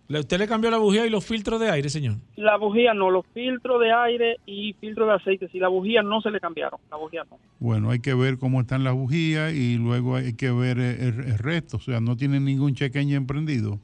¿Le- 0.07 0.19
¿Usted 0.21 0.39
le 0.39 0.47
cambió 0.47 0.71
la 0.71 0.77
bujía 0.79 1.05
y 1.05 1.09
los 1.11 1.23
filtros 1.25 1.59
de 1.59 1.69
aire, 1.69 1.87
señor? 1.89 2.15
La 2.35 2.57
bujía 2.57 2.93
no, 2.95 3.11
los 3.11 3.25
filtros 3.33 3.79
de 3.79 3.91
aire 3.91 4.37
y 4.47 4.73
filtros 4.73 5.07
de 5.07 5.13
aceite, 5.13 5.47
si 5.49 5.59
la 5.59 5.67
bujía 5.67 6.01
no 6.01 6.19
se 6.21 6.31
le 6.31 6.39
cambiaron, 6.39 6.79
la 6.89 6.97
bujía 6.97 7.23
no. 7.29 7.37
Bueno, 7.59 7.91
hay 7.91 7.99
que 7.99 8.15
ver 8.15 8.39
cómo 8.39 8.59
están 8.61 8.83
las 8.83 8.95
bujías 8.95 9.53
y 9.53 9.77
luego 9.77 10.15
hay 10.15 10.33
que 10.35 10.49
ver 10.51 10.79
el, 10.79 11.19
el 11.25 11.37
resto. 11.37 11.77
O 11.77 11.79
sea, 11.79 11.99
no 11.99 12.17
tiene 12.17 12.39
ningún 12.39 12.73
check 12.73 12.95
engine 12.95 13.27
prendido. 13.27 13.79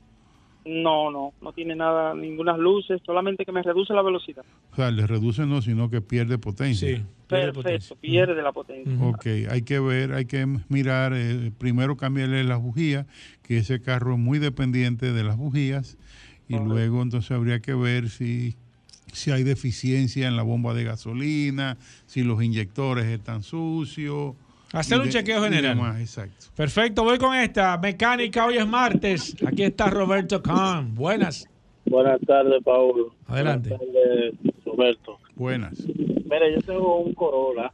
No, 0.65 1.11
no, 1.11 1.33
no 1.41 1.53
tiene 1.53 1.75
nada, 1.75 2.15
ninguna 2.15 2.57
luces, 2.57 2.99
solamente 3.05 3.45
que 3.45 3.51
me 3.51 3.61
reduce 3.61 3.93
la 3.93 4.01
velocidad. 4.01 4.43
O 4.71 4.75
sea, 4.75 4.89
le 4.89 5.05
reduce 5.05 5.45
no, 5.45 5.61
sino 5.61 5.89
que 5.89 6.01
pierde 6.01 6.37
potencia. 6.39 6.97
Sí. 6.97 7.03
Perfecto, 7.27 7.95
pierde 7.95 8.41
la 8.41 8.51
potencia. 8.51 9.03
Ok, 9.03 9.25
hay 9.49 9.61
que 9.63 9.79
ver, 9.79 10.13
hay 10.13 10.25
que 10.25 10.45
mirar, 10.69 11.13
eh, 11.15 11.51
primero 11.57 11.97
cambiarle 11.97 12.43
las 12.43 12.61
bujías, 12.61 13.07
que 13.41 13.57
ese 13.57 13.81
carro 13.81 14.13
es 14.13 14.19
muy 14.19 14.37
dependiente 14.37 15.11
de 15.11 15.23
las 15.23 15.37
bujías, 15.37 15.97
y 16.47 16.57
luego 16.59 17.01
entonces 17.01 17.31
habría 17.31 17.59
que 17.59 17.73
ver 17.73 18.09
si, 18.09 18.55
si 19.11 19.31
hay 19.31 19.43
deficiencia 19.43 20.27
en 20.27 20.35
la 20.35 20.43
bomba 20.43 20.75
de 20.75 20.83
gasolina, 20.83 21.77
si 22.05 22.23
los 22.23 22.43
inyectores 22.43 23.05
están 23.05 23.41
sucios. 23.41 24.35
Hacer 24.79 24.99
un 24.99 25.05
de- 25.05 25.11
chequeo 25.11 25.41
general. 25.43 25.77
exacto. 25.99 26.45
Perfecto, 26.55 27.03
voy 27.03 27.17
con 27.17 27.35
esta. 27.35 27.77
Mecánica, 27.77 28.45
hoy 28.45 28.57
es 28.57 28.67
martes. 28.67 29.35
Aquí 29.45 29.63
está 29.63 29.89
Roberto 29.89 30.41
Kahn. 30.41 30.93
Buenas. 30.95 31.47
Buenas 31.85 32.19
tardes, 32.21 32.63
Paulo. 32.63 33.13
Adelante. 33.27 33.69
Buenas 33.69 33.87
tardes, 33.93 34.33
Roberto. 34.65 35.19
Buenas. 35.35 35.79
Mira, 35.87 36.49
yo 36.53 36.61
tengo 36.61 36.97
un 36.99 37.13
Corolla 37.13 37.71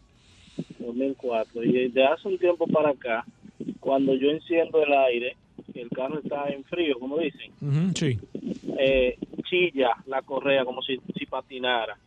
2004 0.79 1.63
y 1.63 1.89
de 1.89 2.05
hace 2.05 2.27
un 2.27 2.37
tiempo 2.37 2.67
para 2.67 2.89
acá, 2.89 3.25
cuando 3.79 4.13
yo 4.15 4.29
enciendo 4.29 4.83
el 4.83 4.91
aire, 4.93 5.37
el 5.73 5.89
carro 5.89 6.19
está 6.19 6.49
en 6.49 6.63
frío, 6.65 6.95
como 6.99 7.17
dicen, 7.17 7.51
sí. 7.95 8.19
eh, 8.77 9.17
chilla 9.49 9.91
la 10.07 10.21
correa 10.21 10.65
como 10.65 10.81
si, 10.81 10.99
si 11.17 11.25
patinara. 11.25 11.97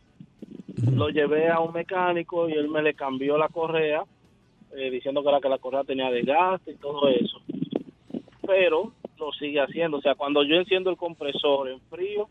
Lo 0.93 1.09
llevé 1.09 1.49
a 1.49 1.59
un 1.59 1.73
mecánico 1.73 2.47
y 2.49 2.53
él 2.53 2.67
me 2.69 2.81
le 2.83 2.93
cambió 2.93 3.37
la 3.37 3.47
correa, 3.49 4.03
eh, 4.75 4.89
diciendo 4.89 5.21
que 5.21 5.29
era 5.29 5.39
que 5.39 5.49
la 5.49 5.57
correa 5.57 5.83
tenía 5.83 6.09
desgaste 6.09 6.71
y 6.71 6.77
todo 6.77 7.07
eso. 7.09 7.41
Pero 8.45 8.91
lo 9.17 9.31
sigue 9.33 9.59
haciendo. 9.59 9.97
O 9.97 10.01
sea, 10.01 10.15
cuando 10.15 10.43
yo 10.43 10.55
enciendo 10.55 10.89
el 10.89 10.97
compresor 10.97 11.69
en 11.69 11.79
frío, 11.89 12.27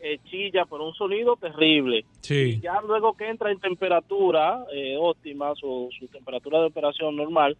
eh, 0.00 0.18
chilla, 0.24 0.64
pero 0.64 0.86
un 0.86 0.94
sonido 0.94 1.36
terrible. 1.36 2.04
Sí. 2.20 2.60
Ya 2.62 2.80
luego 2.80 3.14
que 3.14 3.28
entra 3.28 3.50
en 3.50 3.58
temperatura 3.58 4.64
eh, 4.72 4.96
óptima, 4.98 5.54
su, 5.54 5.90
su 5.98 6.06
temperatura 6.08 6.60
de 6.60 6.66
operación 6.66 7.16
normal, 7.16 7.56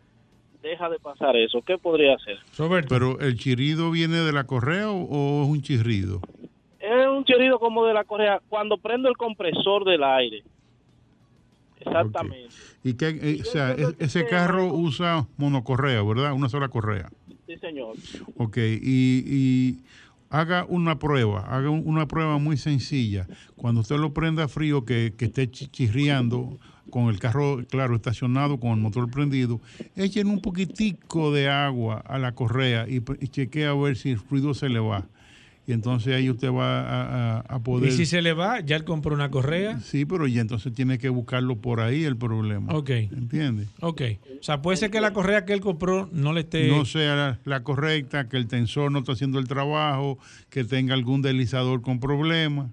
deja 0.63 0.89
de 0.89 0.99
pasar 0.99 1.37
eso. 1.37 1.61
¿Qué 1.63 1.79
podría 1.79 2.15
hacer? 2.15 2.39
Pero 2.89 3.21
el 3.21 3.37
chirrido 3.37 3.91
viene 3.91 4.19
de 4.19 4.33
la 4.33 4.45
correa 4.45 4.91
o, 4.91 5.05
o 5.05 5.43
es 5.43 5.49
un 5.49 5.63
chirrido? 5.63 6.21
Es 6.79 7.07
un 7.09 7.25
chirrido 7.25 7.59
como 7.59 7.85
de 7.85 7.95
la 7.95 8.05
correa. 8.05 8.41
Cuando 8.49 8.79
prendo 8.79 9.09
el 9.09 9.17
compresor 9.17 9.85
del 9.85 10.03
aire. 10.03 10.43
Exactamente. 11.81 12.49
Y 12.83 12.95
que, 12.95 13.09
eh, 13.09 13.39
o 13.41 13.45
sea, 13.45 13.73
es- 13.73 13.95
ese 13.99 14.27
carro 14.27 14.73
usa 14.75 15.27
monocorrea, 15.37 16.03
¿verdad? 16.03 16.33
Una 16.33 16.49
sola 16.49 16.69
correa. 16.69 17.11
Sí, 17.47 17.57
señor. 17.59 17.97
Ok, 18.37 18.57
y, 18.59 19.25
y 19.27 19.85
haga 20.31 20.65
una 20.69 20.99
prueba, 20.99 21.41
haga 21.41 21.71
un- 21.71 21.83
una 21.87 22.07
prueba 22.07 22.39
muy 22.39 22.57
sencilla. 22.57 23.29
Cuando 23.57 23.81
usted 23.81 23.97
lo 23.97 24.13
prenda 24.15 24.47
frío, 24.49 24.85
que, 24.85 25.15
que 25.17 25.25
esté 25.27 25.51
chi- 25.51 25.67
chirriando 25.69 26.59
con 26.91 27.09
el 27.09 27.19
carro, 27.21 27.59
claro, 27.69 27.95
estacionado, 27.97 28.59
con 28.59 28.71
el 28.73 28.77
motor 28.79 29.09
prendido, 29.11 29.61
echen 29.95 30.27
un 30.29 30.41
poquitico 30.41 31.33
de 31.33 31.49
agua 31.49 31.99
a 31.99 32.19
la 32.19 32.35
correa 32.35 32.87
y, 32.89 32.97
y 33.21 33.29
chequee 33.29 33.67
a 33.67 33.75
ver 33.75 33.97
si 33.97 34.11
el 34.11 34.19
ruido 34.19 34.55
se 34.55 34.69
le 34.69 34.81
va. 34.81 35.09
Y 35.71 35.73
entonces 35.73 36.17
ahí 36.17 36.29
usted 36.29 36.51
va 36.51 36.81
a, 36.81 37.39
a- 37.39 37.41
a 37.41 37.59
poder... 37.61 37.91
Y 37.91 37.93
si 37.97 38.05
se 38.05 38.21
le 38.23 38.33
va, 38.33 38.59
ya 38.59 38.75
él 38.75 38.83
compró 38.85 39.15
una 39.15 39.31
correa. 39.31 39.79
Sí, 39.81 40.05
pero 40.05 40.27
ya 40.27 40.41
entonces 40.41 40.73
tiene 40.73 40.99
que 40.99 41.09
buscarlo 41.11 41.57
por 41.59 41.81
ahí 41.81 42.03
el 42.05 42.17
problema. 42.17 42.75
Ok. 42.75 42.91
¿Entiende? 42.91 43.67
Ok. 43.81 44.03
O 44.41 44.43
sea, 44.43 44.61
puede 44.63 44.77
ser 44.79 44.91
que 44.91 45.01
la 45.01 45.13
correa 45.13 45.45
que 45.45 45.53
él 45.53 45.61
compró 45.61 46.09
no 46.13 46.33
le 46.33 46.41
esté. 46.41 46.67
no 46.69 46.85
sea 46.85 47.15
la, 47.15 47.39
la 47.45 47.63
correcta, 47.63 48.29
que 48.29 48.37
el 48.37 48.49
tensor 48.49 48.91
no 48.91 48.99
está 48.99 49.13
haciendo 49.13 49.39
el 49.39 49.47
trabajo, 49.47 50.19
que 50.49 50.65
tenga 50.65 50.95
algún 50.95 51.23
deslizador 51.23 51.83
con 51.83 52.01
problemas, 52.01 52.71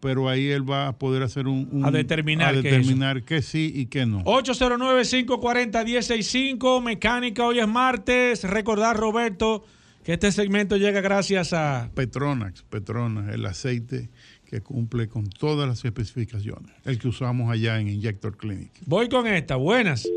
pero 0.00 0.28
ahí 0.28 0.48
él 0.48 0.70
va 0.70 0.88
a 0.88 0.98
poder 0.98 1.22
hacer 1.22 1.46
un... 1.48 1.68
un- 1.72 1.86
A 1.86 1.90
determinar 1.90 2.54
a 2.54 2.60
determinar 2.60 3.22
que 3.22 3.40
sí 3.40 3.72
y 3.74 3.86
que 3.86 4.04
no. 4.04 4.22
809-540-165, 4.24 6.82
mecánica, 6.82 7.44
hoy 7.44 7.60
es 7.60 7.68
martes. 7.68 8.44
Recordar, 8.44 8.96
Roberto, 8.96 9.64
que 10.06 10.12
este 10.12 10.30
segmento 10.30 10.76
llega 10.76 11.00
gracias 11.00 11.52
a... 11.52 11.90
Petronax, 11.96 12.62
Petronax, 12.62 13.34
el 13.34 13.44
aceite 13.44 14.08
que 14.48 14.60
cumple 14.60 15.08
con 15.08 15.28
todas 15.28 15.68
las 15.68 15.84
especificaciones, 15.84 16.72
el 16.84 17.00
que 17.00 17.08
usamos 17.08 17.50
allá 17.50 17.80
en 17.80 17.88
Injector 17.88 18.36
Clinic. 18.36 18.70
Voy 18.86 19.08
con 19.08 19.26
esta, 19.26 19.56
buenas. 19.56 20.08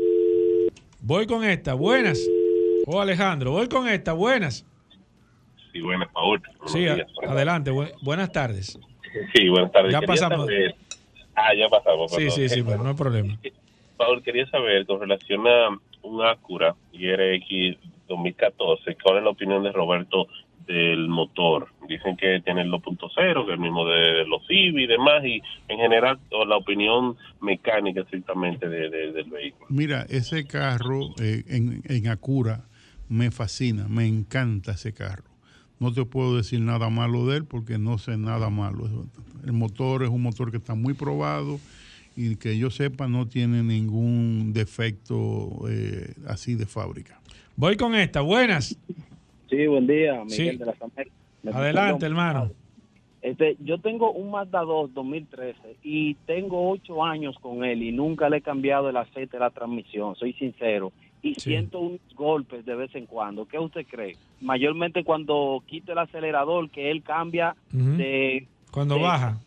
Voy 1.00 1.26
con 1.26 1.42
esta, 1.42 1.74
buenas. 1.74 2.20
Oh, 2.86 3.00
Alejandro, 3.00 3.50
voy 3.50 3.66
con 3.68 3.88
esta, 3.88 4.12
buenas. 4.12 4.64
Sí, 5.72 5.80
buenas, 5.80 6.08
Paul. 6.12 6.40
Sí, 6.66 6.86
adelante, 7.26 7.72
bu- 7.72 7.92
buenas 8.02 8.30
tardes. 8.30 8.78
Sí, 9.34 9.48
buenas 9.48 9.72
tardes. 9.72 9.92
Ya 9.92 9.98
Quería 9.98 10.14
pasamos. 10.14 10.46
saber- 10.46 10.74
Ah, 11.34 11.52
ya 11.58 11.68
pasamos. 11.68 12.12
Sí, 12.12 12.30
sí, 12.30 12.48
sí, 12.48 12.62
pero 12.62 12.80
no 12.84 12.90
hay 12.90 12.94
problema. 12.94 13.36
Paul, 13.96 14.22
quería 14.22 14.46
saber 14.50 14.86
con 14.86 15.00
relación 15.00 15.44
a 15.48 15.68
un 16.02 16.24
Acura 16.24 16.76
IRX 16.92 17.76
2014, 18.10 18.96
¿cuál 19.02 19.18
es 19.18 19.24
la 19.24 19.30
opinión 19.30 19.62
de 19.62 19.72
Roberto 19.72 20.26
del 20.66 21.08
motor? 21.08 21.68
Dicen 21.88 22.16
que 22.16 22.40
tiene 22.44 22.62
el 22.62 22.70
2.0, 22.70 23.44
que 23.46 23.50
es 23.52 23.54
el 23.54 23.58
mismo 23.58 23.86
de 23.86 24.24
los 24.26 24.46
Civi 24.46 24.84
y 24.84 24.86
demás, 24.86 25.24
y 25.24 25.40
en 25.68 25.78
general 25.78 26.18
la 26.46 26.56
opinión 26.56 27.16
mecánica 27.40 28.02
estrictamente 28.02 28.68
de- 28.68 28.90
del 29.12 29.30
vehículo. 29.30 29.66
Mira, 29.70 30.06
ese 30.08 30.46
carro 30.46 31.00
eh, 31.20 31.42
en, 31.48 31.82
en 31.88 32.08
Acura 32.08 32.64
me 33.08 33.30
fascina, 33.30 33.88
me 33.88 34.06
encanta 34.06 34.72
ese 34.72 34.92
carro. 34.92 35.24
No 35.80 35.92
te 35.92 36.04
puedo 36.04 36.36
decir 36.36 36.60
nada 36.60 36.90
malo 36.90 37.26
de 37.26 37.38
él 37.38 37.44
porque 37.46 37.78
no 37.78 37.96
sé 37.98 38.16
nada 38.18 38.50
malo. 38.50 38.84
El 39.46 39.52
motor 39.52 40.02
es 40.02 40.10
un 40.10 40.22
motor 40.22 40.50
que 40.50 40.58
está 40.58 40.74
muy 40.74 40.92
probado 40.94 41.58
y 42.14 42.36
que 42.36 42.58
yo 42.58 42.68
sepa 42.70 43.08
no 43.08 43.26
tiene 43.26 43.62
ningún 43.62 44.52
defecto 44.52 45.48
eh, 45.70 46.12
así 46.28 46.54
de 46.54 46.66
fábrica. 46.66 47.18
Voy 47.60 47.76
con 47.76 47.94
esta, 47.94 48.22
buenas. 48.22 48.74
Sí, 49.50 49.66
buen 49.66 49.86
día, 49.86 50.22
Sí. 50.28 50.40
Miguel 50.44 50.58
de 50.60 50.64
las 50.64 50.80
Américas. 50.80 51.18
Adelante, 51.52 52.06
hermano. 52.06 52.50
Este, 53.20 53.58
yo 53.62 53.76
tengo 53.76 54.12
un 54.12 54.30
Mazda 54.30 54.60
2 54.62 54.94
2013 54.94 55.76
y 55.82 56.14
tengo 56.26 56.70
ocho 56.70 57.04
años 57.04 57.36
con 57.38 57.62
él 57.62 57.82
y 57.82 57.92
nunca 57.92 58.30
le 58.30 58.38
he 58.38 58.40
cambiado 58.40 58.88
el 58.88 58.96
aceite 58.96 59.36
de 59.36 59.40
la 59.40 59.50
transmisión, 59.50 60.16
soy 60.16 60.32
sincero. 60.32 60.90
Y 61.20 61.34
siento 61.34 61.80
unos 61.80 62.00
golpes 62.16 62.64
de 62.64 62.74
vez 62.74 62.94
en 62.94 63.04
cuando. 63.04 63.44
¿Qué 63.46 63.58
usted 63.58 63.84
cree? 63.86 64.16
Mayormente 64.40 65.04
cuando 65.04 65.62
quito 65.66 65.92
el 65.92 65.98
acelerador, 65.98 66.70
que 66.70 66.90
él 66.90 67.02
cambia 67.02 67.54
de... 67.72 68.48
Cuando 68.70 68.94
de- 68.94 69.02
baja. 69.02 69.38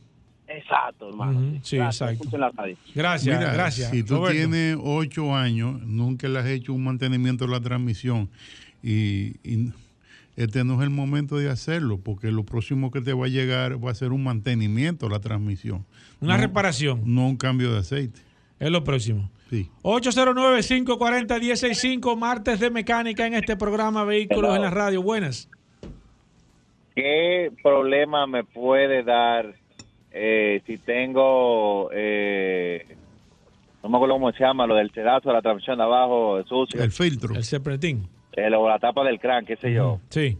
Exacto, 0.56 1.10
hermano. 1.10 1.60
Sí, 1.64 1.78
Gracias, 1.78 2.02
exacto. 2.02 2.14
escuchen 2.24 2.40
la 2.40 2.50
radio. 2.52 2.78
Gracias, 2.94 3.40
Mira, 3.40 3.54
gracias. 3.54 3.90
Si 3.92 4.04
tú 4.04 4.16
Roberto. 4.18 4.38
tienes 4.38 4.78
ocho 4.82 5.36
años, 5.36 5.82
nunca 5.84 6.28
le 6.28 6.40
has 6.40 6.46
hecho 6.48 6.74
un 6.74 6.84
mantenimiento 6.84 7.46
de 7.46 7.52
la 7.52 7.60
transmisión 7.62 8.30
y, 8.84 9.38
y 9.44 9.72
este 10.36 10.64
no 10.64 10.76
es 10.76 10.82
el 10.82 10.90
momento 10.90 11.38
de 11.38 11.50
hacerlo 11.50 12.00
porque 12.00 12.32
lo 12.32 12.44
próximo 12.44 12.92
que 12.92 13.02
te 13.02 13.14
va 13.14 13.26
a 13.26 13.30
llegar 13.30 13.84
va 13.84 13.92
a 13.92 13.96
ser 13.96 14.12
un 14.12 14.24
mantenimiento 14.24 15.08
de 15.08 15.12
la 15.14 15.20
transmisión. 15.20 15.86
Una 16.22 16.38
No- 16.38 16.42
reparación. 16.44 17.02
No 17.06 17.28
un 17.28 17.38
cambio 17.38 17.72
de 17.74 17.80
aceite. 17.80 18.20
Es 18.60 18.70
lo 18.72 18.84
próximo. 18.84 19.30
Sí. 19.50 19.70
809-540-165, 19.84 22.18
martes 22.18 22.60
de 22.60 22.70
mecánica 22.70 23.26
en 23.28 23.34
este 23.36 23.56
programa 23.56 24.04
Vehículos 24.04 24.56
en 24.56 24.62
la 24.62 24.70
Radio. 24.70 25.02
Buenas. 25.04 25.50
¿Qué 26.96 27.52
problema 27.64 28.28
me 28.28 28.44
puede 28.44 29.04
dar 29.04 29.56
eh, 30.14 30.62
si 30.66 30.78
tengo, 30.78 31.90
eh, 31.92 32.86
no 33.82 33.90
me 33.90 33.98
acuerdo 33.98 34.16
cómo 34.16 34.32
se 34.32 34.40
llama, 34.40 34.68
lo 34.68 34.76
del 34.76 34.92
sedazo 34.92 35.30
de 35.30 35.36
la 35.36 35.42
transmisión 35.42 35.78
de 35.78 35.84
abajo 35.84 36.44
sucio? 36.44 36.82
El 36.82 36.92
filtro. 36.92 37.36
El 37.36 37.44
Serpentín. 37.44 38.08
Eh, 38.34 38.54
o 38.56 38.70
la 38.70 38.80
tapa 38.80 39.04
del 39.04 39.20
crank, 39.20 39.48
qué 39.48 39.56
sé 39.58 39.74
yo. 39.74 40.00
Sí. 40.10 40.38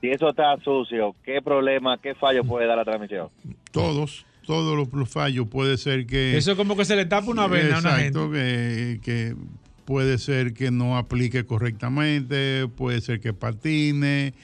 Si 0.00 0.10
eso 0.10 0.30
está 0.30 0.56
sucio, 0.64 1.14
¿qué 1.22 1.40
problema, 1.42 1.98
qué 1.98 2.14
fallo 2.14 2.42
puede 2.42 2.66
dar 2.66 2.76
la 2.76 2.84
transmisión? 2.84 3.28
Todos, 3.70 4.26
todos 4.44 4.76
los, 4.76 4.92
los 4.92 5.08
fallos 5.08 5.46
puede 5.48 5.76
ser 5.76 6.06
que... 6.06 6.36
Eso 6.36 6.52
es 6.52 6.56
como 6.56 6.76
que 6.76 6.84
se 6.84 6.96
le 6.96 7.06
tapa 7.06 7.30
una 7.30 7.46
vena 7.46 7.76
a 7.76 7.80
una 7.80 7.92
gente. 7.92 8.18
Exacto, 8.18 8.32
que, 8.32 9.00
que 9.02 9.34
puede 9.84 10.18
ser 10.18 10.54
que 10.54 10.70
no 10.70 10.96
aplique 10.96 11.44
correctamente, 11.44 12.66
puede 12.68 13.00
ser 13.00 13.20
que 13.20 13.32
patine, 13.32 14.34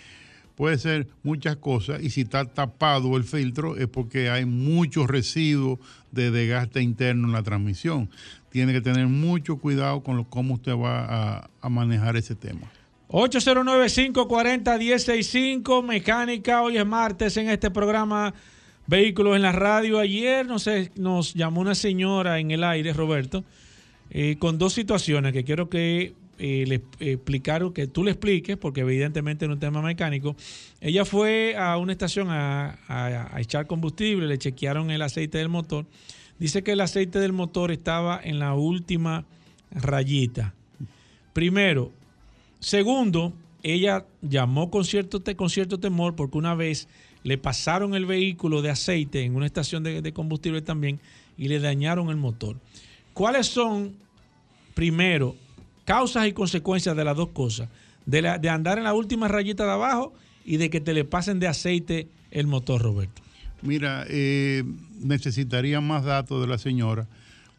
puede 0.58 0.76
ser 0.76 1.06
muchas 1.22 1.56
cosas. 1.56 2.02
Y 2.02 2.10
si 2.10 2.20
está 2.22 2.44
tapado 2.44 3.16
el 3.16 3.22
filtro 3.22 3.76
es 3.76 3.86
porque 3.86 4.28
hay 4.28 4.44
muchos 4.44 5.06
residuos 5.06 5.78
de 6.10 6.32
desgaste 6.32 6.82
interno 6.82 7.28
en 7.28 7.32
la 7.32 7.44
transmisión. 7.44 8.10
Tiene 8.50 8.72
que 8.72 8.80
tener 8.80 9.06
mucho 9.06 9.58
cuidado 9.58 10.02
con 10.02 10.16
lo, 10.16 10.24
cómo 10.24 10.54
usted 10.54 10.72
va 10.72 11.48
a, 11.60 11.68
manejar 11.68 12.16
ese 12.16 12.34
tema. 12.34 12.62
809-540-165, 13.10 15.84
mecánica. 15.84 16.62
Hoy 16.62 16.76
es 16.76 16.84
martes 16.84 17.36
en 17.36 17.50
este 17.50 17.70
programa 17.70 18.34
Vehículos 18.88 19.36
en 19.36 19.42
la 19.42 19.52
Radio. 19.52 20.00
Ayer 20.00 20.44
no 20.44 20.58
sé, 20.58 20.90
nos 20.96 21.34
llamó 21.34 21.60
una 21.60 21.76
señora 21.76 22.40
en 22.40 22.50
el 22.50 22.64
aire, 22.64 22.92
Roberto, 22.92 23.44
eh, 24.10 24.34
con 24.40 24.58
dos 24.58 24.72
situaciones 24.72 25.32
que 25.32 25.44
quiero 25.44 25.68
que 25.68 26.14
le 26.38 26.82
explicaron, 27.00 27.72
que 27.72 27.86
tú 27.86 28.04
le 28.04 28.12
expliques, 28.12 28.56
porque 28.56 28.80
evidentemente 28.80 29.44
en 29.44 29.50
un 29.50 29.58
tema 29.58 29.82
mecánico. 29.82 30.36
Ella 30.80 31.04
fue 31.04 31.56
a 31.56 31.76
una 31.76 31.92
estación 31.92 32.28
a, 32.30 32.78
a- 32.88 33.40
echar 33.40 33.66
combustible, 33.66 34.26
le 34.26 34.38
chequearon 34.38 34.90
el 34.90 35.02
aceite 35.02 35.38
del 35.38 35.48
motor. 35.48 35.86
Dice 36.38 36.62
que 36.62 36.72
el 36.72 36.80
aceite 36.80 37.18
del 37.18 37.32
motor 37.32 37.72
estaba 37.72 38.20
en 38.22 38.38
la 38.38 38.54
última 38.54 39.24
rayita. 39.72 40.54
Primero, 41.32 41.92
Segundo, 42.60 43.32
ella 43.62 44.04
llamó 44.20 44.68
con 44.68 44.84
cierto, 44.84 45.22
con 45.36 45.48
cierto 45.48 45.78
temor 45.78 46.16
porque 46.16 46.38
una 46.38 46.56
vez 46.56 46.88
le 47.22 47.38
pasaron 47.38 47.94
el 47.94 48.04
vehículo 48.04 48.62
de 48.62 48.70
aceite 48.70 49.22
en 49.22 49.36
una 49.36 49.46
estación 49.46 49.84
de 49.84 50.12
combustible 50.12 50.60
también 50.60 50.98
y 51.36 51.46
le 51.46 51.60
dañaron 51.60 52.10
el 52.10 52.16
motor. 52.16 52.56
¿Cuáles 53.14 53.46
son, 53.46 53.94
primero, 54.74 55.36
causas 55.88 56.26
y 56.28 56.32
consecuencias 56.32 56.94
de 56.96 57.04
las 57.04 57.16
dos 57.16 57.30
cosas? 57.30 57.68
De, 58.06 58.22
la- 58.22 58.38
de 58.38 58.48
andar 58.48 58.78
en 58.78 58.84
la 58.84 58.94
última 58.94 59.26
rayita 59.28 59.64
de 59.64 59.72
abajo 59.72 60.12
y 60.44 60.56
de 60.58 60.70
que 60.70 60.80
te 60.80 60.92
le 60.92 61.04
pasen 61.04 61.40
de 61.40 61.48
aceite 61.48 62.08
el 62.30 62.46
motor, 62.46 62.80
Roberto. 62.82 63.22
Mira, 63.62 64.04
eh, 64.08 64.62
necesitaría 65.02 65.80
más 65.80 66.04
datos 66.04 66.40
de 66.40 66.46
la 66.46 66.58
señora 66.58 67.06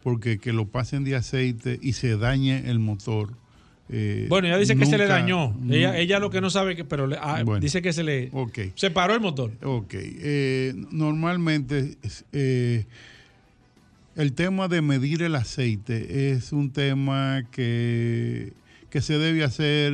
porque 0.04 0.40
que 0.40 0.54
lo 0.54 0.66
pasen 0.66 1.04
de 1.04 1.16
aceite 1.16 1.78
y 1.82 1.94
se 1.94 2.16
dañe 2.18 2.70
el 2.70 2.80
motor 2.80 3.32
eh, 3.92 4.28
Bueno, 4.30 4.48
ella 4.48 4.58
dice 4.60 4.76
que 4.78 4.86
se 4.86 4.98
le 5.00 5.08
dañó. 5.08 5.56
Ella, 5.70 5.98
ella 5.98 6.20
lo 6.20 6.30
que 6.30 6.42
no 6.42 6.50
sabe, 6.52 6.76
que, 6.76 6.86
pero 6.86 7.08
le- 7.08 7.18
ah, 7.20 7.42
Bueno. 7.44 7.60
dice 7.60 7.82
que 7.82 7.92
se 7.92 8.04
le 8.04 8.30
Ok. 8.34 8.60
se 8.76 8.92
paró 8.92 9.14
el 9.16 9.20
motor. 9.20 9.52
Ok. 9.64 9.94
eh, 9.96 10.74
normalmente 10.92 11.98
eh, 12.32 12.86
el 14.20 14.34
tema 14.34 14.68
de 14.68 14.82
medir 14.82 15.24
el 15.24 15.34
aceite 15.36 16.34
es 16.34 16.52
un 16.52 16.72
tema 16.72 17.44
que, 17.52 18.52
que 18.90 19.00
se 19.00 19.18
debe 19.18 19.46
hacer 19.46 19.94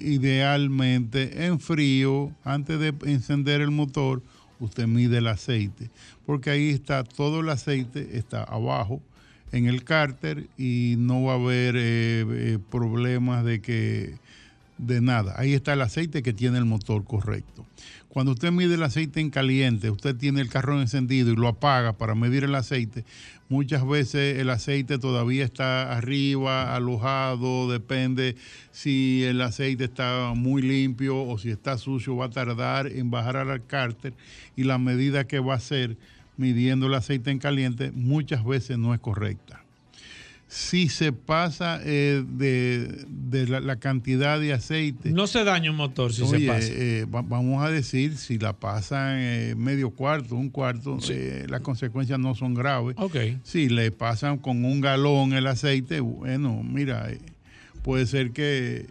idealmente 0.00 1.44
en 1.44 1.60
frío. 1.60 2.32
Antes 2.42 2.80
de 2.80 2.94
encender 3.04 3.60
el 3.60 3.70
motor, 3.70 4.22
usted 4.60 4.86
mide 4.86 5.18
el 5.18 5.26
aceite. 5.26 5.90
Porque 6.24 6.48
ahí 6.48 6.70
está 6.70 7.04
todo 7.04 7.40
el 7.40 7.50
aceite, 7.50 8.16
está 8.16 8.44
abajo 8.44 9.02
en 9.52 9.66
el 9.66 9.84
cárter 9.84 10.46
y 10.56 10.94
no 10.96 11.24
va 11.24 11.32
a 11.32 11.36
haber 11.36 11.76
eh, 11.76 12.24
eh, 12.30 12.58
problemas 12.70 13.44
de 13.44 13.60
que 13.60 14.14
de 14.78 15.02
nada. 15.02 15.34
Ahí 15.36 15.52
está 15.52 15.74
el 15.74 15.82
aceite 15.82 16.22
que 16.22 16.32
tiene 16.32 16.56
el 16.56 16.64
motor 16.64 17.04
correcto. 17.04 17.66
Cuando 18.08 18.32
usted 18.32 18.50
mide 18.50 18.74
el 18.74 18.82
aceite 18.82 19.20
en 19.20 19.30
caliente, 19.30 19.90
usted 19.90 20.16
tiene 20.16 20.40
el 20.40 20.48
carro 20.48 20.80
encendido 20.80 21.30
y 21.30 21.36
lo 21.36 21.46
apaga 21.46 21.92
para 21.92 22.14
medir 22.16 22.42
el 22.42 22.54
aceite, 22.54 23.04
muchas 23.50 23.86
veces 23.86 24.38
el 24.38 24.48
aceite 24.48 24.98
todavía 24.98 25.44
está 25.44 25.92
arriba, 25.92 26.74
alojado, 26.74 27.70
depende 27.70 28.36
si 28.70 29.24
el 29.24 29.42
aceite 29.42 29.84
está 29.84 30.32
muy 30.34 30.62
limpio 30.62 31.22
o 31.22 31.36
si 31.36 31.50
está 31.50 31.76
sucio, 31.76 32.16
va 32.16 32.26
a 32.26 32.30
tardar 32.30 32.86
en 32.86 33.10
bajar 33.10 33.36
al 33.36 33.66
cárter 33.66 34.14
y 34.56 34.64
la 34.64 34.78
medida 34.78 35.26
que 35.26 35.40
va 35.40 35.54
a 35.54 35.56
hacer 35.56 35.98
midiendo 36.38 36.86
el 36.86 36.94
aceite 36.94 37.30
en 37.30 37.38
caliente 37.38 37.90
muchas 37.92 38.44
veces 38.44 38.78
no 38.78 38.94
es 38.94 39.00
correcta 39.00 39.59
si 40.52 40.88
se 40.88 41.12
pasa 41.12 41.80
eh, 41.84 42.24
de, 42.26 43.04
de 43.08 43.46
la, 43.46 43.60
la 43.60 43.76
cantidad 43.76 44.40
de 44.40 44.52
aceite. 44.52 45.12
No 45.12 45.28
se 45.28 45.44
daña 45.44 45.70
un 45.70 45.76
motor 45.76 46.12
si 46.12 46.22
Oye, 46.22 46.40
se 46.40 46.46
pasa. 46.48 46.66
eh, 46.72 47.04
va- 47.04 47.22
vamos 47.22 47.64
a 47.64 47.70
decir, 47.70 48.16
si 48.16 48.36
la 48.36 48.52
pasan 48.52 49.18
eh, 49.20 49.54
medio 49.56 49.90
cuarto, 49.90 50.34
un 50.34 50.50
cuarto, 50.50 50.98
eh, 51.08 51.46
las 51.48 51.60
consecuencias 51.60 52.18
no 52.18 52.34
son 52.34 52.54
graves. 52.54 52.96
Ok. 52.98 53.14
Si 53.44 53.68
le 53.68 53.92
pasan 53.92 54.38
con 54.38 54.64
un 54.64 54.80
galón 54.80 55.34
el 55.34 55.46
aceite, 55.46 56.00
bueno, 56.00 56.64
mira, 56.64 57.06
puede 57.84 58.06
ser 58.06 58.32
que 58.32 58.86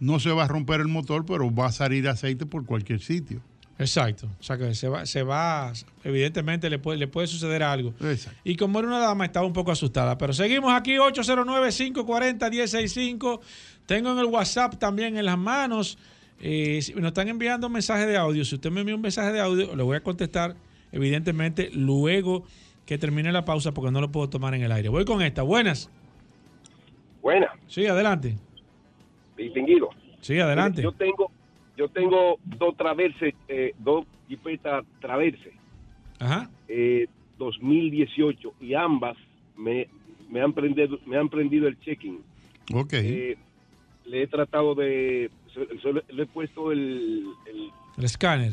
no 0.00 0.18
se 0.18 0.30
va 0.30 0.42
a 0.44 0.48
romper 0.48 0.80
el 0.80 0.88
motor, 0.88 1.24
pero 1.24 1.54
va 1.54 1.66
a 1.68 1.72
salir 1.72 2.08
aceite 2.08 2.46
por 2.46 2.66
cualquier 2.66 3.00
sitio. 3.00 3.40
Exacto. 3.78 4.28
O 4.38 4.42
sea 4.42 4.56
que 4.56 4.72
se 4.74 4.88
va, 4.88 5.04
se 5.04 5.22
va 5.24 5.72
evidentemente 6.04 6.70
le 6.70 6.78
puede, 6.78 6.98
le 6.98 7.08
puede 7.08 7.26
suceder 7.26 7.62
algo. 7.62 7.92
Y 8.44 8.56
como 8.56 8.78
era 8.78 8.88
una 8.88 8.98
dama, 9.00 9.24
estaba 9.24 9.46
un 9.46 9.52
poco 9.52 9.72
asustada. 9.72 10.16
Pero 10.16 10.32
seguimos 10.32 10.72
aquí, 10.72 10.96
809-540-1065. 10.96 13.40
Tengo 13.86 14.12
en 14.12 14.18
el 14.18 14.26
WhatsApp 14.26 14.76
también 14.78 15.16
en 15.16 15.24
las 15.24 15.38
manos. 15.38 15.98
Eh, 16.40 16.80
si- 16.82 16.94
nos 16.94 17.06
están 17.06 17.28
enviando 17.28 17.68
mensajes 17.68 18.06
de 18.06 18.16
audio. 18.16 18.44
Si 18.44 18.54
usted 18.54 18.70
me 18.70 18.80
envía 18.80 18.94
un 18.94 19.00
mensaje 19.02 19.32
de 19.32 19.40
audio, 19.40 19.74
le 19.74 19.82
voy 19.82 19.96
a 19.96 20.02
contestar, 20.02 20.54
evidentemente, 20.92 21.70
luego 21.72 22.44
que 22.86 22.98
termine 22.98 23.32
la 23.32 23.44
pausa, 23.44 23.72
porque 23.72 23.90
no 23.90 24.00
lo 24.00 24.10
puedo 24.12 24.28
tomar 24.28 24.54
en 24.54 24.62
el 24.62 24.72
aire. 24.72 24.88
Voy 24.88 25.04
con 25.04 25.22
esta. 25.22 25.42
Buenas. 25.42 25.90
Buenas. 27.22 27.50
Sí, 27.66 27.86
adelante. 27.86 28.36
distinguido. 29.36 29.88
Sí, 30.20 30.38
adelante. 30.38 30.82
Yo 30.82 30.92
tengo, 30.92 31.30
yo 31.76 31.88
tengo 31.88 32.38
dos 32.44 32.76
traverses, 32.76 33.34
eh, 33.48 33.74
dos 33.78 34.06
jipetas 34.28 34.84
traverse, 35.00 35.52
Ajá. 36.18 36.50
eh, 36.68 37.06
2018 37.38 38.54
y 38.60 38.74
ambas 38.74 39.16
me, 39.56 39.88
me 40.30 40.40
han 40.40 40.52
prendido, 40.52 40.98
me 41.06 41.16
han 41.16 41.28
prendido 41.28 41.66
el 41.68 41.78
checking. 41.80 42.20
Ok. 42.72 42.92
Eh, 42.94 43.36
le 44.06 44.22
he 44.22 44.26
tratado 44.26 44.74
de, 44.74 45.30
le 46.10 46.22
he 46.22 46.26
puesto 46.26 46.72
el, 46.72 47.26
el, 47.46 47.70
El 47.98 48.04
escáner. 48.04 48.52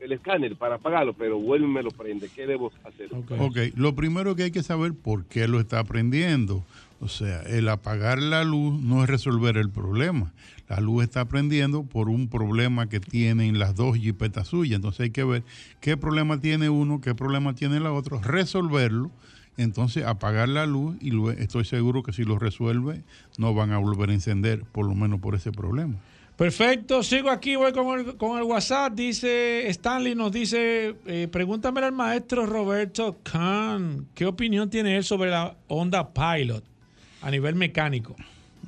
el 0.00 0.12
escáner 0.12 0.54
para 0.56 0.78
pagarlo, 0.78 1.12
pero 1.14 1.38
vuelve 1.38 1.66
y 1.66 1.70
me 1.70 1.82
lo 1.82 1.90
prende. 1.90 2.28
¿Qué 2.34 2.46
debo 2.46 2.70
hacer? 2.84 3.08
Ok, 3.38 3.56
lo 3.74 3.94
primero 3.94 4.36
que 4.36 4.44
hay 4.44 4.50
que 4.50 4.62
saber 4.62 4.92
por 4.94 5.24
qué 5.26 5.48
lo 5.48 5.58
está 5.60 5.82
prendiendo. 5.84 6.62
O 7.00 7.08
sea, 7.08 7.42
el 7.42 7.68
apagar 7.68 8.20
la 8.20 8.42
luz 8.42 8.80
no 8.80 9.02
es 9.02 9.10
resolver 9.10 9.58
el 9.58 9.70
problema. 9.70 10.32
La 10.68 10.80
luz 10.80 11.04
está 11.04 11.26
prendiendo 11.26 11.84
por 11.84 12.08
un 12.08 12.28
problema 12.28 12.88
que 12.88 13.00
tienen 13.00 13.58
las 13.58 13.74
dos 13.76 13.96
jipetas 13.96 14.48
suyas. 14.48 14.76
Entonces 14.76 15.00
hay 15.00 15.10
que 15.10 15.24
ver 15.24 15.44
qué 15.80 15.96
problema 15.96 16.40
tiene 16.40 16.70
uno, 16.70 17.00
qué 17.00 17.14
problema 17.14 17.54
tiene 17.54 17.80
la 17.80 17.92
otra, 17.92 18.18
resolverlo. 18.20 19.10
Entonces 19.58 20.04
apagar 20.04 20.48
la 20.48 20.66
luz 20.66 20.96
y 21.00 21.12
estoy 21.38 21.64
seguro 21.64 22.02
que 22.02 22.12
si 22.12 22.24
lo 22.24 22.38
resuelve 22.38 23.02
no 23.38 23.54
van 23.54 23.72
a 23.72 23.78
volver 23.78 24.10
a 24.10 24.14
encender, 24.14 24.64
por 24.64 24.86
lo 24.86 24.94
menos 24.94 25.20
por 25.20 25.34
ese 25.34 25.52
problema. 25.52 25.96
Perfecto, 26.36 27.02
sigo 27.02 27.30
aquí, 27.30 27.56
voy 27.56 27.72
con 27.72 27.98
el, 27.98 28.16
con 28.16 28.36
el 28.36 28.44
WhatsApp. 28.44 28.92
Dice 28.92 29.66
Stanley, 29.68 30.14
nos 30.14 30.32
dice, 30.32 30.96
eh, 31.06 31.28
pregúntame 31.30 31.80
al 31.80 31.92
maestro 31.92 32.44
Roberto 32.44 33.18
Kahn, 33.22 34.06
¿qué 34.14 34.26
opinión 34.26 34.68
tiene 34.68 34.96
él 34.96 35.04
sobre 35.04 35.30
la 35.30 35.56
Honda 35.68 36.12
Pilot 36.12 36.75
a 37.22 37.30
nivel 37.30 37.54
mecánico? 37.54 38.16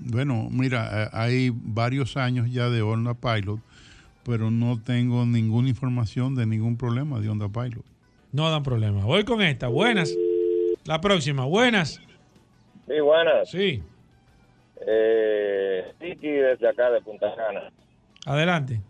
Bueno, 0.00 0.48
mira, 0.50 1.04
eh, 1.04 1.08
hay 1.12 1.50
varios 1.52 2.16
años 2.16 2.50
ya 2.50 2.68
de 2.68 2.82
Honda 2.82 3.14
Pilot, 3.14 3.60
pero 4.24 4.50
no 4.50 4.80
tengo 4.80 5.24
ninguna 5.26 5.68
información 5.68 6.34
de 6.34 6.46
ningún 6.46 6.76
problema 6.76 7.18
de 7.20 7.28
Honda 7.28 7.48
Pilot. 7.48 7.84
No 8.32 8.50
dan 8.50 8.62
problema. 8.62 9.04
Voy 9.04 9.24
con 9.24 9.42
esta, 9.42 9.68
buenas. 9.68 10.14
La 10.84 11.00
próxima, 11.00 11.44
buenas. 11.44 12.00
Sí, 12.86 13.00
buenas. 13.00 13.50
Sí, 13.50 13.82
Eh, 14.86 15.92
desde 16.00 16.68
acá 16.68 16.90
de 16.90 17.00
Punta 17.02 17.34
Cana. 17.34 17.70
adelante. 18.24 18.80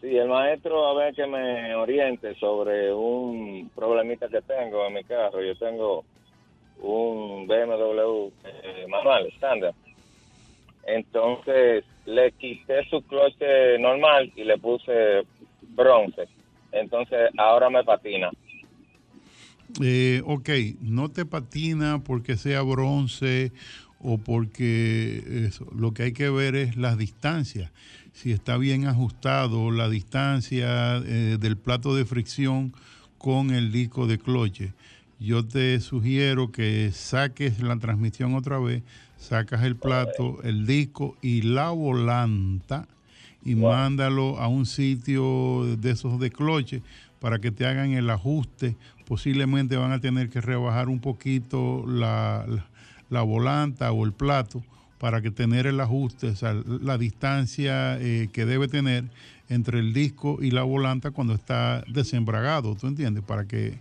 Sí, 0.00 0.16
el 0.16 0.28
maestro 0.28 0.86
a 0.86 0.94
ver 0.94 1.14
que 1.14 1.26
me 1.26 1.74
oriente 1.74 2.34
sobre 2.36 2.92
un 2.92 3.70
problemita 3.74 4.28
que 4.28 4.40
tengo 4.42 4.86
en 4.86 4.94
mi 4.94 5.04
carro. 5.04 5.42
Yo 5.42 5.56
tengo 5.56 6.04
un 6.80 7.46
BMW 7.46 8.30
eh, 8.44 8.86
manual, 8.88 9.26
estándar. 9.26 9.74
Entonces 10.86 11.84
le 12.06 12.32
quité 12.32 12.84
su 12.88 13.02
cloche 13.02 13.78
normal 13.78 14.32
y 14.34 14.44
le 14.44 14.58
puse 14.58 15.22
bronce. 15.74 16.28
Entonces 16.72 17.30
ahora 17.36 17.68
me 17.70 17.84
patina. 17.84 18.30
Eh, 19.82 20.22
ok, 20.24 20.48
no 20.80 21.10
te 21.10 21.26
patina 21.26 22.02
porque 22.04 22.36
sea 22.36 22.62
bronce 22.62 23.52
o 24.00 24.18
porque. 24.18 25.50
Lo 25.76 25.92
que 25.92 26.04
hay 26.04 26.12
que 26.12 26.30
ver 26.30 26.54
es 26.54 26.76
las 26.76 26.96
distancias. 26.96 27.70
Si 28.12 28.32
está 28.32 28.56
bien 28.56 28.86
ajustado 28.86 29.70
la 29.70 29.88
distancia 29.88 30.96
eh, 30.96 31.36
del 31.38 31.56
plato 31.56 31.94
de 31.94 32.04
fricción 32.04 32.72
con 33.18 33.50
el 33.50 33.70
disco 33.70 34.06
de 34.06 34.18
cloche. 34.18 34.72
Yo 35.20 35.44
te 35.44 35.80
sugiero 35.80 36.52
que 36.52 36.92
saques 36.92 37.60
la 37.60 37.76
transmisión 37.78 38.34
otra 38.34 38.58
vez, 38.58 38.82
sacas 39.16 39.64
el 39.64 39.74
plato, 39.74 40.40
el 40.44 40.64
disco 40.64 41.16
y 41.20 41.42
la 41.42 41.70
volanta 41.70 42.86
y 43.44 43.56
mándalo 43.56 44.38
a 44.38 44.46
un 44.46 44.64
sitio 44.64 45.76
de 45.76 45.90
esos 45.90 46.20
de 46.20 46.30
cloche 46.30 46.82
para 47.18 47.40
que 47.40 47.50
te 47.50 47.66
hagan 47.66 47.92
el 47.92 48.10
ajuste. 48.10 48.76
Posiblemente 49.06 49.76
van 49.76 49.90
a 49.90 50.00
tener 50.00 50.30
que 50.30 50.40
rebajar 50.40 50.88
un 50.88 51.00
poquito 51.00 51.84
la, 51.86 52.44
la, 52.46 52.66
la 53.10 53.22
volanta 53.22 53.90
o 53.90 54.04
el 54.04 54.12
plato 54.12 54.62
para 54.98 55.20
que 55.20 55.30
tener 55.30 55.66
el 55.66 55.80
ajuste, 55.80 56.28
o 56.28 56.36
sea, 56.36 56.54
la 56.54 56.98
distancia 56.98 57.98
eh, 58.00 58.28
que 58.32 58.44
debe 58.44 58.68
tener 58.68 59.04
entre 59.48 59.78
el 59.78 59.92
disco 59.92 60.38
y 60.42 60.50
la 60.50 60.62
volanta 60.62 61.10
cuando 61.12 61.34
está 61.34 61.82
desembragado, 61.88 62.74
¿tú 62.74 62.86
entiendes? 62.86 63.24
Para 63.24 63.46
que 63.46 63.78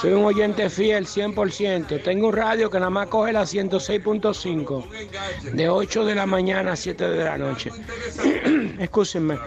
soy 0.00 0.12
un 0.12 0.24
oyente 0.24 0.70
fiel 0.70 1.06
100%. 1.06 2.02
Tengo 2.02 2.28
un 2.28 2.34
radio 2.34 2.70
que 2.70 2.78
nada 2.78 2.88
más 2.88 3.08
coge 3.08 3.34
la 3.34 3.42
106.5 3.42 5.52
de 5.52 5.68
8 5.68 6.06
de 6.06 6.14
la 6.14 6.24
mañana 6.24 6.72
a 6.72 6.76
7 6.76 7.06
de 7.06 7.22
la 7.22 7.36
noche. 7.36 7.70
Excúsenme. 8.78 9.38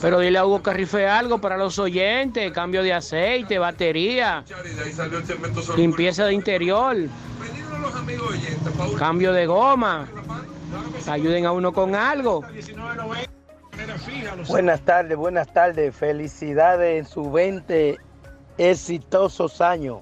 Pero 0.00 0.20
dile 0.20 0.38
a 0.38 0.46
Hugo 0.46 0.62
Carrife 0.62 1.06
algo 1.06 1.38
para 1.38 1.56
los 1.56 1.78
oyentes. 1.78 2.52
Cambio 2.52 2.82
de 2.82 2.92
aceite, 2.92 3.58
batería, 3.58 4.44
limpieza 5.76 6.26
de 6.26 6.34
interior, 6.34 6.96
cambio 8.98 9.32
de 9.32 9.46
goma. 9.46 10.08
Ayuden 11.06 11.46
a 11.46 11.52
uno 11.52 11.72
con 11.72 11.94
algo. 11.94 12.42
Buenas 14.48 14.80
tardes, 14.82 15.16
buenas 15.16 15.52
tardes. 15.52 15.94
Felicidades 15.94 17.00
en 17.00 17.06
sus 17.06 17.30
20 17.30 17.98
exitosos 18.58 19.60
años. 19.60 19.98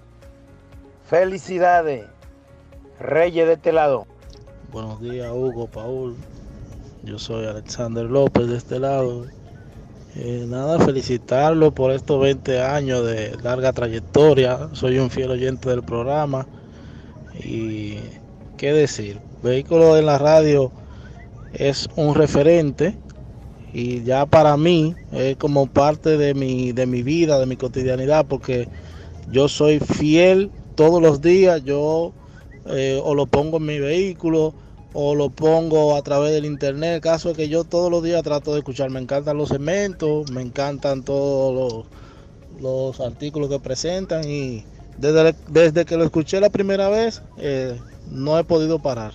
Felicidades. 1.09 2.07
Reyes 3.01 3.47
de 3.47 3.55
este 3.55 3.73
lado. 3.73 4.07
Buenos 4.71 5.01
días, 5.01 5.29
Hugo, 5.33 5.67
Paul. 5.67 6.17
Yo 7.03 7.19
soy 7.19 7.47
Alexander 7.47 8.05
López 8.05 8.49
de 8.49 8.57
este 8.59 8.79
lado. 8.79 9.27
Eh, 10.17 10.45
nada, 10.47 10.79
felicitarlo 10.85 11.73
por 11.73 11.93
estos 11.93 12.21
20 12.21 12.61
años 12.61 13.07
de 13.07 13.37
larga 13.43 13.73
trayectoria. 13.73 14.69
Soy 14.73 14.99
un 14.99 15.09
fiel 15.09 15.31
oyente 15.31 15.71
del 15.71 15.83
programa. 15.83 16.47
Y 17.43 17.97
qué 18.59 18.75
decir, 18.75 19.19
Vehículo 19.43 19.97
en 19.97 20.05
la 20.05 20.19
Radio 20.19 20.71
es 21.55 21.89
un 21.97 22.15
referente 22.15 22.95
y 23.73 24.03
ya 24.03 24.27
para 24.27 24.59
mí 24.59 24.95
es 25.13 25.37
como 25.37 25.67
parte 25.67 26.19
de 26.19 26.35
mi, 26.35 26.73
de 26.73 26.85
mi 26.87 27.03
vida, 27.03 27.39
de 27.39 27.47
mi 27.47 27.57
cotidianidad, 27.57 28.27
porque 28.27 28.69
yo 29.31 29.49
soy 29.49 29.81
fiel 29.81 30.51
todos 30.75 31.01
los 31.01 31.23
días. 31.23 31.65
Yo 31.65 32.13
eh, 32.67 33.01
o 33.03 33.15
lo 33.15 33.25
pongo 33.25 33.57
en 33.57 33.65
mi 33.65 33.79
vehículo 33.79 34.53
o 34.93 35.15
lo 35.15 35.31
pongo 35.31 35.97
a 35.97 36.03
través 36.03 36.33
del 36.33 36.45
internet. 36.45 36.97
El 36.97 37.01
caso 37.01 37.31
es 37.31 37.37
que 37.37 37.49
yo 37.49 37.65
todos 37.65 37.91
los 37.91 38.03
días 38.03 38.23
trato 38.23 38.53
de 38.53 38.59
escuchar. 38.59 38.91
Me 38.91 39.01
encantan 39.01 39.37
los 39.37 39.49
segmentos, 39.49 40.31
me 40.31 40.43
encantan 40.43 41.03
todos 41.03 41.87
los, 42.61 42.63
los 42.63 43.01
artículos 43.01 43.49
que 43.49 43.61
presentan 43.61 44.25
y 44.29 44.65
desde, 44.99 45.35
desde 45.49 45.85
que 45.85 45.97
lo 45.97 46.05
escuché 46.05 46.41
la 46.41 46.51
primera 46.51 46.89
vez 46.89 47.23
eh, 47.39 47.81
no 48.11 48.39
he 48.39 48.45
podido 48.45 48.79
parar. 48.79 49.13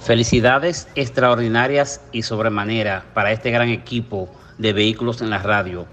Felicidades 0.00 0.88
extraordinarias 0.94 2.00
y 2.12 2.22
sobremanera 2.22 3.04
para 3.14 3.32
este 3.32 3.50
gran 3.50 3.68
equipo 3.68 4.28
de 4.56 4.72
vehículos 4.72 5.20
en 5.20 5.30
la 5.30 5.38
radio, 5.38 5.86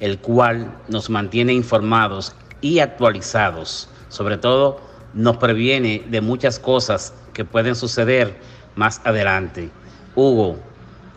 el 0.00 0.18
cual 0.18 0.74
nos 0.88 1.10
mantiene 1.10 1.52
informados 1.52 2.34
y 2.60 2.78
actualizados. 2.78 3.88
Sobre 4.08 4.38
todo, 4.38 4.80
nos 5.18 5.36
previene 5.38 6.04
de 6.08 6.20
muchas 6.20 6.60
cosas 6.60 7.12
que 7.32 7.44
pueden 7.44 7.74
suceder 7.74 8.36
más 8.76 9.00
adelante. 9.04 9.68
Hugo 10.14 10.56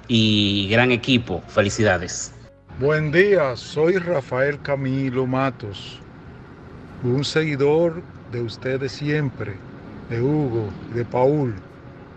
y 0.07 0.67
gran 0.71 0.91
equipo, 0.91 1.43
felicidades. 1.47 2.33
Buen 2.79 3.11
día, 3.11 3.55
soy 3.55 3.97
Rafael 3.97 4.59
Camilo 4.63 5.27
Matos, 5.27 5.99
un 7.03 7.23
seguidor 7.23 8.01
de 8.31 8.41
ustedes 8.41 8.91
siempre, 8.91 9.53
de 10.09 10.19
Hugo, 10.19 10.67
de 10.95 11.05
Paul. 11.05 11.53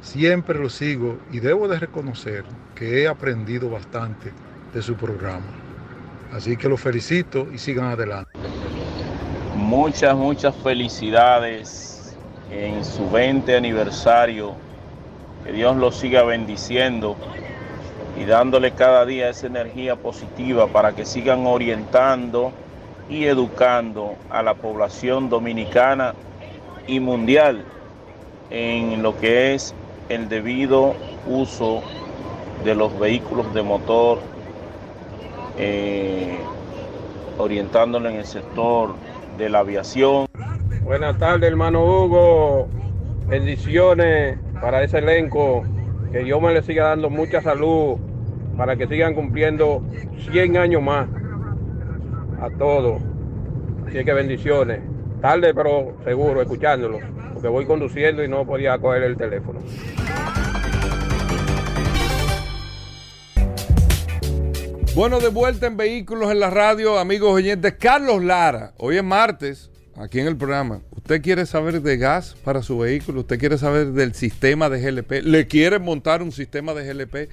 Siempre 0.00 0.58
lo 0.58 0.70
sigo 0.70 1.18
y 1.32 1.40
debo 1.40 1.68
de 1.68 1.78
reconocer 1.78 2.44
que 2.74 3.02
he 3.02 3.08
aprendido 3.08 3.68
bastante 3.68 4.32
de 4.72 4.80
su 4.80 4.94
programa. 4.94 5.44
Así 6.32 6.56
que 6.56 6.66
los 6.66 6.80
felicito 6.80 7.46
y 7.52 7.58
sigan 7.58 7.86
adelante. 7.86 8.43
Muchas, 9.74 10.14
muchas 10.14 10.54
felicidades 10.54 12.16
en 12.48 12.84
su 12.84 13.10
20 13.10 13.56
aniversario. 13.56 14.52
Que 15.44 15.50
Dios 15.50 15.76
los 15.76 15.96
siga 15.96 16.22
bendiciendo 16.22 17.16
y 18.16 18.24
dándole 18.24 18.70
cada 18.70 19.04
día 19.04 19.28
esa 19.28 19.48
energía 19.48 19.96
positiva 19.96 20.68
para 20.68 20.92
que 20.92 21.04
sigan 21.04 21.44
orientando 21.48 22.52
y 23.10 23.24
educando 23.24 24.14
a 24.30 24.44
la 24.44 24.54
población 24.54 25.28
dominicana 25.28 26.14
y 26.86 27.00
mundial 27.00 27.64
en 28.50 29.02
lo 29.02 29.18
que 29.18 29.54
es 29.54 29.74
el 30.08 30.28
debido 30.28 30.94
uso 31.26 31.82
de 32.62 32.76
los 32.76 32.96
vehículos 32.96 33.52
de 33.52 33.62
motor, 33.64 34.20
eh, 35.58 36.38
orientándolo 37.38 38.08
en 38.08 38.16
el 38.16 38.24
sector 38.24 38.94
de 39.36 39.48
la 39.48 39.60
aviación. 39.60 40.26
Buenas 40.82 41.18
tardes, 41.18 41.50
hermano 41.50 41.84
Hugo. 41.84 42.68
Bendiciones 43.26 44.38
para 44.60 44.82
ese 44.82 44.98
elenco. 44.98 45.64
Que 46.12 46.20
Dios 46.20 46.40
me 46.40 46.52
le 46.52 46.62
siga 46.62 46.88
dando 46.88 47.10
mucha 47.10 47.40
salud 47.40 47.96
para 48.56 48.76
que 48.76 48.86
sigan 48.86 49.14
cumpliendo 49.14 49.82
100 50.30 50.56
años 50.56 50.82
más 50.82 51.08
a 52.40 52.50
todos. 52.50 53.02
Así 53.88 54.04
que 54.04 54.12
bendiciones. 54.12 54.80
Tarde, 55.20 55.54
pero 55.54 55.94
seguro, 56.04 56.40
escuchándolo. 56.42 56.98
Porque 57.32 57.48
voy 57.48 57.64
conduciendo 57.64 58.22
y 58.22 58.28
no 58.28 58.44
podía 58.46 58.78
coger 58.78 59.02
el 59.02 59.16
teléfono. 59.16 59.60
Bueno, 64.94 65.18
de 65.18 65.26
vuelta 65.26 65.66
en 65.66 65.76
Vehículos 65.76 66.30
en 66.30 66.38
la 66.38 66.50
Radio, 66.50 67.00
amigos 67.00 67.32
oyentes. 67.32 67.74
Carlos 67.80 68.22
Lara, 68.22 68.74
hoy 68.76 68.96
es 68.96 69.02
martes, 69.02 69.68
aquí 69.96 70.20
en 70.20 70.28
el 70.28 70.36
programa. 70.36 70.82
¿Usted 70.92 71.20
quiere 71.20 71.46
saber 71.46 71.82
de 71.82 71.96
gas 71.96 72.36
para 72.44 72.62
su 72.62 72.78
vehículo? 72.78 73.22
¿Usted 73.22 73.40
quiere 73.40 73.58
saber 73.58 73.88
del 73.88 74.14
sistema 74.14 74.70
de 74.70 74.80
GLP? 74.80 75.24
¿Le 75.24 75.48
quiere 75.48 75.80
montar 75.80 76.22
un 76.22 76.30
sistema 76.30 76.74
de 76.74 76.84
GLP? 76.86 77.28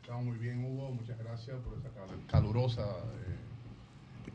Estamos 0.00 0.24
muy 0.24 0.38
bien, 0.38 0.64
Hugo. 0.64 0.92
Muchas 0.92 1.18
gracias 1.18 1.56
por 1.58 1.74
esa 1.78 1.90
calurosa 2.30 2.86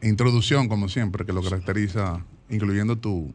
eh, 0.01 0.07
introducción, 0.09 0.67
como 0.67 0.87
siempre, 0.89 1.25
que 1.25 1.33
lo 1.33 1.41
caracteriza, 1.41 2.23
incluyendo 2.49 2.95
tu, 2.97 3.33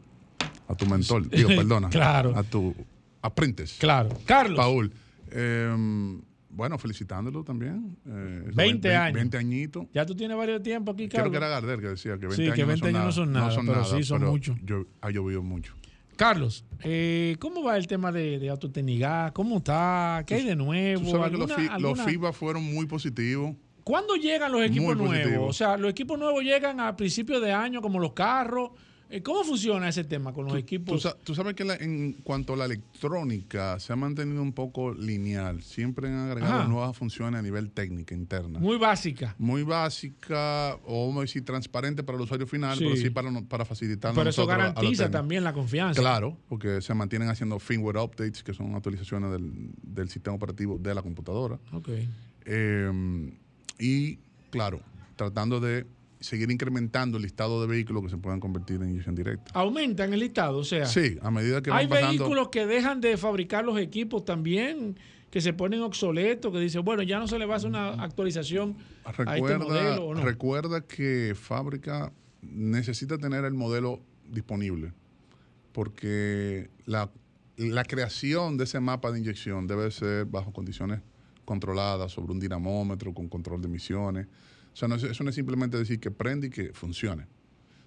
a 0.69 0.75
tu 0.75 0.85
mentor. 0.85 1.29
Digo, 1.29 1.49
perdona. 1.55 1.89
Claro. 1.89 2.33
A 2.37 2.43
tu 2.43 2.73
aprendiz. 3.21 3.75
Claro. 3.79 4.09
Carlos. 4.25 4.57
Paul. 4.57 4.93
eh, 5.31 6.17
bueno, 6.57 6.77
felicitándolo 6.77 7.43
también. 7.43 7.97
eh, 8.05 8.39
esos 8.45 8.55
20 8.55 8.95
años. 8.95 9.13
20 9.15 9.37
añitos. 9.37 9.85
Ya 9.93 10.05
tú 10.05 10.15
tienes 10.15 10.35
varios 10.35 10.61
tiempos 10.63 10.93
aquí, 10.95 11.07
Creo 11.07 11.23
Carlos. 11.23 11.31
que 11.31 11.37
era 11.37 11.47
Gardel 11.47 11.79
que 11.79 11.87
decía 11.87 12.13
que 12.17 12.27
20 12.27 12.35
Sí, 12.35 12.41
años, 12.43 12.55
que 12.55 12.63
20 12.65 12.91
no, 12.91 12.99
años 12.99 13.15
son 13.15 13.31
no 13.31 13.51
son 13.51 13.65
nada, 13.67 13.85
sí 13.85 14.03
son 14.03 14.25
muchos. 14.25 14.57
Yo, 14.63 14.85
ha 15.01 15.09
llovido 15.11 15.41
mucho. 15.43 15.73
Carlos, 16.17 16.65
eh, 16.83 17.35
¿cómo 17.39 17.61
va 17.63 17.77
el 17.77 17.85
tema 17.85 18.11
de, 18.11 18.39
de? 18.39 19.31
¿Cómo 19.33 19.57
está? 19.57 20.23
¿Qué 20.25 20.33
hay 20.35 20.45
de 20.45 20.55
nuevo? 20.55 21.01
Tú 21.03 21.11
sabes 21.11 21.31
que 21.31 21.37
los, 21.37 21.51
¿Alguna- 21.51 21.75
fi- 21.77 21.81
los 21.81 22.01
FIBA 22.01 22.33
fueron 22.33 22.63
muy 22.63 22.85
positivos. 22.87 23.55
¿Cuándo 23.83 24.15
llegan 24.15 24.51
los 24.51 24.63
equipos 24.63 24.97
nuevos? 24.97 25.49
O 25.49 25.53
sea, 25.53 25.77
los 25.77 25.91
equipos 25.91 26.17
nuevos 26.19 26.43
llegan 26.43 26.79
a 26.79 26.95
principios 26.97 27.41
de 27.41 27.53
año, 27.53 27.81
como 27.81 27.99
los 27.99 28.13
carros. 28.13 28.71
Eh, 29.09 29.21
¿Cómo 29.23 29.43
funciona 29.45 29.87
ese 29.87 30.03
tema 30.03 30.33
con 30.33 30.43
los 30.45 30.53
Tú, 30.53 30.59
equipos? 30.59 31.15
tú 31.23 31.33
sabes 31.33 31.53
que 31.53 31.63
la- 31.63 31.75
en 31.77 32.11
cuanto 32.23 32.53
a 32.53 32.57
la 32.57 32.65
electrónica 32.65 33.79
se 33.79 33.93
ha 33.93 33.95
mantenido 33.95 34.41
un 34.41 34.51
poco 34.51 34.93
lineal. 34.93 35.61
Siempre 35.63 36.09
han 36.09 36.15
agregado 36.29 36.59
Ajá. 36.61 36.67
nuevas 36.67 36.97
funciones 36.97 37.39
a 37.39 37.41
nivel 37.41 37.71
técnica 37.71 38.13
interna. 38.13 38.59
Muy 38.59 38.77
básica. 38.77 39.33
Muy 39.39 39.63
básica, 39.63 40.75
o 40.85 41.07
vamos 41.07 41.19
a 41.19 41.21
decir 41.21 41.45
transparente 41.45 42.03
para 42.03 42.17
el 42.17 42.23
usuario 42.25 42.47
final, 42.47 42.77
Sí. 42.77 42.83
pero 42.83 42.95
sí 42.97 43.09
para, 43.09 43.31
para 43.43 43.63
facilitar 43.63 44.13
Pero 44.13 44.29
eso 44.29 44.45
garantiza 44.45 45.09
también 45.09 45.43
la 45.45 45.53
confianza. 45.53 46.01
Claro, 46.01 46.37
porque 46.49 46.81
se 46.81 46.93
mantienen 46.93 47.29
haciendo 47.29 47.59
firmware 47.59 47.97
updates, 47.97 48.43
que 48.43 48.53
son 48.53 48.75
actualizaciones 48.75 49.31
del, 49.31 49.51
del 49.83 50.09
sistema 50.09 50.35
operativo 50.35 50.77
de 50.77 50.93
la 50.93 51.01
computadora. 51.01 51.57
Ok. 51.71 51.89
Eh, 52.45 53.31
y 53.79 54.17
claro, 54.49 54.81
tratando 55.15 55.59
de 55.59 55.85
seguir 56.19 56.49
incrementando 56.51 57.17
el 57.17 57.23
listado 57.23 57.61
de 57.61 57.67
vehículos 57.67 58.03
que 58.03 58.09
se 58.09 58.17
puedan 58.17 58.39
convertir 58.39 58.81
en 58.81 58.89
inyección 58.89 59.15
directa. 59.15 59.51
Aumentan 59.53 60.13
el 60.13 60.19
listado, 60.19 60.57
o 60.59 60.63
sea. 60.63 60.85
Sí, 60.85 61.17
a 61.21 61.29
medida 61.31 61.61
que 61.61 61.69
van 61.69 61.79
Hay 61.79 61.87
pasando. 61.87 62.09
vehículos 62.09 62.49
que 62.49 62.65
dejan 62.65 63.01
de 63.01 63.17
fabricar 63.17 63.63
los 63.65 63.79
equipos 63.79 64.25
también, 64.25 64.97
que 65.29 65.41
se 65.41 65.53
ponen 65.53 65.81
obsoletos, 65.81 66.51
que 66.51 66.59
dicen, 66.59 66.83
bueno, 66.83 67.03
ya 67.03 67.19
no 67.19 67.27
se 67.27 67.37
le 67.37 67.45
va 67.45 67.55
a 67.55 67.57
hacer 67.57 67.69
una 67.69 67.89
actualización 68.01 68.77
a 69.05 69.11
este 69.11 69.25
Recuerda, 69.25 69.57
modelo 69.65 70.05
o 70.05 70.15
no. 70.15 70.21
recuerda 70.23 70.81
que 70.81 71.33
fábrica 71.39 72.11
necesita 72.41 73.17
tener 73.17 73.43
el 73.45 73.53
modelo 73.53 73.99
disponible 74.29 74.93
porque 75.71 76.69
la, 76.85 77.11
la 77.57 77.83
creación 77.83 78.57
de 78.57 78.63
ese 78.63 78.79
mapa 78.79 79.11
de 79.11 79.19
inyección 79.19 79.67
debe 79.67 79.91
ser 79.91 80.25
bajo 80.25 80.51
condiciones 80.51 81.01
controladas, 81.45 82.11
sobre 82.11 82.33
un 82.33 82.39
dinamómetro, 82.39 83.13
con 83.13 83.29
control 83.29 83.61
de 83.61 83.67
emisiones. 83.67 84.27
O 84.77 84.79
sea, 84.79 84.87
no 84.87 84.93
es- 84.93 85.03
eso 85.03 85.23
no 85.23 85.31
es 85.31 85.35
simplemente 85.35 85.75
decir 85.75 85.99
que 85.99 86.11
prende 86.11 86.47
y 86.47 86.49
que 86.51 86.71
funcione, 86.71 87.25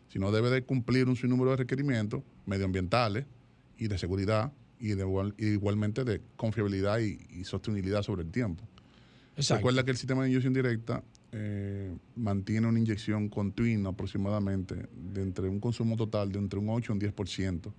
sino 0.09 0.33
debe 0.33 0.51
de 0.51 0.65
cumplir 0.65 1.09
un 1.09 1.15
sinnúmero 1.15 1.53
de 1.53 1.59
requerimientos 1.59 2.25
medioambientales 2.47 3.27
y 3.79 3.87
de 3.87 3.97
seguridad 3.97 4.53
y 4.81 4.89
de 4.95 5.03
igual- 5.05 5.33
y 5.39 5.47
igualmente 5.51 6.03
de 6.03 6.21
confiabilidad 6.35 6.99
y, 6.99 7.21
y 7.31 7.45
sostenibilidad 7.45 8.03
sobre 8.03 8.23
el 8.25 8.33
tiempo. 8.33 8.65
Exacto. 9.37 9.59
Recuerda 9.61 9.85
que 9.85 9.93
el 9.93 9.99
sistema 9.99 10.25
de 10.25 10.31
inyección 10.31 10.53
directa 10.53 11.05
eh, 11.31 11.95
mantiene 12.17 12.67
una 12.67 12.81
inyección 12.81 13.29
continua 13.29 13.93
aproximadamente 13.93 14.89
de 15.15 15.23
entre 15.23 15.49
un 15.49 15.61
consumo 15.61 15.97
total 15.97 16.33
de 16.33 16.41
entre 16.41 16.59
un 16.59 16.69
8 16.71 16.93
y 16.93 16.95
un 16.95 16.99
10% 17.01 17.73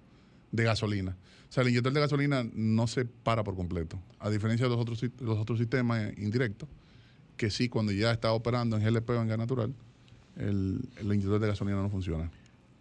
de 0.54 0.64
gasolina. 0.64 1.18
O 1.50 1.52
sea, 1.52 1.64
el 1.64 1.70
inyector 1.70 1.92
de 1.92 2.00
gasolina 2.00 2.46
no 2.54 2.88
se 2.88 3.04
para 3.04 3.44
por 3.44 3.58
completo, 3.58 4.00
a 4.20 4.30
diferencia 4.30 4.68
de 4.68 4.70
los 4.72 4.80
otros, 4.80 5.04
los 5.20 5.38
otros 5.38 5.60
sistemas 5.60 6.18
indirectos, 6.18 6.70
que 7.42 7.50
sí, 7.50 7.68
cuando 7.70 7.92
ya 7.92 8.12
está 8.12 8.32
operando 8.34 8.78
en 8.78 8.84
GLP 8.84 9.10
o 9.10 9.16
en 9.22 9.28
gas 9.28 9.38
natural, 9.40 9.74
el, 10.38 10.80
el 10.98 11.06
inyector 11.08 11.40
de 11.40 11.48
gasolina 11.48 11.82
no 11.82 11.90
funciona. 11.90 12.30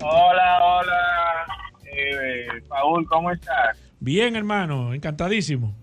Hola, 0.01 0.59
hola. 0.63 1.47
Eh, 1.85 2.47
Paul, 2.69 3.07
¿cómo 3.07 3.31
estás? 3.31 3.79
Bien, 4.01 4.37
hermano. 4.37 4.93
Encantadísimo. 4.93 5.75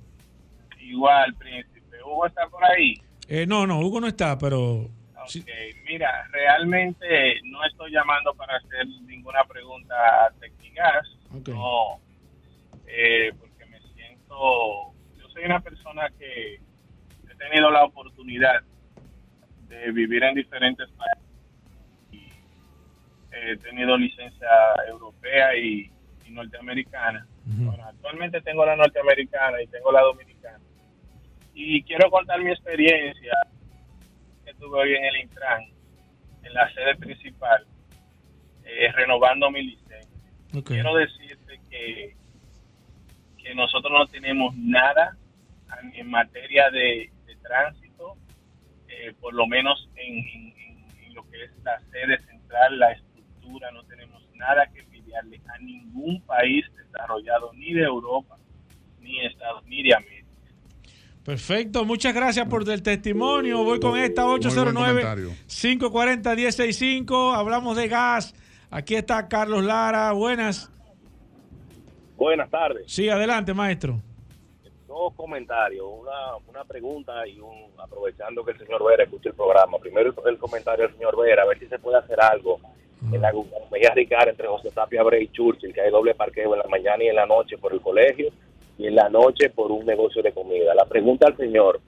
Igual, 0.80 1.34
príncipe. 1.36 1.97
Hugo 2.05 2.28
está 2.28 2.47
por 2.47 2.64
ahí. 2.64 2.93
Eh, 3.28 3.45
no, 3.47 3.66
no, 3.66 3.80
Hugo 3.80 3.99
no 4.01 4.07
está, 4.07 4.38
pero 4.38 4.89
sí. 5.28 5.43
Mira, 5.88 6.28
realmente 6.32 7.41
no 7.45 7.66
estoy 7.66 7.91
llamando 7.91 8.34
para 8.36 8.57
hacer 8.57 8.86
ninguna 9.05 9.43
pregunta 9.45 9.95
técnicas. 10.39 11.07
Ok. 11.36 11.49
No, 11.49 11.99
eh, 12.96 13.34
porque 13.39 13.66
me 13.66 13.80
siento. 13.94 14.94
Yo 15.18 15.28
soy 15.30 15.46
una 15.46 15.60
persona 15.60 16.10
que 16.20 16.56
he 16.56 17.36
tenido 17.38 17.72
la 17.72 17.86
oportunidad 17.86 18.62
de 19.68 19.91
vivir 19.91 20.24
en 20.24 20.36
diferentes 20.36 20.88
países. 20.91 21.24
Y 22.12 22.30
he 23.32 23.58
tenido 23.58 23.98
licencia 23.98 24.48
europea 24.88 25.58
y, 25.58 25.91
y 26.26 26.32
norteamericana. 26.32 27.26
Bueno, 27.46 27.84
actualmente 27.84 28.41
tengo 28.41 28.66
la 28.66 28.76
norteamericana 28.76 29.62
y 29.62 29.68
tengo 29.68 29.91
la 29.91 30.02
dominicana. 30.02 30.60
Y 31.56 31.84
quiero 31.84 32.10
contar 32.10 32.41
mi 32.41 32.52
experiencia 32.52 33.34
que 34.46 34.54
tuve 34.54 34.80
hoy 34.80 34.96
en 34.96 35.04
el 35.06 35.18
Intran, 35.22 35.64
en 36.44 36.54
la 36.54 36.72
sede 36.74 36.96
principal, 36.96 37.66
eh, 38.66 38.91
renovando 38.91 39.50
mi 39.50 39.64
licencia. 39.64 39.84
Quiero 40.66 40.96
decirte 40.96 41.60
que 41.70 41.83
nosotros 43.84 44.00
no 44.00 44.08
tenemos 44.08 44.56
nada 44.56 45.18
en, 45.94 46.10
materia 46.10 46.70
de, 46.72 47.12
de 47.26 47.36
tránsito, 47.42 48.16
eh, 48.88 49.14
por 49.20 49.34
lo 49.34 49.46
menos 49.48 49.90
en, 49.96 50.18
en- 50.20 50.54
en- 50.58 51.04
en 51.06 51.14
lo 51.14 51.24
que 51.30 51.44
es 51.44 51.52
la 51.64 51.80
sede 51.92 52.18
central, 52.26 52.80
la 52.80 52.92
estructura, 52.94 53.72
no 53.72 53.84
tenemos 53.84 54.24
nada 54.36 54.66
que 54.74 54.80
envidiarle 54.82 55.42
a 55.54 55.58
ningún 55.60 56.22
país 56.22 56.66
desarrollado, 56.78 57.52
ni 57.56 57.74
de 57.74 57.84
Europa, 57.84 58.38
ni 59.02 59.26
Estados, 59.26 59.66
ni 59.66 59.84
de 59.84 59.96
América. 59.96 60.24
Perfecto, 61.26 61.84
muchas 61.86 62.14
gracias 62.14 62.48
por 62.48 62.68
el 62.70 62.82
testimonio. 62.82 63.64
Voy 63.64 63.80
con 63.80 63.98
esta 63.98 64.24
buen 64.26 64.42
comentario. 64.42 65.30
809-540-165. 65.48 67.36
Hablamos 67.36 67.76
de 67.78 67.88
gas. 67.88 68.34
Aquí 68.70 68.96
está 68.96 69.28
Carlos 69.30 69.64
Lara. 69.64 70.12
Buenas. 70.14 70.70
Buenas 72.18 72.49
tardes. 72.49 72.86
Sí, 72.88 73.09
adelante, 73.09 73.53
maestro. 73.53 73.99
Dos 74.88 75.14
comentarios, 75.16 75.86
una, 75.89 76.36
una 76.47 76.64
pregunta 76.66 77.28
y 77.28 77.39
un 77.39 77.72
aprovechando 77.80 78.45
que 78.45 78.51
el 78.51 78.59
señor 78.59 78.86
Vera 78.86 79.03
escuche 79.03 79.30
el 79.30 79.36
programa. 79.36 79.78
Primero 79.80 80.11
el, 80.11 80.30
el 80.30 80.38
comentario 80.38 80.86
del 80.86 80.95
señor 80.95 81.18
Vera, 81.20 81.43
a 81.43 81.47
ver 81.47 81.59
si 81.59 81.66
se 81.68 81.80
puede 81.80 81.97
hacer 81.97 82.22
algo 82.22 82.59
en 83.11 83.22
la 83.22 83.34
Mejía 83.72 83.91
Ricard 83.93 84.30
entre 84.30 84.47
José 84.47 84.70
Tapia 84.72 85.03
Bray 85.03 85.24
y 85.24 85.28
Churchill, 85.30 85.74
que 85.74 85.82
hay 85.82 85.91
doble 85.91 86.16
parqueo 86.16 86.53
en 86.53 86.59
la 86.59 86.68
mañana 86.68 87.03
y 87.03 87.07
en 87.07 87.16
la 87.16 87.26
noche 87.26 87.57
por 87.57 87.73
el 87.73 87.81
colegio 87.81 88.30
y 88.77 88.88
en 88.88 88.95
la 88.95 89.10
noche 89.10 89.49
por 89.49 89.72
un 89.72 89.85
negocio 89.85 90.22
de 90.22 90.31
comida. 90.31 90.73
La 90.73 90.85
pregunta 90.85 91.27
al 91.27 91.35
señor, 91.35 91.81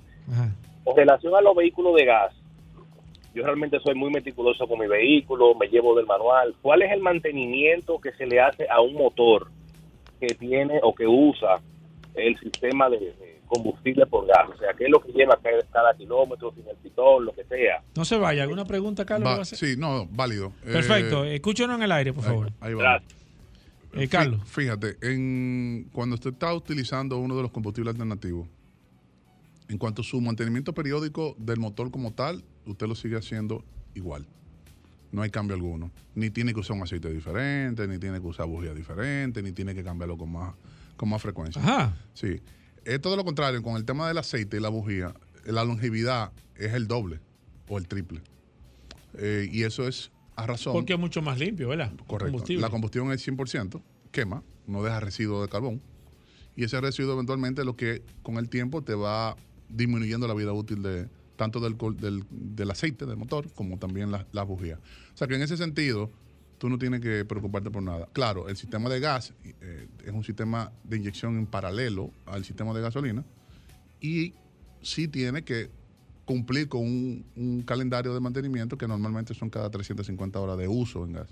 con 0.84 0.98
relación 0.98 1.36
a 1.36 1.42
los 1.42 1.56
vehículos 1.56 1.96
de 1.96 2.06
gas, 2.06 2.34
yo 3.34 3.44
realmente 3.44 3.80
soy 3.80 3.96
muy 3.96 4.12
meticuloso 4.12 4.68
con 4.68 4.80
mi 4.80 4.88
vehículo, 4.88 5.56
me 5.56 5.68
llevo 5.68 5.96
del 5.96 6.06
manual. 6.06 6.56
¿Cuál 6.62 6.82
es 6.82 6.92
el 6.92 7.02
mantenimiento 7.02 8.00
que 8.00 8.12
se 8.14 8.26
le 8.26 8.40
hace 8.40 8.68
a 8.70 8.82
un 8.82 8.94
motor 8.94 9.48
que 10.20 10.28
tiene 10.36 10.80
o 10.84 10.94
que 10.96 11.08
usa 11.08 11.62
el 12.16 12.40
sistema 12.40 12.90
de, 12.90 12.98
de 13.00 13.42
combustible 13.48 14.06
por 14.06 14.26
gas? 14.28 14.50
O 14.54 14.58
sea, 14.58 14.74
¿qué 14.78 14.86
es 14.86 14.90
lo 14.90 15.00
que 15.02 15.12
lleva 15.12 15.38
cada, 15.42 15.62
cada 15.72 15.94
kilómetro, 15.96 16.54
sin 16.54 16.68
el 16.68 16.76
pitón, 16.78 17.26
lo 17.26 17.34
que 17.34 17.44
sea? 17.46 17.84
No 17.96 18.06
se 18.06 18.18
vaya. 18.18 18.44
¿Alguna 18.44 18.66
pregunta, 18.66 19.06
Carlos? 19.06 19.28
Va- 19.28 19.32
¿Le 19.32 19.36
va 19.38 19.40
a 19.40 19.44
hacer? 19.44 19.58
sí, 19.60 19.76
no, 19.78 20.06
válido. 20.08 20.52
Perfecto. 20.64 21.26
Eh, 21.26 21.36
Escúchenos 21.36 21.76
en 21.78 21.84
el 21.84 21.92
aire, 21.92 22.14
por 22.14 22.24
favor. 22.24 22.52
Ahí 22.62 22.74
va. 22.74 23.02
Eh, 23.94 24.08
Carlos. 24.10 24.42
Fí- 24.42 24.62
Fíjate, 24.64 24.98
en, 25.02 25.88
cuando 25.94 26.16
usted 26.16 26.32
está 26.32 26.54
utilizando 26.54 27.18
uno 27.18 27.36
de 27.38 27.44
los 27.44 27.52
combustibles 27.52 27.92
alternativos, 27.94 28.48
en 29.70 29.78
cuanto 29.78 30.02
a 30.02 30.06
su 30.06 30.20
mantenimiento 30.22 30.74
periódico 30.74 31.36
del 31.40 31.60
motor 31.60 31.90
como 31.92 32.12
tal, 32.14 32.44
usted 32.66 32.88
lo 32.88 32.96
sigue 32.96 33.16
haciendo 33.18 33.64
igual. 33.96 34.26
No 35.16 35.22
hay 35.22 35.30
cambio 35.30 35.56
alguno. 35.56 35.92
Ni 36.14 36.30
tiene 36.30 36.54
que 36.54 36.60
usar 36.60 36.76
un 36.76 36.84
aceite 36.84 37.10
diferente, 37.10 37.88
ni 37.88 37.98
tiene 38.00 38.20
que 38.20 38.28
usar 38.28 38.48
bujía 38.48 38.74
diferente, 38.74 39.42
ni 39.42 39.54
tiene 39.54 39.74
que 39.74 39.82
cambiarlo 39.82 40.18
con 40.18 40.30
más, 40.30 40.54
con 40.98 41.08
más 41.08 41.22
frecuencia. 41.22 41.62
Ajá. 41.62 41.98
Sí. 42.14 42.42
Es 42.84 43.00
todo 43.00 43.16
lo 43.16 43.24
contrario, 43.24 43.64
con 43.64 43.78
el 43.78 43.86
tema 43.86 44.10
del 44.10 44.18
aceite 44.18 44.58
y 44.58 44.60
la 44.60 44.68
bujía, 44.68 45.14
la 45.46 45.64
longevidad 45.64 46.34
es 46.58 46.74
el 46.74 46.88
doble 46.88 47.22
o 47.70 47.78
el 47.78 47.88
triple. 47.88 48.22
Eh, 49.18 49.48
y 49.50 49.64
eso 49.64 49.88
es 49.88 50.12
a 50.36 50.48
razón. 50.48 50.74
Porque 50.74 50.92
es 50.92 51.00
mucho 51.00 51.22
más 51.22 51.40
limpio, 51.40 51.70
¿verdad? 51.70 51.94
Correcto. 52.08 52.34
Combustible. 52.34 52.62
La 52.62 52.70
combustión 52.70 53.10
es 53.14 53.26
100%, 53.26 53.82
quema, 54.12 54.44
no 54.68 54.84
deja 54.84 55.00
residuos 55.00 55.44
de 55.44 55.50
carbón. 55.50 55.82
Y 56.58 56.66
ese 56.66 56.82
residuo 56.82 57.14
eventualmente 57.14 57.62
es 57.62 57.66
lo 57.66 57.78
que 57.78 58.04
con 58.22 58.36
el 58.36 58.50
tiempo 58.50 58.84
te 58.84 58.96
va 58.96 59.38
disminuyendo 59.70 60.28
la 60.28 60.34
vida 60.34 60.52
útil 60.52 60.84
de 60.84 61.08
tanto 61.36 61.60
del, 61.60 61.78
del, 61.98 62.24
del 62.30 62.72
aceite 62.72 63.06
del 63.06 63.18
motor 63.18 63.52
como 63.54 63.78
también 63.78 64.12
las 64.12 64.26
la 64.32 64.44
bujías. 64.44 64.80
O 65.14 65.18
sea 65.18 65.28
que 65.28 65.36
en 65.36 65.42
ese 65.42 65.58
sentido, 65.58 66.12
tú 66.58 66.70
no 66.70 66.78
tienes 66.78 67.02
que 67.02 67.26
preocuparte 67.26 67.70
por 67.70 67.84
nada. 67.84 68.08
Claro, 68.14 68.50
el 68.50 68.58
sistema 68.58 68.90
de 68.90 69.00
gas 69.00 69.34
eh, 69.62 69.88
es 70.04 70.12
un 70.12 70.24
sistema 70.24 70.72
de 70.84 70.98
inyección 70.98 71.38
en 71.38 71.46
paralelo 71.46 72.12
al 72.26 72.46
sistema 72.46 72.74
de 72.74 72.82
gasolina 72.82 73.24
y 74.00 74.34
sí 74.82 75.08
tiene 75.08 75.44
que 75.44 75.70
cumplir 76.26 76.68
con 76.68 76.82
un, 76.82 77.26
un 77.36 77.62
calendario 77.62 78.14
de 78.14 78.20
mantenimiento 78.20 78.78
que 78.78 78.88
normalmente 78.88 79.34
son 79.34 79.50
cada 79.50 79.70
350 79.70 80.40
horas 80.40 80.58
de 80.58 80.68
uso 80.68 81.06
en 81.06 81.14
gas, 81.14 81.30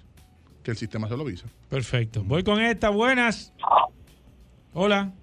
que 0.62 0.72
el 0.72 0.78
sistema 0.78 1.08
se 1.08 1.18
lo 1.18 1.24
avisa. 1.24 1.48
Perfecto. 1.70 2.24
Voy 2.24 2.44
con 2.44 2.62
esta. 2.62 2.90
Buenas. 2.90 3.54
Hola. 4.74 5.14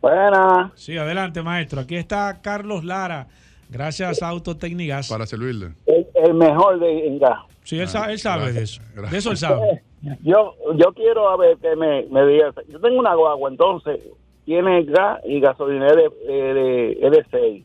Buenas. 0.00 0.72
Sí, 0.76 0.96
adelante, 0.96 1.42
maestro. 1.42 1.80
Aquí 1.80 1.96
está 1.96 2.40
Carlos 2.40 2.84
Lara. 2.84 3.28
Gracias 3.70 4.22
a 4.22 4.28
Autotecnigas. 4.28 5.08
Para 5.08 5.26
servirle. 5.26 5.72
El, 5.86 6.06
el 6.24 6.34
mejor 6.34 6.78
de 6.80 7.08
mira. 7.10 7.44
Sí, 7.64 7.78
él, 7.78 7.88
sa- 7.88 8.10
él 8.10 8.18
sabe 8.18 8.46
de 8.46 8.52
gracias, 8.54 8.70
eso. 8.70 8.82
gracias. 8.94 9.10
De 9.12 9.18
eso 9.18 9.30
él 9.30 9.36
sabe. 9.36 9.82
Yo, 10.22 10.54
yo 10.76 10.92
quiero 10.94 11.28
a 11.28 11.36
ver 11.36 11.56
que 11.58 11.74
me, 11.74 12.04
me 12.06 12.24
diga. 12.24 12.54
Yo 12.68 12.78
tengo 12.80 13.00
una 13.00 13.14
guagua, 13.16 13.50
entonces 13.50 14.00
tiene 14.44 14.84
gas 14.84 15.20
y 15.26 15.40
gasolina 15.40 15.86
de, 15.92 16.04
eh, 16.28 16.94
de, 17.00 17.10
de 17.10 17.26
6. 17.30 17.64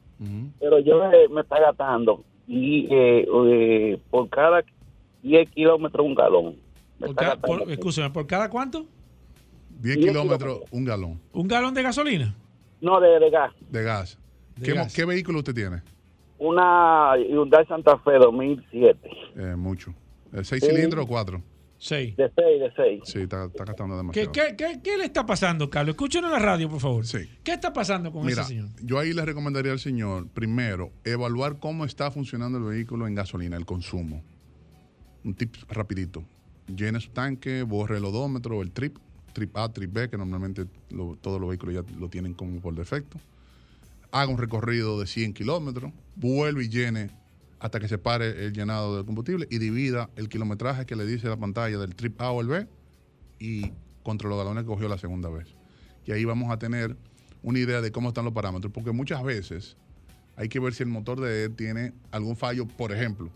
Pero 0.60 0.80
yo 0.80 1.04
eh, 1.12 1.28
me 1.30 1.42
está 1.42 1.60
gastando 1.60 2.24
y 2.48 2.88
eh, 2.90 3.28
eh, 3.30 4.00
por 4.10 4.30
cada 4.30 4.64
10 5.22 5.50
kilómetros 5.52 6.06
un 6.06 6.16
galón. 6.16 6.56
Me 6.98 7.08
Por 7.08 7.16
cada, 7.16 7.36
gastando. 7.36 7.60
por, 7.60 7.72
escúchame, 7.72 8.10
¿por 8.10 8.26
cada 8.26 8.50
cuánto? 8.50 8.86
10 9.82 9.98
Diez 9.98 10.08
kilómetros, 10.08 10.62
un 10.72 10.86
galón 10.86 11.20
¿Un 11.34 11.48
galón 11.48 11.74
de 11.74 11.84
gasolina? 11.84 12.34
No, 12.82 13.00
de, 13.00 13.20
de 13.20 13.30
gas. 13.30 13.52
de 13.70 13.84
gas. 13.84 14.18
¿Qué, 14.62 15.06
vehículo 15.06 15.40
usted 15.40 15.54
tiene? 15.54 15.82
Una 16.40 17.14
Hyundai 17.18 17.66
Santa 17.68 17.98
Fe 18.00 18.14
2007. 18.20 19.10
Eh, 19.36 19.56
mucho. 19.56 19.94
¿El 20.32 20.46
¿Seis 20.46 20.64
Sí. 20.64 20.70
cilindros 20.70 21.06
o 21.06 21.08
cuatro? 21.08 21.42
Sí. 21.78 22.14
De 22.18 22.32
6, 22.34 22.60
de 22.62 22.72
6. 22.76 23.02
Sí, 23.04 23.20
está, 23.22 23.46
está 23.46 23.66
gastando 23.66 23.96
¿Qué, 24.12 24.22
demasiado. 24.22 24.32
qué, 24.32 24.56
qué, 24.56 24.80
qué 24.82 24.98
le 24.98 25.04
está 25.06 25.26
pasando, 25.26 25.70
Carlos? 25.70 25.96
Escúchenos 25.96 26.30
en 26.32 26.34
la 26.34 26.46
radio, 26.46 26.70
por 26.70 26.80
favor. 26.80 27.06
Sí. 27.06 27.30
¿Qué 27.44 27.52
está 27.54 27.74
pasando 27.74 28.12
con 28.12 28.26
Mira, 28.26 28.42
ese 28.42 28.50
señor? 28.54 28.70
yo 28.82 29.00
ahí 29.00 29.12
le 29.14 29.26
recomendaría 29.26 29.72
al 29.74 29.80
señor, 29.80 30.28
primero, 30.30 30.92
evaluar 31.04 31.60
cómo 31.60 31.84
está 31.84 32.10
funcionando 32.10 32.58
el 32.58 32.64
vehículo 32.64 33.06
en 33.06 33.16
gasolina, 33.16 33.58
el 33.58 33.66
consumo. 33.66 34.24
Un 35.26 35.34
tip 35.34 35.56
rapidito. 35.70 36.24
Llene 36.74 37.00
su 37.02 37.10
tanque, 37.12 37.64
borre 37.64 37.98
el 37.98 38.06
odómetro, 38.06 38.62
el 38.62 38.72
trip, 38.72 38.98
trip 39.34 39.56
A, 39.58 39.68
trip 39.72 39.92
B, 39.92 40.10
que 40.10 40.18
normalmente 40.18 40.66
lo- 40.90 41.18
todos 41.20 41.40
los 41.40 41.50
vehículos 41.50 41.76
ya 41.76 42.00
lo 42.00 42.08
tienen 42.08 42.34
como 42.34 42.62
por 42.62 42.74
defecto. 42.76 43.18
Haga 44.14 44.32
un 44.32 44.38
recorrido 44.38 45.00
de 45.00 45.08
100 45.08 45.34
kilómetros, 45.34 45.92
vuelve 46.16 46.64
y 46.64 46.70
llene 46.70 47.10
hasta 47.60 47.80
que 47.80 47.88
se 47.88 47.98
pare 47.98 48.46
el 48.46 48.54
llenado 48.54 48.96
del 48.96 49.06
combustible 49.06 49.48
y 49.50 49.58
divida 49.58 50.10
el 50.16 50.30
kilometraje 50.30 50.86
que 50.86 50.96
le 50.96 51.06
dice 51.06 51.28
la 51.28 51.36
pantalla 51.38 51.80
del 51.80 51.96
trip 51.96 52.22
A 52.22 52.30
o 52.30 52.40
el 52.42 52.48
B 52.48 52.68
y 53.40 53.72
contra 54.04 54.30
los 54.30 54.38
galones 54.38 54.66
que 54.66 54.68
cogió 54.68 54.88
la 54.88 55.00
segunda 55.00 55.30
vez. 55.30 55.48
Y 56.06 56.12
ahí 56.12 56.26
vamos 56.26 56.52
a 56.52 56.60
tener 56.60 56.96
una 57.42 57.58
idea 57.58 57.82
de 57.82 57.92
cómo 57.92 58.10
están 58.10 58.26
los 58.26 58.36
parámetros, 58.36 58.72
porque 58.72 58.92
muchas 58.92 59.24
veces 59.24 59.78
hay 60.36 60.48
que 60.48 60.60
ver 60.60 60.76
si 60.76 60.84
el 60.84 60.90
motor 60.90 61.20
de 61.20 61.46
él 61.46 61.56
tiene 61.56 61.94
algún 62.12 62.36
fallo, 62.36 62.68
por 62.68 62.92
ejemplo, 62.92 63.32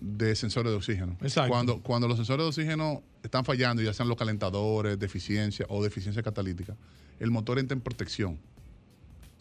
de 0.00 0.34
sensores 0.36 0.70
de 0.70 0.76
oxígeno. 0.76 1.16
Exacto. 1.22 1.50
Cuando, 1.50 1.80
cuando 1.80 2.08
los 2.08 2.16
sensores 2.18 2.44
de 2.44 2.48
oxígeno 2.48 3.02
están 3.22 3.44
fallando, 3.44 3.82
ya 3.82 3.94
sean 3.94 4.08
los 4.08 4.18
calentadores, 4.18 4.98
deficiencia 4.98 5.64
o 5.68 5.82
deficiencia 5.82 6.22
catalítica, 6.22 6.76
el 7.20 7.30
motor 7.30 7.58
entra 7.58 7.74
en 7.74 7.80
protección. 7.80 8.38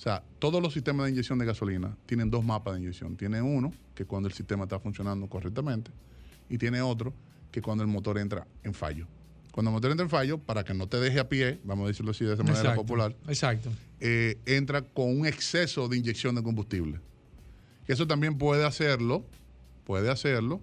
O 0.04 0.10
sea, 0.10 0.22
todos 0.38 0.62
los 0.62 0.74
sistemas 0.74 1.06
de 1.06 1.14
inyección 1.14 1.40
de 1.40 1.46
gasolina 1.46 1.96
tienen 2.06 2.30
dos 2.30 2.44
mapas 2.44 2.74
de 2.74 2.82
inyección. 2.82 3.16
Tiene 3.16 3.42
uno, 3.42 3.72
que 3.96 4.04
cuando 4.04 4.28
el 4.28 4.36
sistema 4.36 4.64
está 4.64 4.78
funcionando 4.78 5.28
correctamente, 5.28 5.92
y 6.50 6.58
tiene 6.58 6.82
otro, 6.82 7.14
que 7.52 7.62
cuando 7.62 7.86
el 7.86 7.90
motor 7.90 8.18
entra 8.18 8.46
en 8.64 8.74
fallo. 8.74 9.08
Cuando 9.54 9.70
el 9.70 9.76
motor 9.76 9.92
entra 9.92 10.04
en 10.04 10.10
fallo, 10.10 10.40
para 10.40 10.66
que 10.66 10.74
no 10.74 10.88
te 10.88 10.98
deje 10.98 11.22
a 11.22 11.30
pie, 11.30 11.62
vamos 11.64 11.86
a 11.86 11.88
decirlo 11.88 12.12
así 12.12 12.26
de 12.26 12.34
esa 12.34 12.44
manera 12.44 12.60
Exacto, 12.60 12.82
popular, 12.82 13.16
Exacto. 13.30 13.70
eh, 14.02 14.40
entra 14.46 14.82
con 14.82 15.18
un 15.18 15.26
exceso 15.26 15.88
de 15.88 15.96
inyección 15.96 16.36
de 16.36 16.44
combustible. 16.44 17.00
Que 17.88 17.94
eso 17.94 18.06
también 18.06 18.38
puede 18.38 18.66
hacerlo, 18.66 19.26
puede 19.86 20.12
hacerlo, 20.12 20.60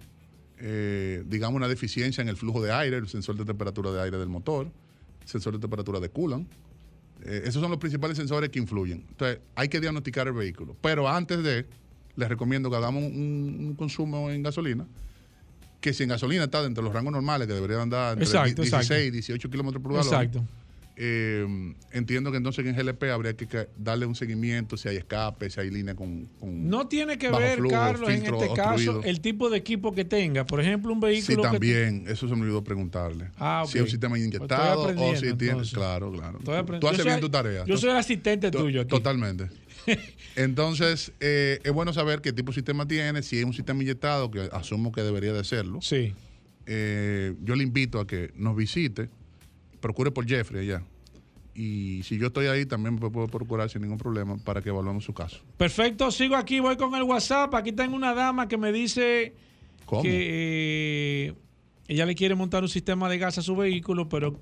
eh, 0.59 1.23
digamos, 1.25 1.55
una 1.55 1.67
deficiencia 1.67 2.21
en 2.21 2.29
el 2.29 2.37
flujo 2.37 2.61
de 2.61 2.73
aire, 2.73 2.97
el 2.97 3.07
sensor 3.07 3.37
de 3.37 3.45
temperatura 3.45 3.91
de 3.91 4.03
aire 4.03 4.19
del 4.19 4.29
motor, 4.29 4.71
sensor 5.25 5.53
de 5.53 5.59
temperatura 5.59 5.99
de 5.99 6.09
coolant. 6.11 6.47
Eh, 7.25 7.43
esos 7.45 7.61
son 7.61 7.71
los 7.71 7.79
principales 7.79 8.17
sensores 8.17 8.49
que 8.49 8.59
influyen. 8.59 9.05
Entonces, 9.09 9.39
hay 9.55 9.67
que 9.69 9.79
diagnosticar 9.79 10.27
el 10.27 10.33
vehículo. 10.33 10.75
Pero 10.81 11.07
antes 11.07 11.43
de, 11.43 11.65
les 12.15 12.29
recomiendo 12.29 12.69
que 12.69 12.75
hagamos 12.75 13.03
un, 13.03 13.57
un 13.59 13.75
consumo 13.75 14.29
en 14.29 14.43
gasolina, 14.43 14.85
que 15.81 15.93
si 15.93 16.03
en 16.03 16.09
gasolina 16.09 16.43
está 16.43 16.61
dentro 16.61 16.83
de 16.83 16.87
los 16.87 16.93
rangos 16.93 17.11
normales, 17.11 17.47
que 17.47 17.53
debería 17.53 17.81
andar 17.81 18.13
entre 18.13 18.25
Exacto, 18.25 18.61
16 18.61 18.91
exacto. 18.91 19.11
18 19.11 19.49
kilómetros 19.49 19.83
por 19.83 19.93
galón. 19.93 20.07
Exacto. 20.07 20.45
Eh, 21.03 21.73
entiendo 21.93 22.29
que 22.29 22.37
entonces 22.37 22.63
en 22.63 22.75
GLP 22.75 23.05
habría 23.05 23.33
que 23.33 23.47
darle 23.75 24.05
un 24.05 24.13
seguimiento 24.13 24.77
si 24.77 24.87
hay 24.87 24.97
escape, 24.97 25.49
si 25.49 25.59
hay 25.59 25.71
línea 25.71 25.95
con... 25.95 26.27
con 26.39 26.69
No 26.69 26.87
tiene 26.87 27.17
que 27.17 27.31
ver, 27.31 27.57
flujo, 27.57 27.73
Carlos, 27.73 28.07
en 28.07 28.23
este 28.23 28.53
caso, 28.53 29.01
el 29.03 29.19
tipo 29.19 29.49
de 29.49 29.57
equipo 29.57 29.95
que 29.95 30.05
tenga. 30.05 30.45
Por 30.45 30.61
ejemplo, 30.61 30.93
un 30.93 30.99
Sí, 30.99 31.05
vehículo 31.07 31.41
que 31.41 31.49
también, 31.49 32.05
eso 32.07 32.29
se 32.29 32.35
me 32.35 32.43
olvidó 32.43 32.63
preguntarle. 32.63 33.31
Ah, 33.39 33.63
Si 33.67 33.79
es 33.79 33.83
un 33.83 33.89
sistema 33.89 34.13
Pues 34.13 34.25
inyectado 34.27 34.93
o 34.95 35.15
si 35.15 35.33
tiene... 35.33 35.63
Claro, 35.73 36.11
claro. 36.11 36.37
Tú 36.79 36.87
haces 36.87 37.03
bien 37.03 37.19
tu 37.19 37.29
tarea. 37.31 37.65
yo 37.65 37.77
soy 37.77 37.89
el 37.89 37.97
asistente 37.97 38.51
tuyo 38.51 38.81
aquí. 38.81 38.89
Totalmente. 38.89 39.49
Entonces, 40.35 41.13
eh, 41.19 41.59
es 41.63 41.71
bueno 41.71 41.93
saber 41.93 42.21
qué 42.21 42.31
tipo 42.31 42.51
de 42.51 42.55
sistema 42.55 42.87
tiene, 42.87 43.23
si 43.23 43.39
es 43.39 43.45
un 43.45 43.53
sistema 43.53 43.81
inyectado, 43.81 44.29
que 44.29 44.49
asumo 44.51 44.91
que 44.91 45.01
debería 45.01 45.33
de 45.33 45.43
serlo. 45.43 45.81
Sí. 45.81 46.13
Eh, 46.67 47.33
yo 47.41 47.55
le 47.55 47.63
invito 47.63 47.99
a 47.99 48.05
que 48.05 48.31
nos 48.35 48.55
visite, 48.55 49.09
procure 49.79 50.11
por 50.11 50.27
Jeffrey 50.27 50.69
allá. 50.69 50.83
Y 51.53 52.03
si 52.03 52.17
yo 52.17 52.27
estoy 52.27 52.47
ahí, 52.47 52.65
también 52.65 52.95
me 52.95 53.09
puedo 53.09 53.27
procurar 53.27 53.69
sin 53.69 53.81
ningún 53.81 53.97
problema 53.97 54.37
para 54.37 54.61
que 54.61 54.69
evaluemos 54.69 55.03
su 55.03 55.13
caso. 55.13 55.41
Perfecto, 55.57 56.09
sigo 56.11 56.35
aquí, 56.35 56.59
voy 56.59 56.77
con 56.77 56.95
el 56.95 57.03
WhatsApp. 57.03 57.53
Aquí 57.55 57.71
tengo 57.73 57.95
una 57.95 58.13
dama 58.13 58.47
que 58.47 58.57
me 58.57 58.71
dice 58.71 59.33
¿Cómo? 59.85 60.01
que 60.01 61.27
eh, 61.27 61.33
ella 61.87 62.05
le 62.05 62.15
quiere 62.15 62.35
montar 62.35 62.63
un 62.63 62.69
sistema 62.69 63.09
de 63.09 63.17
gas 63.17 63.37
a 63.37 63.41
su 63.41 63.55
vehículo, 63.55 64.07
pero 64.07 64.39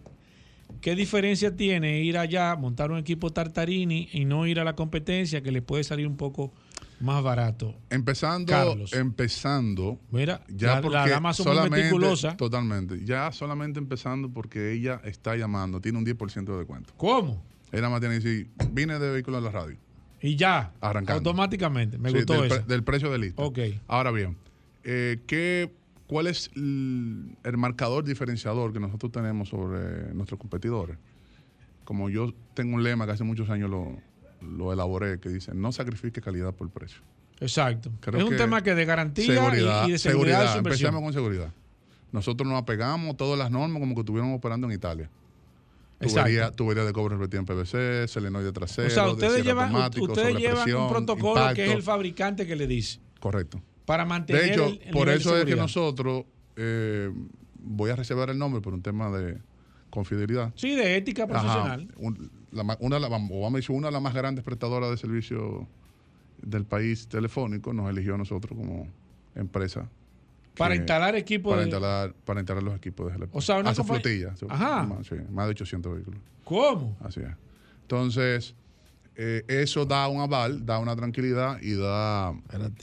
¿qué 0.81 0.95
diferencia 0.95 1.55
tiene 1.55 2.01
ir 2.01 2.17
allá, 2.17 2.55
montar 2.55 2.91
un 2.91 2.99
equipo 2.99 3.31
Tartarini 3.31 4.07
y 4.13 4.25
no 4.25 4.45
ir 4.45 4.59
a 4.59 4.63
la 4.63 4.75
competencia 4.75 5.41
que 5.41 5.51
le 5.51 5.63
puede 5.63 5.83
salir 5.83 6.05
un 6.05 6.15
poco 6.15 6.53
más 6.99 7.23
barato? 7.23 7.75
Empezando, 7.89 8.51
Carlos. 8.51 8.93
empezando. 8.93 9.99
Mira, 10.11 10.43
ya 10.49 10.75
la- 10.75 10.81
porque 10.81 10.97
la 10.97 11.07
dama 11.09 11.33
son 11.33 11.55
muy 11.57 11.69
meticulosas. 11.69 12.35
Totalmente. 12.37 13.03
Ya 13.05 13.31
solamente 13.31 13.79
empezando 13.79 14.29
porque 14.29 14.73
ella 14.73 15.01
está 15.03 15.35
llamando, 15.35 15.79
tiene 15.81 15.97
un 15.97 16.05
10% 16.05 16.51
de 16.53 16.57
descuento. 16.59 16.93
¿Cómo? 16.97 17.43
Ella 17.71 17.89
más 17.89 17.99
tiene 17.99 18.19
que 18.19 18.23
decir, 18.27 18.49
vine 18.71 18.97
de 18.99 19.11
vehículo 19.11 19.37
en 19.37 19.43
la 19.43 19.51
radio. 19.51 19.77
Y 20.21 20.35
ya, 20.35 20.73
Arrancando. 20.81 21.29
automáticamente. 21.29 21.97
Me 21.97 22.09
Sí, 22.09 22.17
gustó 22.17 22.33
del, 22.33 22.47
pre- 22.49 22.57
eso. 22.57 22.65
del 22.67 22.83
precio 22.83 23.11
de 23.11 23.17
lista. 23.19 23.41
Ok. 23.41 23.59
Ahora 23.87 24.11
bien, 24.11 24.35
eh, 24.83 25.21
¿qué, 25.27 25.71
¿cuál 26.07 26.27
es 26.27 26.51
el, 26.55 27.37
el 27.43 27.57
marcador 27.57 28.03
diferenciador 28.03 28.73
que 28.73 28.79
nosotros 28.81 29.11
tenemos 29.11 29.47
sobre 29.49 30.13
nuestros 30.13 30.39
competidores? 30.39 30.97
Como 31.85 32.09
yo 32.09 32.33
tengo 32.53 32.75
un 32.75 32.83
lema 32.83 33.05
que 33.05 33.13
hace 33.13 33.23
muchos 33.23 33.49
años 33.49 33.69
lo, 33.69 33.97
lo 34.41 34.71
elaboré, 34.73 35.19
que 35.19 35.29
dice, 35.29 35.53
no 35.53 35.71
sacrifique 35.71 36.21
calidad 36.21 36.53
por 36.53 36.69
precio. 36.69 37.01
Exacto. 37.39 37.91
Creo 38.01 38.19
es 38.19 38.29
un 38.29 38.37
tema 38.37 38.61
que 38.61 38.75
de 38.75 38.85
garantía 38.85 39.23
y- 39.25 39.27
seguridad, 39.27 39.87
y, 39.87 39.91
de 39.93 39.97
seguridad, 39.97 40.51
de. 40.53 40.57
Empecemos 40.59 41.01
con 41.01 41.13
seguridad. 41.13 41.51
Nosotros 42.11 42.47
nos 42.49 42.61
apegamos 42.61 43.15
todas 43.17 43.37
las 43.37 43.51
normas 43.51 43.79
como 43.79 43.93
que 43.95 44.01
estuviéramos 44.01 44.37
operando 44.37 44.67
en 44.67 44.73
Italia. 44.73 45.09
Tubería, 45.99 46.51
tubería 46.51 46.85
de 46.85 46.93
cobre 46.93 47.17
repetida 47.17 47.39
en 47.41 47.45
PVC, 47.45 48.07
solenoide 48.07 48.53
trasero, 48.53 48.87
O 48.87 48.89
sea, 48.89 49.03
de 49.05 49.11
ustedes 49.11 49.43
llevan, 49.43 49.75
ustedes 49.75 50.37
llevan 50.37 50.73
un 50.75 50.89
protocolo 50.89 51.53
que 51.53 51.65
es 51.65 51.71
el 51.71 51.83
fabricante 51.83 52.47
que 52.47 52.55
le 52.55 52.67
dice. 52.67 52.99
Correcto. 53.19 53.61
Para 53.85 54.05
mantener 54.05 54.41
De 54.43 54.49
hecho, 54.51 54.65
el- 54.67 54.81
el 54.85 54.91
por 54.93 55.09
eso 55.09 55.17
es 55.17 55.23
que 55.23 55.49
seguridad. 55.51 55.57
nosotros, 55.57 56.23
eh, 56.55 57.11
voy 57.61 57.89
a 57.91 57.95
reservar 57.97 58.29
el 58.29 58.37
nombre 58.37 58.61
por 58.61 58.73
un 58.73 58.81
tema 58.81 59.09
de 59.11 59.39
confidencialidad. 59.89 60.53
Sí, 60.55 60.73
de 60.75 60.95
ética 60.95 61.27
profesional. 61.27 61.89
Un- 61.97 62.31
la 62.51 62.63
ma- 62.63 62.77
una, 62.79 62.95
de 62.95 63.01
la- 63.01 63.07
o 63.07 63.19
vamos 63.41 63.53
a 63.53 63.57
decir, 63.57 63.75
una 63.75 63.87
de 63.87 63.93
las 63.93 64.01
más 64.01 64.13
grandes 64.13 64.43
prestadoras 64.43 64.89
de 64.89 64.97
servicio 64.97 65.67
del 66.41 66.65
país 66.65 67.07
telefónico 67.07 67.73
nos 67.73 67.89
eligió 67.89 68.15
a 68.15 68.17
nosotros 68.17 68.57
como 68.57 68.87
empresa. 69.35 69.89
Para 70.57 70.73
que- 70.73 70.79
instalar 70.79 71.15
equipos 71.15 71.51
Para 71.51 71.61
de- 71.61 71.67
instalar, 71.69 72.13
para 72.25 72.39
instalar 72.41 72.63
los 72.63 72.75
equipos 72.75 73.07
de 73.11 73.17
GLP. 73.17 73.29
O 73.37 73.41
sea, 73.41 73.57
una 73.59 73.69
Hace 73.69 73.81
compañía- 73.81 74.31
flotilla. 74.33 74.53
Ajá. 74.53 74.83
Más, 74.85 75.07
sí, 75.07 75.15
más 75.31 75.45
de 75.45 75.51
800 75.51 75.93
vehículos. 75.95 76.19
¿Cómo? 76.43 76.97
Así 77.01 77.19
es. 77.21 77.29
Entonces, 77.83 78.55
eh, 79.15 79.43
eso 79.47 79.85
da 79.85 80.07
un 80.07 80.21
aval, 80.21 80.65
da 80.65 80.79
una 80.79 80.95
tranquilidad 80.95 81.61
y 81.61 81.73
da 81.75 82.33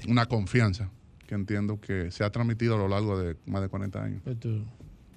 una 0.09 0.27
confianza 0.27 0.91
que 1.27 1.35
entiendo 1.35 1.81
que 1.81 2.11
se 2.11 2.25
ha 2.25 2.31
transmitido 2.31 2.77
a 2.77 2.79
lo 2.79 2.89
largo 2.89 3.19
de 3.19 3.37
más 3.47 3.61
de 3.63 3.69
40 3.69 4.03
años. 4.03 4.21
Pues 4.25 4.39
tú. 4.39 4.65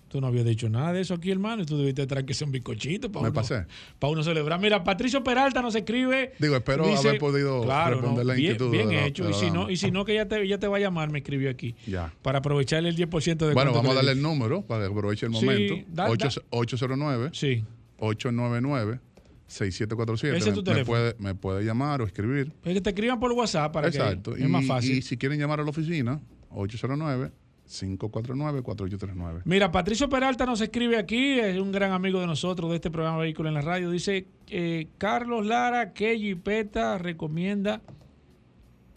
Tú 0.09 0.19
no 0.19 0.27
habías 0.27 0.43
dicho 0.43 0.67
nada 0.69 0.91
de 0.91 1.01
eso 1.01 1.13
aquí, 1.13 1.29
hermano. 1.31 1.61
y 1.61 1.65
Tú 1.65 1.77
debiste 1.77 2.05
traer 2.07 2.25
que 2.25 2.33
sea 2.33 2.45
un 2.47 2.51
bizcochito 2.51 3.11
para 3.11 3.23
Me 3.23 3.29
uno, 3.29 3.35
pasé. 3.35 3.65
para 3.99 4.11
uno 4.11 4.23
celebrar. 4.23 4.59
Mira, 4.59 4.83
Patricio 4.83 5.23
Peralta 5.23 5.61
nos 5.61 5.75
escribe. 5.75 6.33
Digo, 6.39 6.55
espero 6.55 6.87
dice- 6.87 7.07
haber 7.09 7.19
podido 7.19 7.63
Claro, 7.63 7.97
responder 7.97 8.25
no, 8.25 8.33
la 8.33 8.37
inquietud. 8.39 8.71
bien 8.71 8.89
la- 8.89 9.05
hecho. 9.05 9.29
Y 9.29 9.33
si, 9.35 9.51
no, 9.51 9.69
y 9.69 9.77
si 9.77 9.91
no, 9.91 10.03
que 10.05 10.13
ella 10.13 10.27
te, 10.27 10.41
ella 10.41 10.57
te 10.57 10.67
va 10.67 10.77
a 10.77 10.79
llamar, 10.79 11.11
me 11.11 11.19
escribió 11.19 11.49
aquí. 11.49 11.75
Ya. 11.87 12.11
Para 12.23 12.39
aprovecharle 12.39 12.89
el 12.89 12.95
10% 12.95 13.47
de 13.47 13.53
Bueno, 13.53 13.71
vamos 13.71 13.91
a 13.91 13.95
darle 13.95 14.11
el 14.13 14.21
número 14.21 14.63
para 14.63 14.85
que 14.87 14.91
aproveche 14.91 15.27
el 15.27 15.33
Sí, 15.35 15.45
momento. 15.45 15.75
da- 15.89 16.05
da- 16.05 16.09
Ocho- 16.09 16.41
809 16.49 17.29
Sí. 17.33 17.63
899 17.99 18.99
6747. 19.47 20.37
Ese 20.37 20.49
es 20.49 20.55
tu 20.55 20.61
me, 20.61 20.65
me 20.69 20.73
teléfono. 20.73 20.85
puede, 20.97 21.15
me 21.19 21.35
puede 21.35 21.63
llamar 21.65 22.01
o 22.01 22.05
escribir. 22.05 22.51
Es 22.63 22.73
que 22.73 22.81
te 22.81 22.89
escriban 22.91 23.19
por 23.19 23.31
WhatsApp 23.33 23.71
para 23.71 23.87
Exacto. 23.87 24.33
que 24.33 24.41
Y, 24.41 24.43
es 24.43 24.49
más 24.49 24.65
fácil. 24.65 24.97
y 24.97 25.01
si 25.01 25.17
quieren 25.17 25.39
llamar 25.39 25.59
a 25.59 25.63
la 25.63 25.69
oficina, 25.69 26.19
809 26.51 27.31
549 27.69 28.63
4839. 28.63 29.41
Mira, 29.45 29.71
Patricio 29.71 30.09
Peralta 30.09 30.45
nos 30.45 30.59
escribe 30.59 30.97
aquí, 30.97 31.39
es 31.39 31.59
un 31.59 31.71
gran 31.71 31.91
amigo 31.91 32.19
de 32.19 32.25
nosotros 32.25 32.69
de 32.71 32.77
este 32.77 32.89
programa 32.89 33.19
Vehículo 33.19 33.47
en 33.49 33.55
la 33.55 33.61
Radio. 33.61 33.91
Dice, 33.91 34.25
eh, 34.47 34.87
Carlos 34.97 35.45
Lara, 35.45 35.93
¿qué 35.93 36.17
jipeta 36.17 36.97
recomienda? 36.97 37.81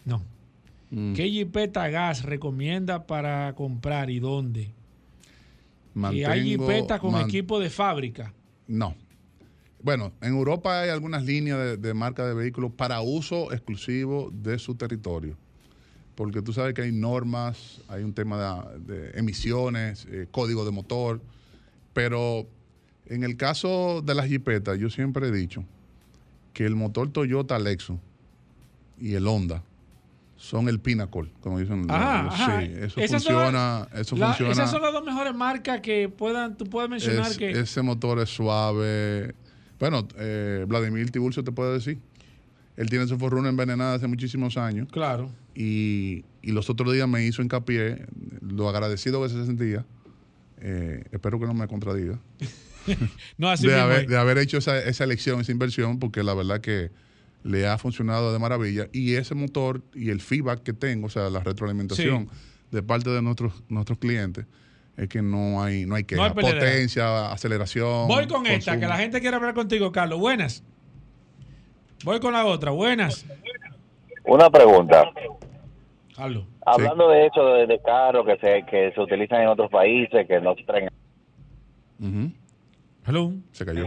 No. 0.05 0.23
Mm. 0.89 1.13
¿Qué 1.13 1.29
jipeta 1.29 1.87
gas 1.89 2.23
recomienda 2.23 3.05
para 3.05 3.53
comprar 3.53 4.09
y 4.09 4.19
dónde? 4.19 4.71
y 6.11 6.23
hay 6.23 6.43
jipetas 6.43 6.99
con 6.99 7.11
man- 7.11 7.25
equipo 7.25 7.59
de 7.59 7.69
fábrica. 7.69 8.33
No. 8.67 8.95
Bueno, 9.83 10.11
en 10.21 10.33
Europa 10.33 10.81
hay 10.81 10.89
algunas 10.89 11.23
líneas 11.23 11.59
de, 11.59 11.77
de 11.77 11.93
marca 11.93 12.25
de 12.25 12.33
vehículos 12.33 12.71
para 12.71 13.01
uso 13.01 13.51
exclusivo 13.51 14.31
de 14.33 14.57
su 14.57 14.73
territorio. 14.73 15.37
Porque 16.15 16.41
tú 16.41 16.53
sabes 16.53 16.73
que 16.73 16.83
hay 16.83 16.91
normas, 16.91 17.81
hay 17.87 18.03
un 18.03 18.13
tema 18.13 18.65
de, 18.85 18.95
de 18.95 19.19
emisiones, 19.19 20.05
eh, 20.11 20.27
código 20.29 20.63
de 20.65 20.71
motor. 20.71 21.21
Pero 21.93 22.47
en 23.07 23.23
el 23.23 23.35
caso 23.37 24.01
de 24.03 24.13
las 24.15 24.27
jipetas, 24.27 24.77
yo 24.79 24.89
siempre 24.89 25.27
he 25.27 25.31
dicho 25.31 25.63
que 26.53 26.65
el 26.65 26.75
motor 26.75 27.09
Toyota 27.11 27.57
Lexus 27.57 27.97
y 28.99 29.15
el 29.15 29.27
Honda 29.27 29.63
son 30.37 30.67
el 30.69 30.79
pinnacle, 30.79 31.31
como 31.41 31.57
dicen. 31.59 31.89
Ajá, 31.89 32.23
los- 32.23 32.33
ajá. 32.33 32.61
Sí, 32.61 32.71
eso 32.75 32.99
Esas 32.99 33.23
funciona. 33.23 33.87
eso 33.95 34.15
la- 34.17 34.27
funciona. 34.27 34.51
Esas 34.51 34.71
son 34.71 34.81
las 34.81 34.91
dos 34.93 35.03
mejores 35.05 35.33
marcas 35.33 35.81
que 35.81 36.09
puedan, 36.09 36.57
tú 36.57 36.65
puedes 36.65 36.89
mencionar 36.89 37.31
Es- 37.31 37.37
que... 37.37 37.49
Ese 37.51 37.81
motor 37.81 38.19
es 38.19 38.29
suave. 38.29 39.33
Bueno, 39.79 40.07
eh, 40.17 40.65
Vladimir 40.67 41.09
Tiburcio 41.11 41.43
te 41.43 41.51
puede 41.51 41.73
decir. 41.73 41.99
Él 42.75 42.89
tiene 42.89 43.07
su 43.07 43.17
forruna 43.17 43.49
envenenada 43.49 43.95
hace 43.95 44.07
muchísimos 44.07 44.57
años. 44.57 44.87
Claro. 44.91 45.29
Y, 45.55 46.25
y 46.41 46.51
los 46.51 46.69
otros 46.69 46.91
días 46.93 47.07
me 47.07 47.25
hizo 47.25 47.41
hincapié, 47.41 48.05
lo 48.41 48.67
agradecido 48.69 49.21
que 49.23 49.29
se 49.29 49.45
sentía. 49.45 49.85
eh, 50.59 51.03
espero 51.11 51.39
que 51.39 51.45
no 51.45 51.53
me 51.53 51.67
contradiga. 51.67 52.19
No, 53.37 53.49
así 53.49 53.65
de, 53.65 53.73
mismo 53.75 53.85
haber, 53.85 54.07
de 54.07 54.17
haber 54.17 54.37
hecho 54.39 54.57
esa, 54.57 54.77
esa 54.77 55.05
elección, 55.05 55.39
esa 55.39 55.53
inversión, 55.53 55.99
porque 55.99 56.21
la 56.21 56.33
verdad 56.33 56.59
que 56.59 56.91
le 57.43 57.65
ha 57.65 57.77
funcionado 57.77 58.33
de 58.33 58.39
maravilla. 58.39 58.89
Y 58.91 59.13
ese 59.13 59.35
motor 59.35 59.81
y 59.93 60.09
el 60.09 60.19
feedback 60.19 60.63
que 60.63 60.73
tengo, 60.73 61.07
o 61.07 61.09
sea, 61.09 61.29
la 61.29 61.39
retroalimentación 61.39 62.27
de 62.71 62.83
parte 62.83 63.09
de 63.09 63.21
nuestros, 63.21 63.63
nuestros 63.69 63.99
clientes, 63.99 64.45
es 64.97 65.07
que 65.07 65.21
no 65.21 65.63
hay, 65.63 65.85
no 65.85 65.95
hay 65.95 66.03
que 66.03 66.15
No 66.17 66.23
hay 66.25 66.31
peleadera. 66.31 66.59
potencia, 66.61 67.31
aceleración. 67.31 68.07
Voy 68.09 68.27
con 68.27 68.45
esta, 68.47 68.77
que 68.77 68.85
la 68.85 68.97
gente 68.97 69.21
quiere 69.21 69.37
hablar 69.37 69.53
contigo, 69.53 69.93
Carlos. 69.93 70.19
Buenas. 70.19 70.61
Voy 72.03 72.19
con 72.19 72.33
la 72.33 72.45
otra. 72.45 72.71
Buenas. 72.71 73.25
Una 74.25 74.49
pregunta. 74.49 75.09
Carlos. 76.15 76.45
Hablando 76.65 77.09
de 77.09 77.25
eso, 77.25 77.45
de, 77.53 77.67
de 77.67 77.79
carros 77.81 78.25
que 78.25 78.37
se, 78.37 78.63
que 78.65 78.91
se 78.93 79.01
utilizan 79.01 79.41
en 79.41 79.47
otros 79.49 79.69
países, 79.69 80.25
que 80.27 80.39
no 80.39 80.55
se 80.55 80.63
traen 80.63 80.89
Hello. 83.05 83.31
Se 83.51 83.65
cayó. 83.65 83.83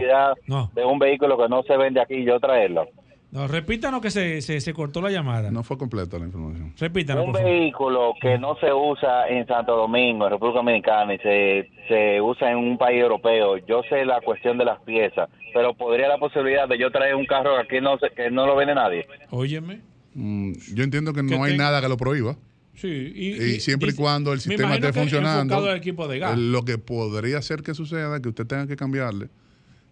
No. 0.47 0.69
de 0.75 0.85
un 0.85 0.99
vehículo 0.99 1.37
que 1.37 1.47
no 1.49 1.63
se 1.63 1.75
vende 1.77 1.99
aquí, 2.01 2.23
yo 2.23 2.39
traerlo. 2.39 2.87
No, 3.31 3.45
repítanos 3.47 3.99
que 4.01 4.09
se, 4.09 4.41
se, 4.41 4.61
se 4.61 4.73
cortó 4.73 5.01
la 5.01 5.09
llamada. 5.11 5.51
No 5.51 5.61
fue 5.63 5.77
completa 5.77 6.17
la 6.17 6.25
información. 6.25 6.73
Repítanos, 6.79 7.25
Un 7.25 7.31
por 7.31 7.41
favor. 7.41 7.51
vehículo 7.53 8.13
que 8.21 8.37
no 8.37 8.55
se 8.57 8.71
usa 8.71 9.27
en 9.27 9.45
Santo 9.47 9.75
Domingo, 9.75 10.25
en 10.25 10.31
República 10.31 10.59
Dominicana, 10.59 11.13
y 11.13 11.17
se, 11.19 11.69
se 11.87 12.21
usa 12.21 12.51
en 12.51 12.57
un 12.57 12.77
país 12.77 13.01
europeo. 13.01 13.57
Yo 13.57 13.81
sé 13.89 14.05
la 14.05 14.21
cuestión 14.21 14.57
de 14.57 14.65
las 14.65 14.79
piezas, 14.81 15.29
pero 15.57 15.73
podría 15.75 16.07
la 16.07 16.19
posibilidad 16.19 16.67
de 16.69 16.77
yo 16.77 16.91
traer 16.91 17.15
un 17.15 17.25
carro 17.25 17.55
que 17.55 17.61
aquí 17.77 17.83
no, 17.83 17.97
que 17.97 18.29
no 18.29 18.45
lo 18.45 18.55
vende 18.55 18.75
nadie. 18.75 19.07
Óyeme. 19.31 19.81
Mm, 20.13 20.51
yo 20.75 20.83
entiendo 20.83 21.13
que 21.13 21.21
Que 21.25 21.35
no 21.35 21.43
hay 21.43 21.53
tenga- 21.53 21.63
nada 21.65 21.81
que 21.81 21.89
lo 21.89 21.97
prohiba. 21.97 22.37
Sí, 22.75 22.87
y, 23.15 23.29
Y, 23.43 23.59
siempre 23.59 23.89
y 23.89 23.93
cuando 23.95 24.33
el 24.33 24.39
sistema 24.39 24.75
esté 24.75 24.93
funcionando, 24.93 25.55
al 25.57 25.77
equipo 25.77 26.07
de 26.07 26.19
gas. 26.19 26.33
eh, 26.33 26.37
lo 26.39 26.63
que 26.63 26.77
podría 26.77 27.41
ser 27.41 27.63
que 27.63 27.73
suceda 27.73 28.15
es 28.17 28.21
que 28.21 28.29
usted 28.29 28.45
tenga 28.45 28.67
que 28.67 28.75
cambiarle 28.75 29.29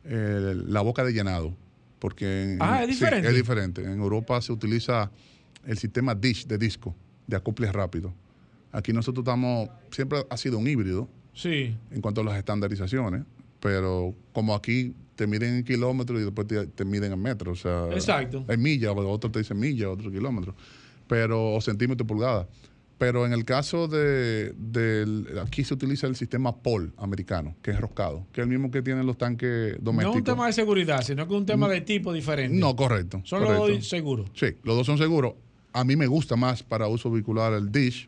eh, 0.04 0.54
la 0.68 0.82
boca 0.82 1.04
de 1.04 1.14
llenado. 1.14 1.56
Porque 1.98 2.44
en- 2.54 2.58
Ah, 2.62 2.82
¿es 2.84 2.90
sí, 2.90 2.94
diferente? 2.94 3.28
es 3.30 3.34
diferente. 3.36 3.82
En 3.82 4.00
Europa 4.00 4.40
se 4.42 4.52
utiliza 4.52 5.10
el 5.66 5.80
sistema 5.80 6.14
dish 6.14 6.46
de 6.46 6.60
disco, 6.60 6.96
de 7.26 7.38
acople 7.38 7.72
rápido. 7.72 8.14
Aquí 8.72 8.94
nosotros 8.94 9.24
estamos, 9.24 9.68
siempre 9.90 10.20
ha 10.30 10.38
sido 10.38 10.60
un 10.60 10.68
híbrido 10.68 11.10
Sí. 11.34 11.76
en 11.90 12.02
cuanto 12.02 12.22
a 12.22 12.24
las 12.24 12.38
estandarizaciones, 12.38 13.24
pero 13.60 14.14
como 14.32 14.54
aquí 14.54 14.94
te 15.16 15.28
miden 15.28 15.56
en 15.56 15.64
kilómetros 15.64 16.20
y 16.22 16.24
después 16.24 16.48
te, 16.48 16.68
te 16.68 16.86
miden 16.86 17.12
en 17.14 17.22
metros, 17.22 17.60
o 17.60 17.62
sea, 17.88 17.96
Exacto. 17.96 18.46
en 18.48 18.62
millas, 18.62 18.94
otro 18.96 19.32
te 19.32 19.40
dice 19.40 19.54
millas, 19.54 19.88
otro 19.90 20.12
kilómetros, 20.12 20.56
pero 21.08 21.54
o 21.54 21.62
centímetros 21.62 22.08
pulgadas. 22.08 22.48
Pero 22.98 23.26
en 23.26 23.34
el 23.34 23.44
caso 23.44 23.90
de, 23.90 24.54
aquí 25.44 25.66
se 25.66 25.74
utiliza 25.74 26.08
el 26.08 26.16
sistema 26.16 26.56
POL 26.56 26.94
americano, 26.98 27.54
que 27.62 27.72
es 27.72 27.80
roscado, 27.82 28.26
que 28.32 28.40
es 28.40 28.46
el 28.46 28.50
mismo 28.50 28.72
que 28.72 28.82
tienen 28.82 29.06
los 29.06 29.18
tanques 29.18 29.72
No 29.74 29.76
es 29.78 29.84
domésticos. 29.84 30.16
un 30.18 30.24
tema 30.24 30.48
de 30.48 30.54
seguridad, 30.54 31.02
sino 31.02 31.28
que 31.28 31.34
es 31.34 31.40
un 31.40 31.46
tema 31.46 31.68
de 31.68 31.82
tipo 31.82 32.14
diferente. 32.14 32.58
No, 32.58 32.74
correcto. 32.76 33.22
Son 33.26 33.44
los 33.44 33.54
dos 33.58 33.88
seguros. 33.90 34.30
Sí, 34.34 34.48
los 34.64 34.78
dos 34.78 34.86
son 34.86 34.98
seguros. 34.98 35.34
A 35.74 35.84
mí 35.84 35.98
me 35.98 36.08
gusta 36.08 36.38
más 36.38 36.64
para 36.64 36.88
uso 36.88 37.12
vehicular 37.12 37.52
el 37.52 37.70
dish, 37.70 38.08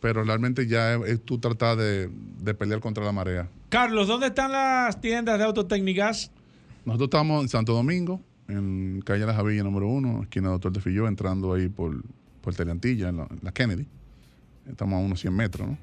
pero 0.00 0.22
realmente 0.22 0.68
ya 0.68 0.94
es, 0.94 1.08
es 1.10 1.24
tú 1.24 1.38
tratar 1.38 1.76
de, 1.76 2.08
de 2.42 2.54
pelear 2.54 2.78
contra 2.78 3.04
la 3.04 3.10
marea. 3.10 3.48
Carlos, 3.68 4.06
¿dónde 4.06 4.28
están 4.28 4.52
las 4.52 5.00
tiendas 5.00 5.36
de 5.38 5.44
Autotécnicas? 5.44 6.30
Nosotros 6.84 7.08
estamos 7.08 7.42
en 7.42 7.48
Santo 7.48 7.72
Domingo, 7.72 8.20
en 8.46 9.02
calle 9.04 9.26
La 9.26 9.34
Javilla 9.34 9.64
número 9.64 9.88
uno, 9.88 10.22
esquina 10.22 10.50
Doctor 10.50 10.70
de 10.72 10.80
Filló, 10.80 11.08
entrando 11.08 11.52
ahí 11.52 11.68
por, 11.68 12.00
por 12.42 12.54
Teleantilla, 12.54 13.08
en 13.08 13.16
la, 13.16 13.24
en 13.24 13.40
la 13.42 13.50
Kennedy. 13.50 13.88
Estamos 14.68 14.94
a 14.94 15.00
unos 15.00 15.18
100 15.20 15.34
metros, 15.34 15.68
¿no? 15.68 15.76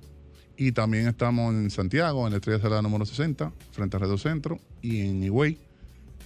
Y 0.56 0.72
también 0.72 1.08
estamos 1.08 1.54
en 1.54 1.70
Santiago, 1.72 2.26
en 2.26 2.32
la 2.32 2.38
Estrella 2.38 2.62
Salada 2.62 2.82
número 2.82 3.06
60, 3.06 3.52
frente 3.72 3.98
a 3.98 4.00
Redo 4.00 4.18
Centro, 4.18 4.60
y 4.82 5.02
en 5.02 5.22
Higüey, 5.22 5.58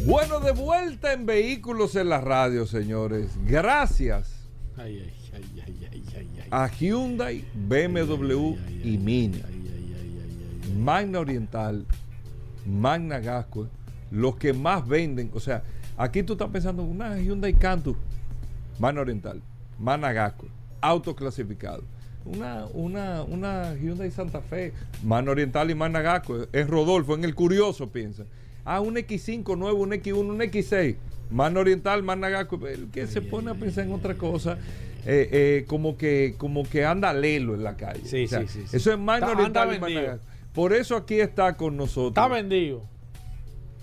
Bueno, 0.06 0.38
de 0.38 0.52
vuelta 0.52 1.12
en 1.12 1.26
Vehículos 1.26 1.96
en 1.96 2.10
la 2.10 2.20
Radio, 2.20 2.64
señores. 2.64 3.32
Gracias 3.44 4.30
a 6.48 6.68
Hyundai, 6.68 7.44
BMW 7.54 8.54
y 8.84 8.96
Mini. 8.96 9.42
Magna 10.78 11.18
Oriental, 11.18 11.84
Magna 12.64 13.18
Gasco, 13.18 13.66
los 14.12 14.36
que 14.36 14.52
más 14.52 14.86
venden. 14.86 15.28
O 15.34 15.40
sea, 15.40 15.64
aquí 15.96 16.22
tú 16.22 16.34
estás 16.34 16.50
pensando 16.50 16.84
en 16.84 16.90
una 16.90 17.18
Hyundai 17.18 17.54
Cantus, 17.54 17.96
Magna 18.78 19.00
Oriental, 19.00 19.42
Magna 19.76 20.12
Gasco, 20.12 20.46
autoclasificado. 20.80 21.82
Una, 22.24 22.66
una, 22.72 23.22
una 23.22 23.74
Hyundai 23.74 24.10
Santa 24.10 24.40
Fe, 24.40 24.72
Magna 25.02 25.32
Oriental 25.32 25.70
y 25.70 25.74
Magna 25.74 26.00
Gasco. 26.00 26.46
Es 26.52 26.66
Rodolfo, 26.68 27.14
en 27.14 27.24
el 27.24 27.34
curioso 27.34 27.90
piensa. 27.90 28.24
Ah, 28.64 28.80
un 28.80 28.94
X5 28.96 29.58
nuevo, 29.58 29.82
un 29.82 29.90
X1, 29.92 30.16
un 30.16 30.38
X6. 30.40 30.96
Magna 31.30 31.60
Oriental, 31.60 32.02
Magna 32.02 32.28
Gasco. 32.30 32.66
El 32.66 32.88
que 32.90 33.06
se 33.06 33.20
pone 33.20 33.50
a 33.50 33.54
pensar 33.54 33.84
en 33.84 33.92
otra 33.92 34.14
cosa. 34.14 34.56
eh, 35.06 35.28
eh, 35.32 35.64
como 35.66 35.98
que 35.98 36.34
como 36.38 36.62
que 36.64 36.86
anda 36.86 37.12
lelo 37.12 37.54
en 37.54 37.62
la 37.62 37.76
calle. 37.76 38.00
Sí, 38.06 38.24
O 38.24 38.28
sea, 38.28 38.40
sí, 38.40 38.48
sí. 38.48 38.60
Eso 38.76 38.90
es 38.92 38.98
Está- 38.98 39.30
Oriental 39.32 39.90
y. 39.90 39.94
Gasco. 39.94 40.24
Por 40.54 40.72
eso 40.72 40.96
aquí 40.96 41.20
está 41.20 41.56
con 41.58 41.76
nosotros. 41.76 42.08
Está 42.10 42.28
vendido. 42.28 42.82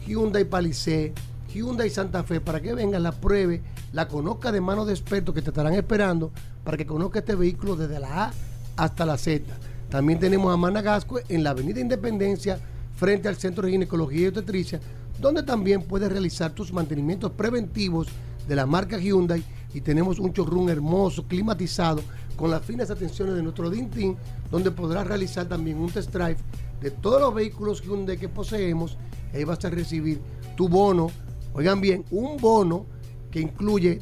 Hyundai 0.07 0.45
Palisade, 0.45 1.15
Hyundai 1.49 1.89
Santa 1.89 2.23
Fe, 2.23 2.41
para 2.41 2.61
que 2.61 2.75
venga, 2.75 2.99
la 2.99 3.13
pruebe, 3.13 3.63
la 3.93 4.09
conozca 4.09 4.53
de 4.53 4.61
manos 4.61 4.87
de 4.87 4.93
expertos 4.93 5.35
que 5.35 5.43
te 5.43 5.51
estarán 5.51 5.75
esperando 5.75 6.33
para 6.65 6.77
que 6.77 6.87
conozca 6.87 7.21
este 7.21 7.35
vehículo 7.35 7.77
desde 7.77 8.01
la 8.01 8.25
A 8.25 8.33
hasta 8.77 9.07
la 9.07 9.17
Z. 9.17 9.45
También 9.95 10.19
tenemos 10.19 10.53
a 10.53 10.57
Managascue 10.57 11.23
en 11.29 11.45
la 11.45 11.51
Avenida 11.51 11.79
Independencia, 11.79 12.59
frente 12.97 13.29
al 13.29 13.37
Centro 13.37 13.65
de 13.65 13.71
Ginecología 13.71 14.23
y 14.23 14.27
Obstetricia, 14.27 14.81
donde 15.21 15.45
también 15.45 15.83
puedes 15.83 16.11
realizar 16.11 16.51
tus 16.51 16.73
mantenimientos 16.73 17.31
preventivos 17.31 18.09
de 18.49 18.57
la 18.57 18.67
marca 18.67 18.99
Hyundai 18.99 19.45
y 19.73 19.81
tenemos 19.83 20.19
un 20.19 20.33
showroom 20.33 20.69
hermoso, 20.69 21.29
climatizado, 21.29 22.03
con 22.35 22.51
las 22.51 22.65
finas 22.65 22.91
atenciones 22.91 23.37
de 23.37 23.43
nuestro 23.45 23.71
Dintin, 23.71 24.17
donde 24.51 24.73
podrás 24.73 25.07
realizar 25.07 25.47
también 25.47 25.79
un 25.79 25.93
test 25.93 26.13
drive 26.13 26.39
de 26.81 26.91
todos 26.91 27.21
los 27.21 27.33
vehículos 27.33 27.81
Hyundai 27.81 28.17
que 28.17 28.29
poseemos. 28.29 28.99
Ahí 29.33 29.45
vas 29.45 29.65
a 29.65 29.71
recibir 29.71 30.21
tu 30.57 30.69
bono, 30.69 31.09
oigan 31.53 31.81
bien, 31.81 32.05
un 32.11 32.37
bono 32.39 32.87
que 33.31 33.39
incluye 33.39 34.01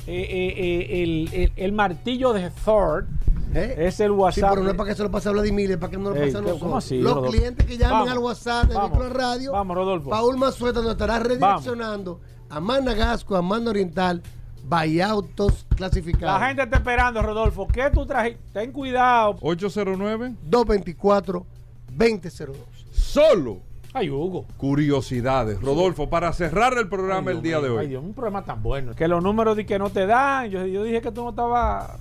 eh, 0.07 0.27
eh, 0.29 0.53
eh, 0.57 1.03
el, 1.03 1.29
el- 1.33 1.51
el 1.55 1.71
martillo 1.73 2.33
de 2.33 2.49
Thor. 2.65 3.05
Es 3.53 3.99
el 3.99 4.11
¿Eh? 4.11 4.13
Sí, 4.13 4.17
WhatsApp. 4.19 4.49
pero 4.51 4.63
no 4.63 4.69
es 4.71 4.75
para 4.77 4.89
que 4.89 4.95
se 4.95 5.03
lo 5.03 5.11
pase 5.11 5.29
a 5.29 5.31
Vladimir, 5.31 5.71
es 5.71 5.77
para 5.77 5.91
que 5.91 5.97
no 5.97 6.09
lo 6.11 6.15
Ey, 6.15 6.31
pase 6.31 6.37
a 6.37 6.41
¿cómo 6.41 6.53
nosotros. 6.53 6.85
así, 6.85 6.99
Los 6.99 7.13
Rodolfo? 7.15 7.31
clientes 7.31 7.65
que 7.65 7.77
llamen 7.77 7.93
Vamos, 7.97 8.11
al 8.11 8.17
WhatsApp 8.19 8.67
de 8.69 8.75
vamos, 8.75 8.99
la 8.99 9.09
Radio. 9.09 9.51
Vamos, 9.51 9.75
Rodolfo. 9.77 10.09
Paul 10.09 10.37
Mazueta 10.37 10.81
nos 10.81 10.91
estará 10.91 11.19
redireccionando 11.19 12.19
a 12.49 12.59
Managasco, 12.59 13.35
a 13.35 13.41
Mano 13.41 13.69
Oriental, 13.71 14.21
Bahía 14.63 15.09
Autos 15.09 15.65
Clasificados. 15.75 16.39
La 16.39 16.47
gente 16.47 16.63
está 16.63 16.77
esperando, 16.77 17.21
Rodolfo. 17.21 17.67
¿Qué 17.67 17.89
tú 17.91 18.05
trajiste? 18.05 18.39
Ten 18.53 18.71
cuidado. 18.71 19.35
809 19.41 20.35
224 20.43 21.45
2002. 21.91 22.57
Solo. 22.91 23.61
Ay, 23.93 24.09
Hugo. 24.11 24.45
Curiosidades. 24.57 25.59
Rodolfo, 25.61 26.09
para 26.09 26.31
cerrar 26.33 26.77
el 26.77 26.87
programa 26.87 27.31
Ay, 27.31 27.37
el 27.37 27.41
día 27.43 27.59
de 27.59 27.69
hoy. 27.69 27.79
Ay, 27.79 27.87
Dios, 27.87 28.03
un 28.03 28.13
programa 28.13 28.43
tan 28.45 28.61
bueno. 28.61 28.93
Que 28.93 29.07
los 29.07 29.23
números 29.23 29.57
de 29.57 29.65
que 29.65 29.79
no 29.79 29.89
te 29.89 30.05
dan. 30.05 30.49
Yo, 30.51 30.65
yo 30.67 30.83
dije 30.83 31.01
que 31.01 31.11
tú 31.11 31.23
no 31.23 31.31
estabas 31.31 31.91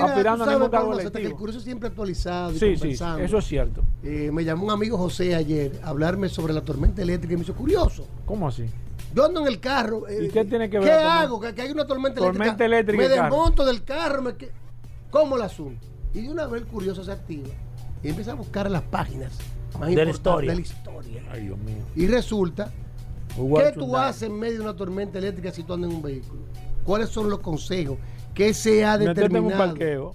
aspirando 0.00 0.44
tú 0.44 0.50
a 0.50 0.52
ningún 0.54 0.70
sabes, 0.70 0.70
cargo 0.70 0.90
Mazueta, 0.90 1.18
que 1.20 1.26
el 1.26 1.34
curso 1.34 1.60
siempre 1.60 1.88
actualizado 1.88 2.52
y 2.52 2.58
Sí, 2.58 2.76
sí, 2.76 2.90
eso 2.92 3.38
es 3.38 3.44
cierto. 3.44 3.82
Eh, 4.02 4.30
me 4.32 4.44
llamó 4.44 4.64
un 4.66 4.70
amigo 4.70 4.96
José 4.96 5.34
ayer 5.34 5.80
a 5.82 5.88
hablarme 5.88 6.28
sobre 6.28 6.52
la 6.54 6.60
tormenta 6.62 7.02
eléctrica 7.02 7.34
y 7.34 7.36
me 7.36 7.42
hizo 7.42 7.54
curioso. 7.54 8.06
¿Cómo 8.24 8.48
así? 8.48 8.64
Yo 9.14 9.24
ando 9.26 9.40
en 9.40 9.48
el 9.48 9.60
carro. 9.60 10.08
eh, 10.08 10.24
¿Y 10.26 10.28
qué 10.30 10.44
tiene 10.44 10.70
que 10.70 10.78
ver 10.78 10.88
¿Qué 10.88 10.94
hago? 10.94 11.38
Que, 11.40 11.54
que 11.54 11.62
hay 11.62 11.70
una 11.70 11.84
tormenta, 11.86 12.20
Tormenta 12.20 12.64
eléctrica. 12.64 13.02
eléctrica 13.02 13.02
Me 13.02 13.08
desmonto 13.36 13.64
del 13.66 13.82
carro. 13.84 14.22
Me 14.22 14.34
que- 14.36 14.50
¿Cómo 15.10 15.36
el 15.36 15.42
asunto? 15.42 15.86
Y 16.14 16.22
de 16.22 16.30
una 16.30 16.46
vez 16.46 16.62
el 16.62 16.68
curioso 16.68 17.04
se 17.04 17.12
activa 17.12 17.48
y 18.02 18.08
empieza 18.08 18.32
a 18.32 18.34
buscar 18.34 18.70
las 18.70 18.82
páginas 18.82 19.32
más 19.78 19.88
De 19.90 19.96
la 19.96 20.10
importantes 20.10 20.14
historia. 20.14 20.50
de 20.50 20.56
la 20.56 20.60
historia. 20.62 21.22
Ay, 21.30 21.42
Dios 21.46 21.58
mío. 21.58 21.76
Y 21.96 22.06
resulta, 22.06 22.70
¿qué 23.36 23.72
tú 23.74 23.96
haces 23.96 24.22
en 24.24 24.38
medio 24.38 24.54
de 24.58 24.60
una 24.62 24.76
tormenta 24.76 25.18
eléctrica 25.18 25.50
si 25.50 25.62
tú 25.64 25.74
andas 25.74 25.90
en 25.90 25.96
un 25.96 26.02
vehículo? 26.02 26.40
¿Cuáles 26.84 27.10
son 27.10 27.28
los 27.28 27.40
consejos? 27.40 27.98
¿Qué 28.34 28.54
se 28.54 28.84
ha 28.84 28.96
un 28.96 29.04
determinado? 29.04 29.58
parqueo. 29.58 30.14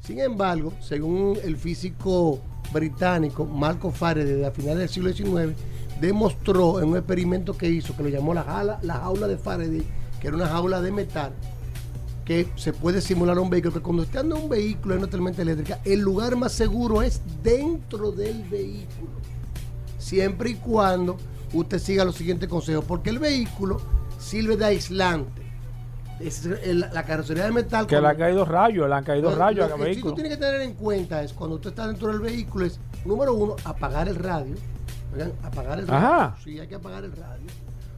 Sin 0.00 0.20
embargo, 0.20 0.72
según 0.80 1.36
el 1.42 1.56
físico 1.56 2.38
británico 2.72 3.44
Marco 3.44 3.90
Faraday, 3.90 4.44
a 4.44 4.50
finales 4.52 4.78
del 4.78 4.88
siglo 4.88 5.12
XIX, 5.12 5.56
demostró 6.00 6.80
en 6.80 6.90
un 6.90 6.96
experimento 6.96 7.56
que 7.56 7.68
hizo, 7.68 7.96
que 7.96 8.04
lo 8.04 8.08
llamó 8.08 8.32
la 8.34 8.44
jaula, 8.44 8.78
la 8.82 8.94
jaula 8.94 9.26
de 9.26 9.36
Faraday, 9.36 9.82
que 10.20 10.28
era 10.28 10.36
una 10.36 10.46
jaula 10.46 10.80
de 10.80 10.92
metal, 10.92 11.32
que 12.24 12.48
se 12.56 12.72
puede 12.72 13.00
simular 13.00 13.36
a 13.38 13.40
un 13.40 13.50
vehículo, 13.50 13.74
que 13.74 13.80
cuando 13.80 14.02
anda 14.04 14.36
en 14.36 14.44
un 14.44 14.48
vehículo 14.48 14.94
en 14.94 15.00
una 15.00 15.10
tormenta 15.10 15.42
eléctrica, 15.42 15.80
el 15.84 16.00
lugar 16.00 16.36
más 16.36 16.52
seguro 16.52 17.02
es 17.02 17.20
dentro 17.42 18.12
del 18.12 18.44
vehículo, 18.44 19.10
siempre 19.98 20.50
y 20.50 20.54
cuando 20.54 21.16
usted 21.52 21.78
siga 21.78 22.04
los 22.04 22.16
siguientes 22.16 22.48
consejos, 22.48 22.84
porque 22.84 23.10
el 23.10 23.18
vehículo 23.18 23.80
sirve 24.18 24.56
de 24.56 24.66
aislante. 24.66 25.45
Es 26.18 26.46
el- 26.46 26.80
la 26.80 27.02
carrocería 27.04 27.44
de 27.44 27.52
metal. 27.52 27.86
Que 27.86 28.00
le 28.00 28.08
han 28.08 28.16
caído 28.16 28.44
rayos, 28.44 28.88
le 28.88 28.94
han 28.94 29.04
caído 29.04 29.30
lo- 29.30 29.36
rayos 29.36 29.68
lo 29.68 29.74
al 29.74 29.80
que 29.80 29.84
vehículo. 29.86 30.12
tú 30.14 30.14
tienes 30.22 30.32
que 30.38 30.42
tener 30.44 30.60
en 30.62 30.72
cuenta 30.74 31.22
es 31.22 31.32
cuando 31.34 31.56
usted 31.56 31.70
está 31.70 31.86
dentro 31.86 32.08
del 32.08 32.20
vehículo 32.20 32.64
es, 32.64 32.80
número 33.04 33.34
uno, 33.34 33.56
apagar 33.64 34.08
el 34.08 34.16
radio. 34.16 34.54
Oigan, 35.12 35.32
apagar 35.42 35.78
el 35.78 35.86
radio. 35.86 36.34
Sí, 36.42 36.58
hay 36.58 36.66
que 36.68 36.74
apagar 36.74 37.04
el 37.04 37.12
radio. 37.12 37.44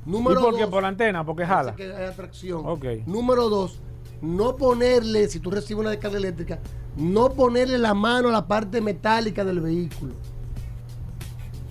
¿Y 0.07 0.11
Número 0.11 0.41
por 0.41 0.55
qué? 0.55 0.63
dos, 0.63 0.71
Por 0.71 0.83
la 0.83 0.89
antena, 0.89 1.25
porque 1.25 1.45
jala. 1.47 1.75
que 1.77 1.93
hay 1.93 2.07
atracción. 2.07 2.65
Número 3.07 3.49
dos, 3.49 3.79
no 4.21 4.57
ponerle, 4.57 5.29
si 5.29 5.39
tú 5.39 5.51
recibes 5.51 5.81
una 5.81 5.91
descarga 5.91 6.17
eléctrica, 6.19 6.59
no 6.97 7.31
ponerle 7.33 7.79
la 7.79 7.95
mano 7.95 8.31
a 8.31 8.33
la 8.33 8.47
parte 8.49 8.81
metálica 8.81 9.45
del 9.45 9.61
vehículo. 9.61 10.15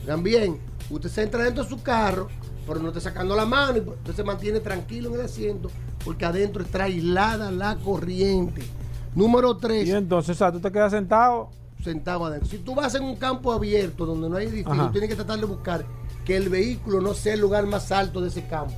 Vean 0.06 0.24
bien, 0.24 0.57
usted 0.90 1.10
se 1.10 1.24
entra 1.24 1.44
dentro 1.44 1.64
de 1.64 1.69
su 1.69 1.82
carro, 1.82 2.28
pero 2.65 2.80
no 2.80 2.90
está 2.90 3.02
sacando 3.02 3.36
la 3.36 3.45
mano, 3.45 3.78
y 3.78 3.82
usted 3.82 4.14
se 4.14 4.24
mantiene 4.24 4.60
tranquilo 4.60 5.10
en 5.10 5.15
el 5.15 5.22
asiento, 5.26 5.69
porque 6.06 6.26
adentro 6.26 6.64
está 6.64 6.84
aislada 6.84 7.52
la 7.52 7.76
corriente. 7.78 8.61
Número 9.15 9.57
3. 9.57 9.88
Y 9.88 9.91
entonces, 9.91 10.36
o 10.36 10.40
sea, 10.40 10.52
tú 10.52 10.60
te 10.60 10.72
quedas 10.72 10.91
sentado. 10.91 11.49
Sentado 11.84 12.26
adentro. 12.26 12.48
Si 12.49 12.57
tú 12.60 12.76
vas 12.76 12.94
en 12.95 13.03
un 13.03 13.15
campo 13.15 13.52
abierto 13.52 14.06
donde 14.06 14.30
no 14.30 14.38
hay 14.38 14.45
edificio, 14.48 14.72
Ajá. 14.72 14.91
tienes 14.91 15.10
que 15.10 15.15
tratar 15.15 15.40
de 15.40 15.45
buscar 15.45 15.86
que 16.26 16.36
el 16.36 16.49
vehículo 16.49 16.99
no 16.99 17.14
sea 17.14 17.34
el 17.36 17.40
lugar 17.40 17.65
más 17.68 17.91
alto 17.91 18.19
de 18.19 18.28
ese 18.28 18.44
campo. 18.48 18.74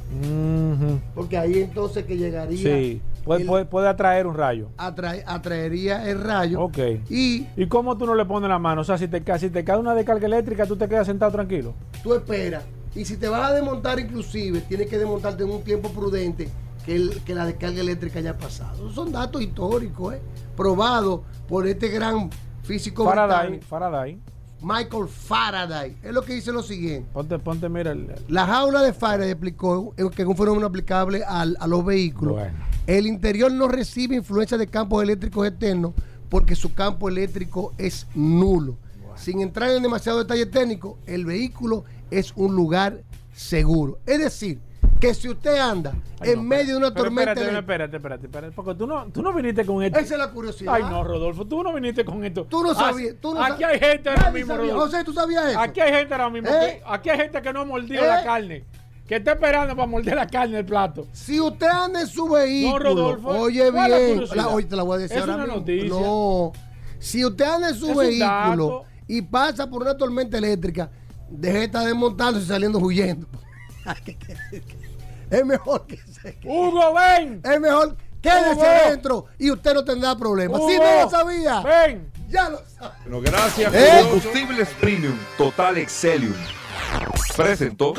Porque 1.15 1.37
ahí 1.37 1.59
entonces 1.59 2.05
que 2.05 2.15
llegaría. 2.17 2.57
Sí, 2.57 3.01
puede, 3.23 3.41
el- 3.41 3.47
puede, 3.47 3.65
puede 3.65 3.87
atraer 3.87 4.27
un 4.27 4.35
rayo. 4.35 4.67
atrae- 4.77 5.23
atraería 5.25 6.07
el 6.09 6.21
rayo. 6.21 6.61
Ok. 6.61 6.77
Y 7.09 7.47
¿Y 7.57 7.65
cómo 7.67 7.97
tú 7.97 8.05
no 8.05 8.15
le 8.15 8.25
pones 8.25 8.49
la 8.49 8.59
mano? 8.59 8.81
O 8.81 8.83
sea, 8.83 8.97
si 8.97 9.07
te, 9.07 9.23
si 9.39 9.49
te 9.49 9.63
cae 9.63 9.77
una 9.77 9.95
descarga 9.95 10.27
eléctrica, 10.27 10.65
tú 10.65 10.75
te 10.75 10.87
quedas 10.87 11.07
sentado 11.07 11.31
tranquilo. 11.31 11.73
tú 12.03 12.13
esperas. 12.13 12.63
Y 12.95 13.05
si 13.05 13.17
te 13.17 13.27
vas 13.29 13.49
a 13.49 13.53
desmontar 13.53 13.99
inclusive, 13.99 14.61
tienes 14.61 14.87
que 14.87 14.97
desmontarte 14.97 15.43
en 15.43 15.51
un 15.51 15.61
tiempo 15.63 15.89
prudente 15.89 16.49
que, 16.85 16.95
el- 16.95 17.21
que 17.23 17.33
la 17.35 17.45
descarga 17.45 17.79
eléctrica 17.81 18.19
haya 18.19 18.37
pasado. 18.37 18.91
Son 18.91 19.11
datos 19.11 19.41
históricos, 19.41 20.15
¿eh? 20.15 20.21
probados 20.55 21.21
por 21.47 21.67
este 21.67 21.87
gran 21.89 22.29
físico 22.63 23.05
Faraday, 23.05 23.59
Faraday. 23.61 24.19
Michael 24.61 25.07
Faraday. 25.07 25.97
Es 26.03 26.11
lo 26.11 26.21
que 26.21 26.33
dice 26.33 26.51
lo 26.51 26.61
siguiente. 26.61 27.09
Ponte, 27.13 27.39
ponte, 27.39 27.69
mira. 27.69 27.91
el- 27.91 28.13
La 28.27 28.45
jaula 28.45 28.81
de 28.81 28.91
Faraday 28.93 29.31
explicó 29.31 29.93
eh, 29.97 30.03
que 30.13 30.21
es 30.23 30.27
un 30.27 30.35
fenómeno 30.35 30.67
aplicable 30.67 31.23
al- 31.23 31.55
a 31.59 31.67
los 31.67 31.85
vehículos. 31.85 32.35
Bueno. 32.35 32.57
El 32.85 33.07
interior 33.07 33.51
no 33.51 33.67
recibe 33.67 34.15
influencia 34.15 34.57
de 34.57 34.67
campos 34.67 35.01
eléctricos 35.03 35.47
externos 35.47 35.93
porque 36.27 36.55
su 36.55 36.73
campo 36.73 37.07
eléctrico 37.07 37.73
es 37.77 38.05
nulo. 38.15 38.77
Sin 39.15 39.41
entrar 39.41 39.69
en 39.71 39.83
demasiado 39.83 40.19
detalle 40.19 40.45
técnico, 40.45 40.97
el 41.05 41.25
vehículo 41.25 41.83
es 42.09 42.31
un 42.35 42.55
lugar 42.55 43.01
seguro. 43.33 43.99
Es 44.05 44.19
decir, 44.19 44.59
que 44.99 45.13
si 45.13 45.29
usted 45.29 45.57
anda 45.57 45.93
en 46.21 46.45
medio 46.45 46.73
de 46.73 46.77
una 46.77 46.91
Pero 46.91 47.05
tormenta 47.05 47.31
espérate, 47.31 47.41
eléctrica- 47.41 47.59
espérate, 47.59 47.95
espérate, 47.97 48.25
espérate, 48.25 48.53
porque 48.55 48.75
tú 48.75 48.85
no, 48.85 49.05
tú 49.11 49.21
no 49.21 49.33
viniste 49.33 49.65
con 49.65 49.81
esto. 49.81 49.97
Esa 49.97 50.13
es 50.15 50.19
la 50.19 50.29
curiosidad. 50.31 50.73
Ay, 50.75 50.83
no, 50.83 51.03
Rodolfo, 51.03 51.45
tú 51.45 51.63
no 51.63 51.73
viniste 51.73 52.03
con 52.03 52.23
esto. 52.25 52.45
Tú 52.45 52.61
no 52.63 52.71
Ah, 52.71 52.75
sabías. 52.75 53.15
Tú 53.21 53.33
no 53.33 53.41
aquí 53.41 53.63
sab- 53.63 53.67
hay 53.69 53.79
gente 53.79 54.09
ahora 54.09 54.31
mismo, 54.31 54.53
sabía. 54.55 54.71
Rodolfo. 54.73 54.91
José, 54.91 55.03
¿tú 55.05 55.13
sabías 55.13 55.45
eso? 55.51 55.59
Aquí 55.59 55.79
hay 55.79 55.93
gente 55.93 56.13
ahora 56.13 56.29
mismo. 56.29 56.49
¿Eh? 56.49 56.59
que- 56.59 56.81
aquí 56.85 57.09
hay 57.09 57.17
gente 57.17 57.41
que 57.41 57.53
no 57.53 57.61
ha 57.61 57.65
mordido 57.65 58.03
¿Eh? 58.03 58.07
la 58.07 58.23
carne. 58.23 58.63
Que 59.07 59.15
está 59.15 59.31
esperando 59.31 59.75
para 59.75 59.87
morder 59.87 60.15
la 60.15 60.27
carne 60.27 60.57
del 60.57 60.65
plato. 60.65 61.07
Si 61.13 61.39
usted 61.39 61.65
anda 61.67 62.01
en 62.01 62.07
su 62.07 62.27
vehículo, 62.29 62.73
No, 62.73 62.79
Rodolfo, 62.95 63.27
oye 63.29 63.71
¿cuál 63.71 63.91
es 63.93 63.99
la 63.99 64.05
bien, 64.25 64.37
la, 64.37 64.47
oye, 64.49 64.67
te 64.67 64.75
la 64.75 64.83
voy 64.83 64.95
a 64.95 64.97
decir 64.99 65.17
Es 65.17 65.21
ahora 65.23 65.35
una 65.35 65.43
mismo. 65.45 65.59
noticia. 65.61 65.89
No, 65.89 66.51
si 66.99 67.25
usted 67.25 67.45
anda 67.45 67.69
en 67.69 67.75
su 67.75 67.89
Es 67.89 67.97
vehículo 67.97 68.83
y 69.07 69.21
pasa 69.23 69.67
por 69.69 69.81
una 69.81 69.97
tormenta 69.97 70.37
eléctrica, 70.37 70.91
deje 71.29 71.57
de 71.57 71.63
estar 71.63 71.85
desmontándose 71.87 72.45
y 72.45 72.49
saliendo 72.49 72.77
huyendo. 72.79 73.25
es 75.29 75.45
mejor 75.45 75.85
que 75.87 75.97
se 75.97 76.37
Hugo, 76.43 76.93
ven. 76.93 77.41
Es 77.43 77.59
mejor 77.59 77.95
quédese 78.21 78.51
Hugo. 78.53 78.63
adentro 78.65 79.25
y 79.37 79.51
usted 79.51 79.73
no 79.73 79.83
tendrá 79.83 80.15
problemas. 80.15 80.61
Si 80.67 80.77
no 80.77 81.03
lo 81.03 81.09
sabía, 81.09 81.61
ven. 81.61 82.11
ya 82.27 82.49
lo 82.49 82.59
sabe. 82.65 82.95
Bueno, 83.03 83.21
gracias. 83.21 83.73
¿Eh? 83.73 83.99
Combustibles 84.03 84.69
Premium 84.79 85.17
Total 85.37 85.77
Excelium. 85.77 86.33
Presentó. 87.35 87.93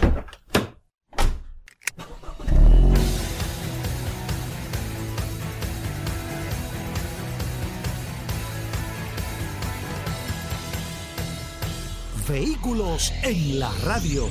Vehículos 12.28 13.12
en 13.22 13.58
la 13.58 13.72
radio. 13.84 14.30